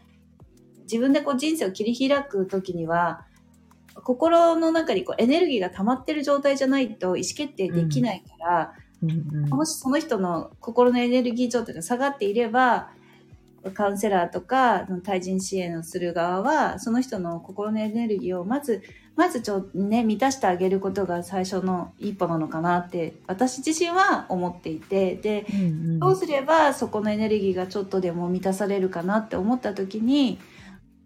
[0.83, 3.25] 自分でこう人生を切り開くときには、
[4.03, 12.89] 心の中にこうエネルギーが溜まってる状態じゃないと意思決定できないから、うんうんうんもしその人の心のエネルギー状態が下がっていれば、
[13.73, 18.83] カウンセラーとか対人支援をする側は、その人の心のエネルギーをまず、
[19.15, 25.99] まずちょ、ね、満たしてあげることが最初の一歩なのかなって、私自身は思っていて、で、うんうん。
[25.99, 30.39] どうすればそこのエネルギーがちょっとでも満たされるかなって思った時に、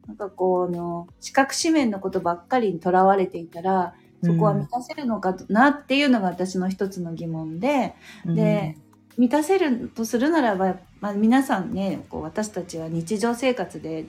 [0.07, 7.95] なんかこう、あの、視覚紙面のことばっかりにとらわれていたら、そこは満たせるのかなっていうのが私の一つの疑問で、
[8.25, 8.75] で、
[9.17, 14.05] 満たせるとするならば、まあ、皆さんねこう私たちは日常生活で、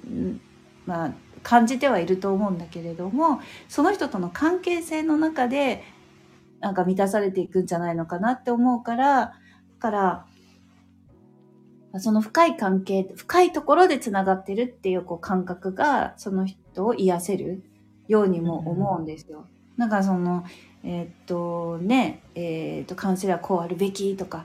[0.86, 1.12] まあ、
[1.42, 5.82] 感じてはいると思うんだけれどもその人との関係性の中で
[6.60, 9.32] なんか満たされていくんじゃないのかなって思うからだ
[9.78, 10.26] から
[11.98, 17.62] その深い関係深いところでつながってるっていうこう感覚がその人を癒せる
[18.06, 19.46] ようにも思うんですよ。
[19.76, 20.44] なんかその
[20.84, 24.44] えーっとねえーっとカウンセラーこうあるべきとか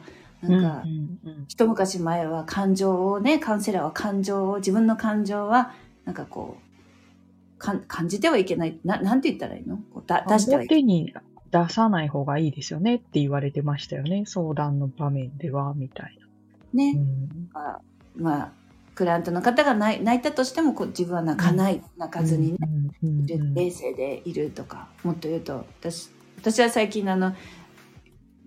[0.50, 5.74] なんか、うんうん一昔前は感情をね、カウンセラーは感情を、自分の感情は、
[6.06, 8.80] なんかこう、かん感じてはいけない。
[8.84, 9.78] ななんて言ったらいいの？
[9.94, 11.14] こうだ出してはいけない。
[11.52, 14.24] 出さない方がいいですよねって言われてましたよね。
[14.26, 16.28] 相談の場面では、みたいな。
[16.74, 16.94] ね。
[16.96, 17.80] うんあ
[18.18, 18.52] まあ、
[18.96, 22.58] クライアントの方が泣いたとしても、こう自分は泣かない、泣かずにね、
[23.04, 27.34] うん冷静でいるとか、もっと言うと、私、私は最近あの、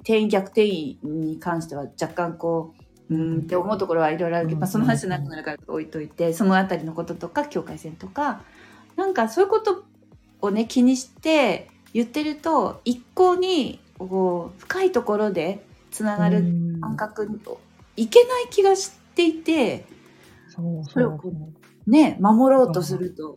[0.08, 2.72] 店員逆転員に関しては若干こ
[3.10, 8.40] う、うーんって思うところはいろいろあるけど、まあ、その話じゃなくなるから置いといて、そのあたりのこととか、境界線とか、
[8.96, 9.84] なんかそういうこと
[10.40, 17.38] をね、気にして言ってると、一向に、こう、深いところでつながるうん感覚に
[17.96, 19.84] いけない気がしていて、
[20.48, 21.90] それをそうそう。
[21.90, 23.36] ね、守ろうとすると。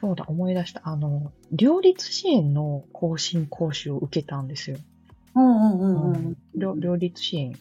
[0.00, 0.82] そうだ、思い出した。
[0.84, 4.76] あの、両立支援の更新講習を受けたんですよ。
[5.34, 6.36] うんうんうんうん。
[6.54, 7.52] 両両立支援。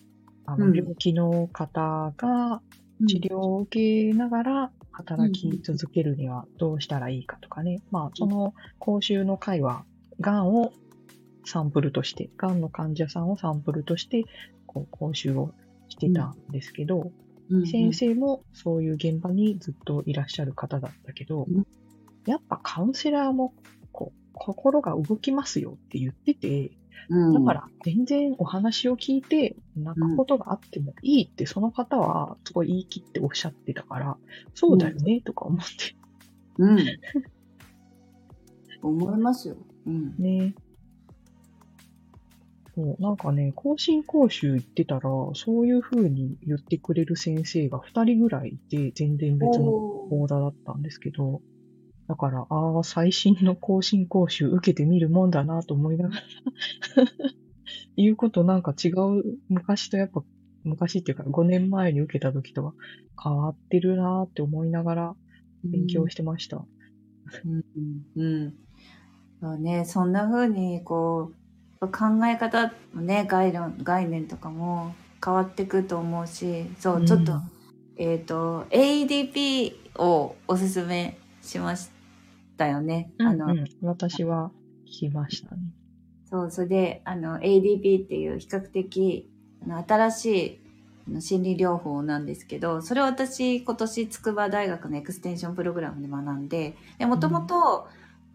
[0.45, 2.61] あの、うん病気の方が
[3.07, 7.81] 治療を受けながら働き続けるにはどうしたらいいかとかね。
[7.91, 9.85] まあ、その講習の会は、
[10.19, 10.73] がんを
[11.45, 14.26] サンプルとして、がんの患者さんをサンプルとして、
[14.68, 15.53] こう、講習を
[15.88, 17.11] してたんですけど、うんうん
[17.68, 21.68] 先生もそういう現場にずっといらっしゃる方だったけど、うん
[22.26, 23.53] やっぱカウンセラーも
[23.91, 26.81] こう心が動きますよって言ってて、うん
[27.34, 34.18] だから全然お話を聞いて泣くことがあってもいいってその方はすごい言い切っておっしゃってたから、
[34.53, 35.95] そうだよねとか思って
[36.57, 36.80] うん。
[38.81, 39.57] 思いますよ。
[39.85, 40.15] うん。
[40.18, 40.53] ね。
[42.76, 45.01] そう、なんかね、更新講習行ってたら、
[45.34, 49.72] そういう風に言ってくれる先生が2人ぐらいいて、全然別の
[50.09, 51.41] 講座だったんですけど、
[52.12, 56.22] だから、ああ、最新の更新講習受けてみるもんだなと思いながら、
[57.96, 60.26] 言うことなんか違う、昔とやっぱ、
[60.66, 62.74] 昔っていうか5年前に受けた時とは
[63.24, 65.16] 変わってるなって思いながら
[65.64, 66.68] 勉強してました。
[67.46, 67.62] うん。
[67.78, 68.04] うん。
[68.18, 68.54] うん。
[69.40, 70.12] そうね、そん。
[70.12, 71.32] な風に、こ
[71.80, 74.94] う、考え方のね、概念、概念とかも
[75.24, 77.40] 変わってくと思うし、そう、ちょっと、
[77.96, 82.01] えっ、と、ADP をおすすめしました
[82.68, 83.12] よね。
[83.20, 84.52] あの、うんうん、私は
[84.86, 85.62] 聞きましたね。
[86.30, 89.30] そう、それで、あの、ADP っていう比較的、
[89.64, 90.60] あの新しい
[91.08, 97.88] あの心理療法なんですけど、それを私、今年、筑波大学のエクステンションプログラムで学んで、で、もともと、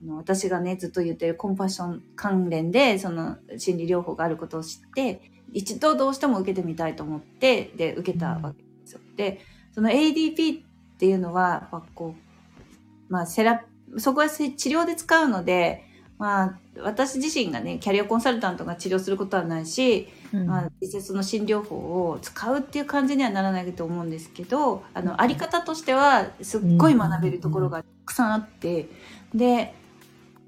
[0.03, 5.21] あの私がね、ずっと言ってるコンパッション関連で、その心理療法があることを知って、
[5.53, 9.01] 一度どうしても受けてみたいと思って、で、受けたわけですよ。
[9.17, 9.41] で、
[9.73, 10.63] その ADP っ
[10.99, 13.65] ていうのは、こう、まあ、セラ、
[13.99, 15.85] そこはせ治療で使うので、
[16.19, 20.47] まあ、私自身がね、キャリアコンサルタントが治療することはないし、うん。
[20.47, 21.77] まあ、実際その診療法
[22.11, 28.89] を使うっていう感じにはならないと思うんですけど、あの、あり方としては、すっごい学べるところがたくさんあって、
[29.35, 29.75] で、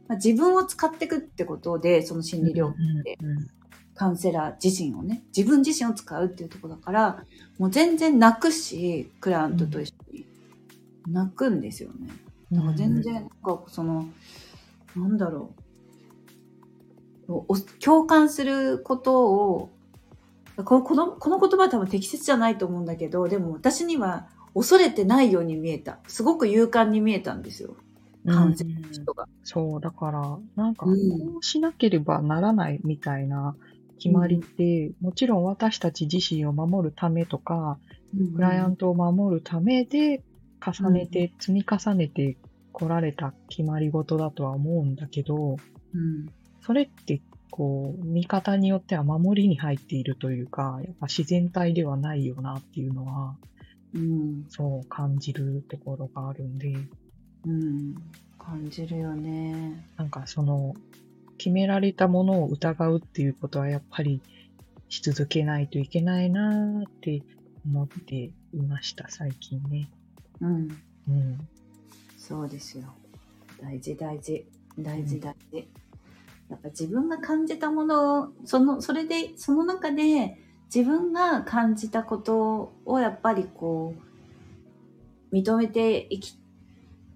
[0.09, 3.19] まあ、自分を使っていくってことで、その心理療法って、
[3.95, 7.25] カウンセラー自身をね、自分自身を使うっていうところだから、
[7.59, 10.27] もう全然泣くし、クライアントと一緒に。
[11.11, 12.09] 泣くんですよね。
[12.53, 14.07] だから全然、なんかその、
[14.97, 15.63] なんだろう。
[17.29, 19.71] お共感することを、
[20.65, 25.99] このこのこの言葉は多分適切じゃないと思うんだけど、でも私には恐れてないように見えた。
[26.07, 27.77] すごく勇敢に見えたんですよ。
[28.27, 29.29] カウンセラーの人が。
[29.45, 33.57] そう、だから、なんか、こうんうしなければならないみたいな
[33.99, 37.79] 決まりって、もちろん私たち自身を守るためとか、
[38.35, 40.23] クライアントを守るためで、
[40.65, 42.37] 重ねて、積み重ねて
[42.73, 45.57] 来られた決まり事だとは思うんだけど、
[45.95, 46.27] うん。
[46.61, 47.21] それって、
[47.51, 53.37] こう、見方によっては守りに入っているというか、やっぱ自然体ではないよなっていうのは、
[53.95, 54.45] うん。
[54.49, 56.75] そう感じるところがあるんで、
[57.47, 57.95] うん、
[58.39, 59.87] 感じるよね。
[59.97, 60.75] なんかその、
[61.39, 64.21] 決められたものを疑うっていうことはやっぱり
[64.89, 67.23] し続けないといけないなーって
[67.65, 69.89] 思っていました、最近ね。
[70.41, 70.69] うん、
[71.09, 71.49] うん。
[72.17, 72.85] そうですよ。
[73.61, 74.47] 大事大事。
[74.79, 75.69] 大事大事。
[76.49, 80.39] やっぱ自分が感じたものを、その、それで、その中で
[80.75, 83.95] 自分が感じたことをやっぱりこ
[85.33, 86.39] う、認めていき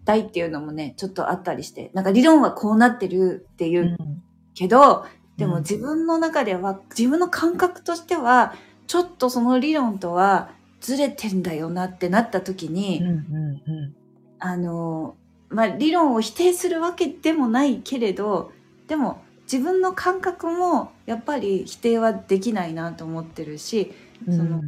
[0.04, 4.22] たいっていうのもね、ちょっとあったりして、なんか理論はこうなってるっていううん
[4.54, 5.06] けど、
[5.38, 8.54] でもうん自分の中では、自分の感覚としては、
[8.86, 10.50] ちょっとその理論とは
[10.82, 13.94] ずれてんだよなってなった時に、うんうんう
[14.38, 15.14] あの、
[15.48, 18.52] まあ、理論を否定するわけでもないけれど、
[18.88, 23.92] でも自分の感覚もやっぱり否定はできないなと思ってるし、
[24.26, 24.60] その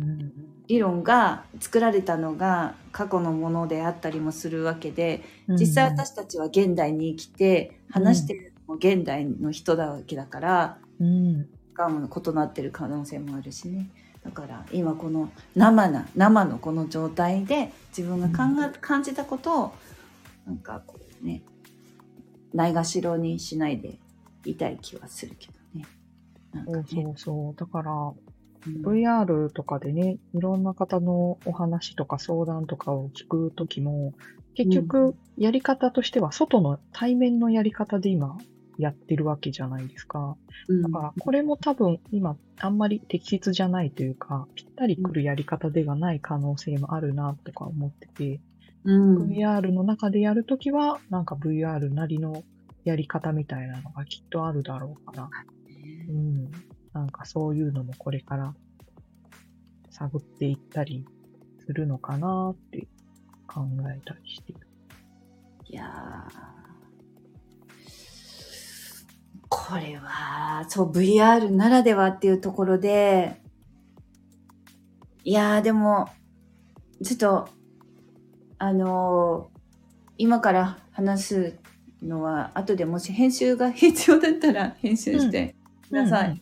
[0.69, 11.49] 理論が作られたのが過去のものであったりもするわけで、実際私たちは現代に生きて話してるのも現代の人だわけだから、うん。
[11.75, 13.89] が異なってる可能性もあるしね。
[14.25, 19.75] だから今この生な生のこの状態で自分が考え、感じたことを
[20.47, 21.43] なんかこうね
[22.55, 23.99] ないがしろにしないで
[24.45, 25.87] いたい気はするけどね。
[26.53, 27.55] なんかねそうそう。
[27.59, 28.15] だから、うん
[28.67, 34.15] VR とかでね、いろんな方のお話とか相談とかを聞くときも、
[34.55, 38.39] 結局、やり方としては、外の対面のやり方で今、
[38.79, 40.37] やってるわけじゃないですか。
[40.69, 48.41] うんだから、これも多分、今、あんまり適切じゃないというか、ぴったり来るやり方ではない可能性もあるな、とか思ってて、
[48.85, 52.43] うん、VR の中でやるときは、なんか VR なりの
[52.85, 55.31] やり方みたいなのがきっとあるだろうから、
[56.09, 56.51] うん。
[56.93, 58.55] なんかそういうのもこれから
[59.91, 61.05] 探っていったり
[61.67, 62.87] するのかなって
[63.47, 64.61] 考えたりしてる。
[65.67, 66.54] いやー
[69.49, 73.41] これは、そう、VR ならではっていうところで、
[75.25, 76.09] いやーでも、
[77.03, 77.49] ちょっと、
[78.59, 79.55] あのー
[80.17, 81.59] 今から話す
[82.01, 85.57] のは、後でもし編集が必要だったら編集して
[85.89, 86.41] ください。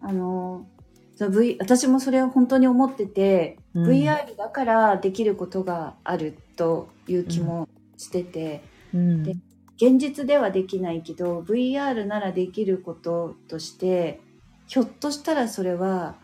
[0.00, 0.80] あのー
[1.20, 3.86] そう V、私もそれは本当に思ってて、うん。
[3.86, 8.62] VR だからできることがあるという気もしてて、
[8.94, 9.22] うん。
[9.22, 9.36] で
[9.82, 14.20] 現実ではできないけど VR ならできることとして
[14.66, 16.16] ひょっとしたらそれは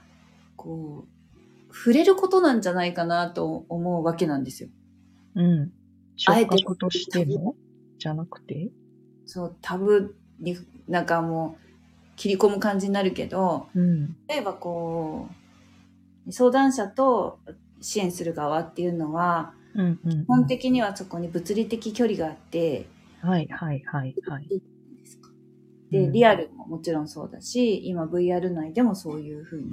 [0.56, 1.06] こ
[1.70, 4.68] う触れることなんじゃないかなと思うわけなんですよ。
[5.36, 5.72] うん。
[6.26, 7.56] あえて触覚としても？
[7.98, 8.68] じゃなくて？
[9.24, 14.16] そうタブになんかもう切り込む感じになるけどうん。
[14.28, 15.28] 例えばこ
[16.26, 17.38] う相談者と
[17.80, 20.24] 支援する側っていうのはうんうん、うん。
[20.24, 22.86] 基本的にはそこに物理的距離があって、
[23.26, 24.48] はいはいはいはい。
[25.90, 29.72] で、うんリアルももちろんそうだし、今 VR 内でもそういう風に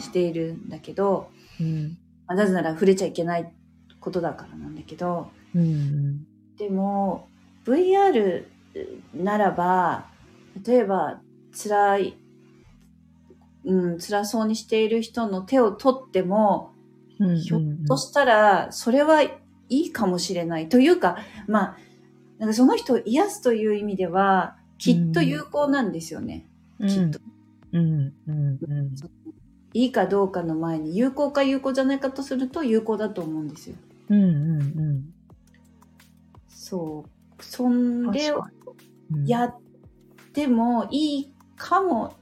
[0.00, 1.30] しているんだけど、
[1.60, 1.98] うん。
[2.26, 3.52] まあなぜなら触れちゃいけない
[4.00, 6.26] ことだからなんだけど、うんうん。
[6.56, 7.28] でも
[7.64, 8.44] VR
[9.14, 10.06] ならば、
[10.66, 11.20] 例えば
[11.52, 12.16] 辛い、
[13.64, 16.70] うん、辛そうにしている人の手を取っても、
[17.18, 19.38] うんうんうんひょっとしたら、それはい
[19.68, 20.68] いかもしれない。
[20.68, 21.76] というか、まあ、
[22.42, 26.44] なんかその人を癒すという意味では、きっと有効なんですよね。
[26.80, 27.20] きっと。
[27.70, 28.94] うんうんうん。
[29.72, 33.76] いいかどうかの前に、有効か有効じゃないかとすると有効だと思うんですよ。
[34.08, 35.14] うんうんうん。
[36.48, 37.04] そ
[37.38, 37.44] う。
[37.44, 38.12] そん
[39.24, 39.56] やっ
[40.32, 42.12] てもいいかも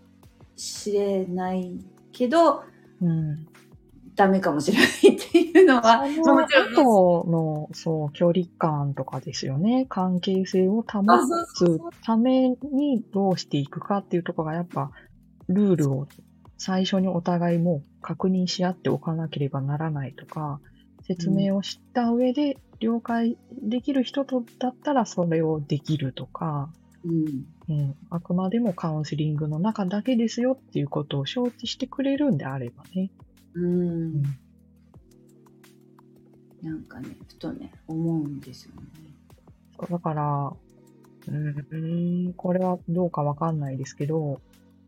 [0.54, 1.82] しれない
[2.12, 2.62] けど、
[3.00, 3.46] うん。
[4.16, 9.86] ダメかもしれないっていうのは、そのもちろんね後の、そう、距離感とかですよね。
[9.88, 11.02] 関係性を保
[11.54, 14.90] つためにどうしていくかっていうところがやっぱ、
[15.48, 16.08] ルールを
[16.58, 20.60] 最初にお互いも確認し合っておかなければならないとか、
[21.02, 26.70] 説明を知った上で了解できる人とだったらそれをできるとか、
[27.04, 27.46] うん。
[27.68, 33.10] うん、あくまでもカウンセリングの中だけですよっていうことを承知してくれるんであればね。
[33.54, 34.22] うん。
[36.62, 38.80] なんかね、ふとね、思うんですよね。
[39.88, 40.52] だから、
[41.26, 44.40] うーん、これはどうかわかんないですけど、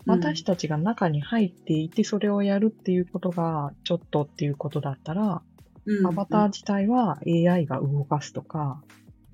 [0.07, 5.43] 私たちが中に入っていてそれをやるっていうことがちょっとっていうことだったら、
[5.85, 8.83] うんアバター自体は AI が動かすとか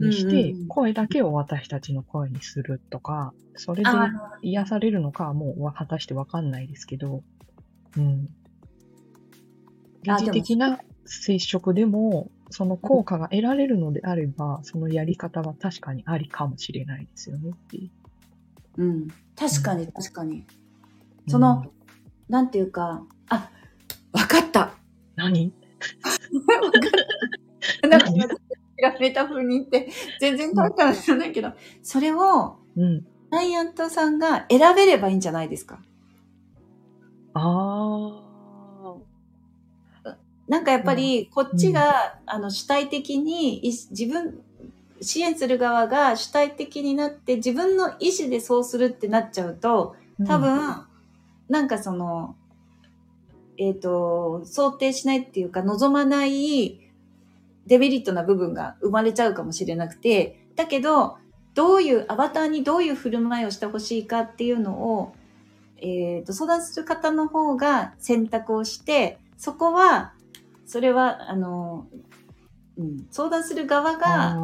[0.00, 4.10] にして声だけを私たちの声にするとか、それであ
[4.42, 7.22] 癒されるのかはもうわ果たしてわかんないですけど、
[7.96, 8.28] うん。
[10.02, 17.90] 疑あ似的な接触でも、その効果が得られるのであれば、そのやり方は確かにありかもしれないですよねってい
[18.78, 18.82] う。
[18.82, 19.08] うん。
[19.36, 20.44] 確かに、確かに。
[21.28, 21.66] その、
[22.28, 23.50] なんていうか、あ、
[24.12, 24.72] わかった。
[25.16, 25.52] 何？
[26.46, 27.88] わかった。
[27.88, 28.06] なんか、
[29.00, 31.52] メタ風に言って、全然変わったんじゃないけど、
[31.82, 33.02] それを、うん。
[33.02, 35.80] クライアントさんが選べればいいんじゃないですか。
[37.34, 38.27] あ
[40.48, 44.40] なんかやっぱり、こっちが、あの、主体的に、い自分、
[45.00, 50.24] 支援する側が主体的になって、自分の意思でそうするってなっちゃうと、あ。
[50.24, 50.86] 多分、
[51.48, 52.34] なんかその、
[53.58, 56.80] えっ、と、想定しないっていうか、望まない
[57.66, 61.18] デメリットな部分が生まれちゃうかもしれなくて、だけど、
[61.54, 65.12] どういう、アバターにどういう振る舞いをしてほしいかっていうのを、
[65.76, 70.14] えっ、と、相談する方の方が選択をして、そこは、
[70.68, 71.88] それは、あの、
[72.76, 74.36] うん、相談する側が、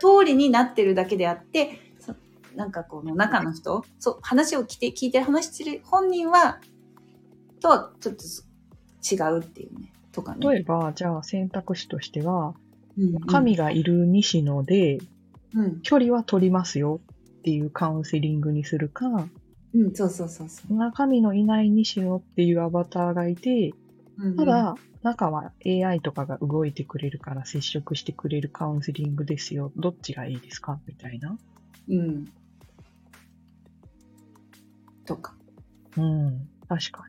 [0.00, 2.14] 通りになってるだけであって、そ
[2.54, 6.60] なんかこの中の人、そう、話を聞いて、聞いて話してる本人は、
[7.60, 10.48] とはちょっと違うっていうね、とかね。
[10.48, 12.54] 例えば、じゃあ選択肢としては、
[12.96, 14.98] うん神がいる西野で、
[15.54, 17.00] うん、距離は取りますよ
[17.38, 19.06] っていうカウンセリングにするか、
[19.74, 20.74] うん、そうそうそうそう。
[20.74, 23.81] 中身のいない西野っていうアバターがいて、うん
[24.36, 29.72] た、だ、中は AI とかが動いてくれるから接触してくれるカウンセリングですよ。
[29.76, 30.80] どっちがいいですか？
[30.86, 31.36] みたいな。
[31.88, 32.32] うん。
[35.04, 35.34] とか。
[35.96, 36.48] うん。
[36.68, 37.04] 確か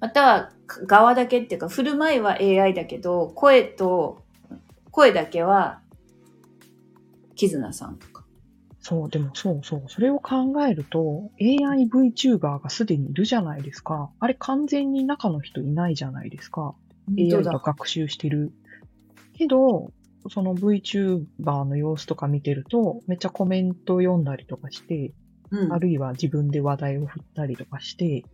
[0.00, 0.52] または、
[0.86, 4.24] 側だけっていうか、振る舞いは AI だけど、声と、
[4.90, 5.80] 声だけは、
[7.36, 7.98] キズナさん。
[8.84, 9.84] そう、でもそうそう。
[9.88, 14.10] それを考えると、AI VTuber がすでにいるじゃないですか。
[14.20, 16.74] あれ完全に中の人いないじゃないですか。
[17.18, 18.52] AI が学習してる。
[19.32, 19.90] けど、
[20.28, 25.14] その VTuber の様子とか見てると、めっちゃコメント読んだりとかして、
[25.50, 28.24] うんあるいは自分で話題を振ったりとかして、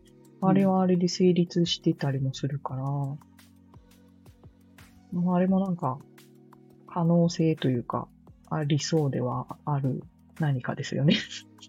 [0.40, 2.82] あれはあれで成立してたりもするから、
[5.12, 5.98] まああれもなんか、
[6.88, 8.08] 可能性というか、
[8.48, 10.02] ありそうではある
[10.38, 11.16] 何かですよね。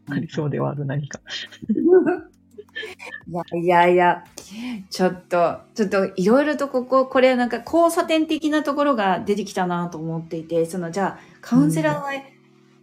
[0.10, 1.20] ありそうではある何か。
[3.28, 4.24] いやいやいや、
[4.90, 12.12] ちょっと、ちょっといろいろとここ、これはなんか交差点的なところが出てきたなと思っていて、そのじゃあカウンセラーは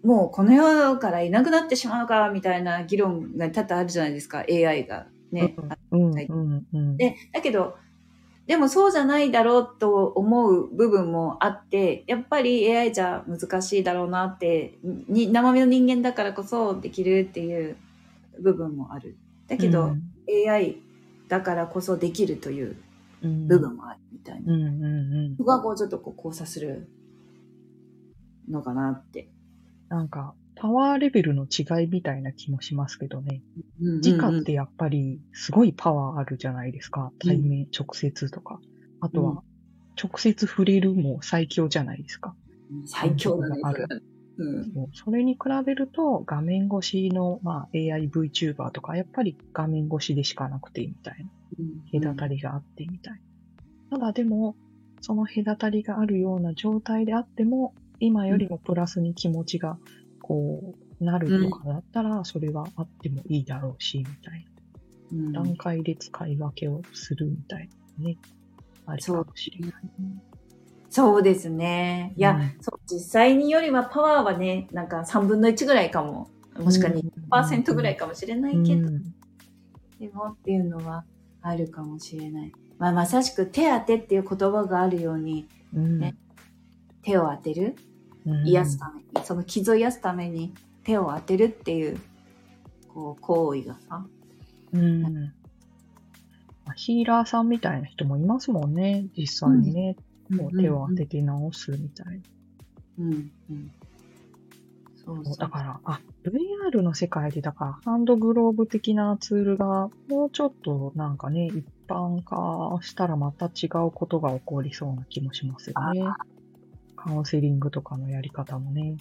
[0.04, 5.56] もうこの世からいなくなってしまうかみたいな議論が多々あるじゃないですか、AI がね。
[5.90, 6.96] うん、はいうん、うん。
[6.96, 7.76] で、だけど、
[8.48, 17.76] でもそうじゃないだろうと思う部分もあって、やっぱり AI じゃ難しいだろうなって、に生身の人間だからこそできるっていう
[18.40, 19.16] 部分もある。
[19.46, 19.94] だけど、
[20.48, 20.78] AI
[21.28, 22.76] だからこそできるという
[23.22, 24.52] うん、部分もあるみたいな。
[24.52, 25.36] うん、うん、うん。
[25.36, 26.88] そこはこうちょっとこう交差する
[28.48, 29.28] のかなって。
[29.88, 33.42] なんか、パワーレベルの違いみたいな気もしますけどね。
[33.80, 37.12] 直ってやっぱりすごいパワーあるじゃないですか。
[37.18, 38.60] 対面、直接とか。
[39.00, 39.42] あとうんは、
[40.02, 42.34] 直接触れるも最強じゃないですか。
[42.86, 43.60] 最強だね。
[43.64, 44.00] あるそれ
[44.38, 44.88] うん。
[44.92, 51.26] それに比べると、画面越しの、まあ、AI VTuber とか、やっぱり画面越しでしかなくてみたい
[51.92, 52.00] な。
[52.00, 53.20] 隔たりがあってみたい
[53.90, 53.98] な。
[53.98, 54.54] ただでも、
[55.00, 59.78] その隔たりがあるような状態であっても、今よりもプラスに気持ちが、
[60.28, 64.46] こう、なるとかだったら、それはあってもいいだろうし、みたい
[65.12, 65.42] うんな。
[65.42, 67.68] 段階で使い分けをするみたい
[67.98, 68.18] なね。
[68.84, 69.72] ありかもしれない。
[70.90, 72.12] そうですね。
[72.16, 76.28] いや、うんそう、実際によりはパワーはね、なんか3分の1ぐらいかも。
[76.58, 76.92] もしくは
[77.30, 79.14] 20%ぐらいかもしれないけど、うん
[79.98, 81.04] でもっていうのは
[81.42, 82.52] あるかもしれない。
[82.78, 86.14] まあ、まさしく手当てっていう言葉があるように、うんね
[87.02, 87.87] 手を当てるうん
[88.24, 90.52] 癒すために、その傷を癒すために
[90.84, 91.98] 手を当てるっていう、
[92.88, 94.06] こう、行為がさ、
[94.72, 99.96] うんまあヒーラーさんみたいな人もいますもんね、実際にね。
[100.28, 102.22] もう手を当てて治すみたいな。
[102.98, 103.70] うん、うん。
[105.04, 105.36] そうそう。
[105.38, 116.02] だから、あ、VR の世界で、だから、ハンドグローブ的なツールが、もうちょっとなんかね、一般化したらまた違うことが起こりそうな気もしますよね。
[116.98, 118.96] カウンセリングとかのやり方もね。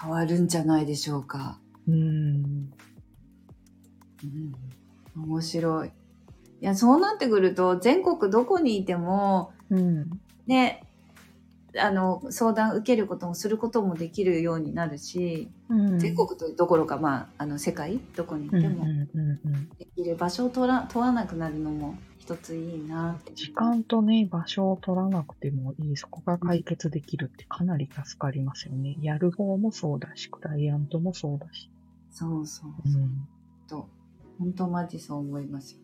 [0.00, 1.60] 変わるんじゃないでしょうか。
[1.86, 2.72] うーん。
[4.24, 5.88] うん、面白い。
[5.88, 5.90] い
[6.60, 10.10] や、そうなってくると、全国どこにいても、うん。
[10.46, 10.86] ね、
[11.76, 15.98] あの、相談受けることもすることもできるようになるし、うん。
[15.98, 18.86] 全国とどころか、まあ、あの、世界どこにいてうんうんも。
[19.78, 23.34] できる場所を取ら問わなくなるのも一ついいなって。
[23.34, 28.96] 時間とね、場所を取らなくてもいい、そこが解決できるってかなり助かりますよね。
[29.00, 31.68] やる方もそうだし、クライアントもそうだし。
[32.12, 33.02] そうそうそう。
[33.02, 33.28] うん。
[33.66, 33.88] と、
[34.38, 35.80] 本当マジそう思いますよ。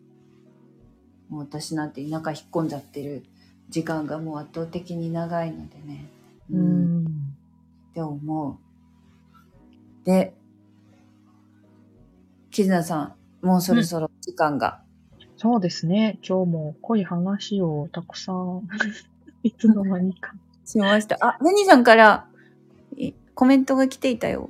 [1.27, 3.25] もう私なんて田舎引っ込んじゃってる
[3.67, 6.05] 時間がもう圧倒的に長いのでね。
[6.49, 7.05] ううんん。
[7.05, 8.57] って思う。
[10.05, 10.33] で、
[12.49, 14.87] キズナさん、もうそろそろ時間が。
[15.41, 16.19] そうですね。
[16.21, 18.67] 今日も濃い話をたくさん、
[19.41, 20.33] いつの間にか。
[20.65, 21.17] しました。
[21.21, 22.27] あ、メニーさんから
[22.97, 24.49] いコメントが来ていたよ。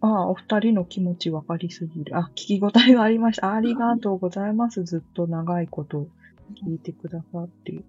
[0.00, 2.16] ああ、お二人の気持ち分かりすぎる。
[2.16, 3.52] あ、聞き応えがありました。
[3.52, 4.82] ありがとうございます。
[4.82, 6.08] ずっと長いこと
[6.54, 7.84] 聞いてくださって。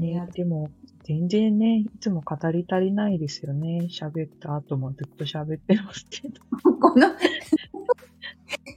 [0.00, 0.70] ね、でも、
[1.04, 3.86] 全然ね、いつも語り足りないですよね。
[3.90, 6.40] 喋った後もずっと喋ってますけど。
[6.80, 7.06] この、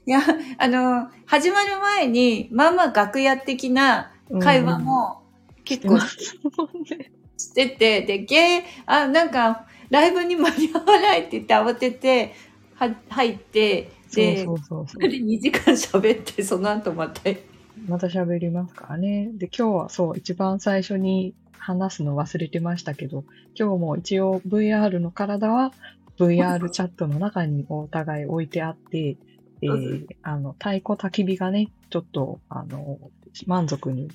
[0.10, 0.22] いいや、
[0.58, 4.12] あの、始まる前に、まあまあ楽屋的な
[4.42, 5.22] 会話も
[5.64, 12.34] 結構してて、で、ゲー、あ、なんか、ライブに間に合わないって言って慌てて、
[12.74, 17.22] は、入って、で、そうそうそうそうそれで2時間喋って、その後また、
[17.88, 19.30] また喋りますからね。
[19.34, 25.72] で、今日はそう、一番最初に話すの忘れてましたけど、今日も一応 VR の体は
[26.18, 29.18] VR チャットの中にお互い置いてあって、
[29.62, 33.00] えー、あの、太鼓焚き火がね、ちょっと、あの、
[33.46, 34.10] 満足に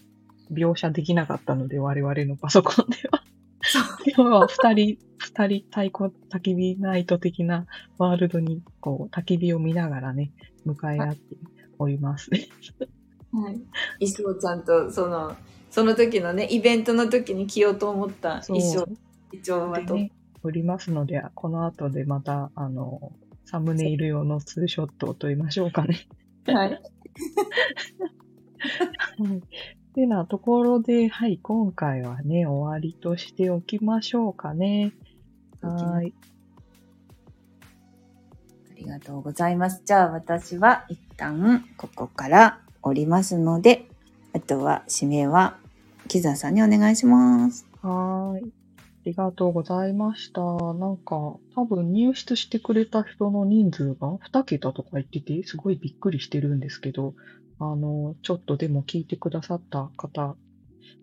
[0.53, 3.23] 描写できなかったので、我々のパソコンでは。
[4.07, 7.66] 今日は二人、二人太鼓焚き火ナイト的な
[7.99, 10.33] ワールドに、こう、焚き火を見ながらね、
[10.65, 11.21] 向かい合って
[11.79, 12.31] おります。
[12.31, 13.61] はい。
[14.01, 15.37] 衣装ちゃんと、その、
[15.71, 18.87] その時のね、イベントの時に着ようと思った衣装、
[19.33, 19.95] 一応はと。
[19.95, 20.12] でね、
[20.45, 23.12] おりますので、この後でまた、あの、
[23.45, 26.07] サムネイル用のツーショットを撮りましょうかね。
[26.47, 26.71] はい。
[26.71, 26.81] はい。
[29.95, 34.93] てなところで、はい、今回はね、終わりとしておきましょうかね。
[35.62, 36.12] はい。
[38.73, 39.83] ありがとうございます。
[39.87, 43.87] じゃあ私は一旦ここから降りますので、
[44.35, 45.57] あとは指名は
[46.09, 47.66] 木澤さんにお願いします。
[47.81, 48.64] はーい。
[49.05, 50.40] ありがとうございました。
[50.40, 57.14] なんか、多分入室してくれた人の人数が2桁とか言ってて、すごいびっくりしてるんですけど、
[57.59, 60.39] あの、ちょっとでも聞いてくださった方、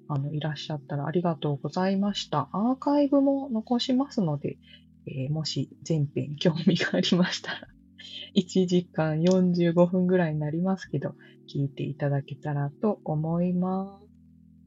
[0.08, 2.50] あの、いらっしゃったらありがとうございました。
[2.54, 4.58] アーカイブも残しますので、
[5.06, 7.68] えーもし全編興味がありましたら、
[8.36, 11.14] 1時間45分ぐらいになりますけど、
[11.54, 14.11] 聞いていただけたらと思います。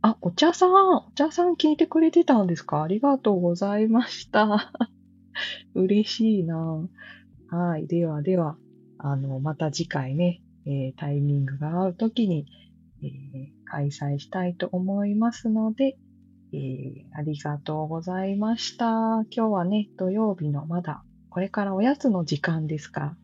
[0.06, 2.82] あ、お茶さん、お茶さん聞いてくれてたんですか？
[2.82, 4.70] ありがとうございました。
[5.74, 6.86] 嬉しいな
[7.48, 7.86] はい。
[7.86, 8.58] ではでは、
[8.98, 12.44] あの、また次回ね、えータイミングが合うときに、
[13.02, 15.96] えー開催したいと思いますので、
[16.52, 18.86] えーありがとうございました。
[18.86, 23.16] 今日はね、土曜日のまだ、これからおやつの時間ですか、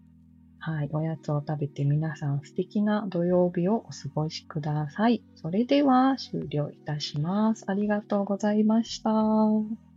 [0.61, 0.91] はい。
[0.93, 5.23] おやつを食べて皆さん素敵な土曜日をお過ごしください。
[5.35, 7.65] それでは終了いたします。
[7.67, 9.90] ありがとうございました。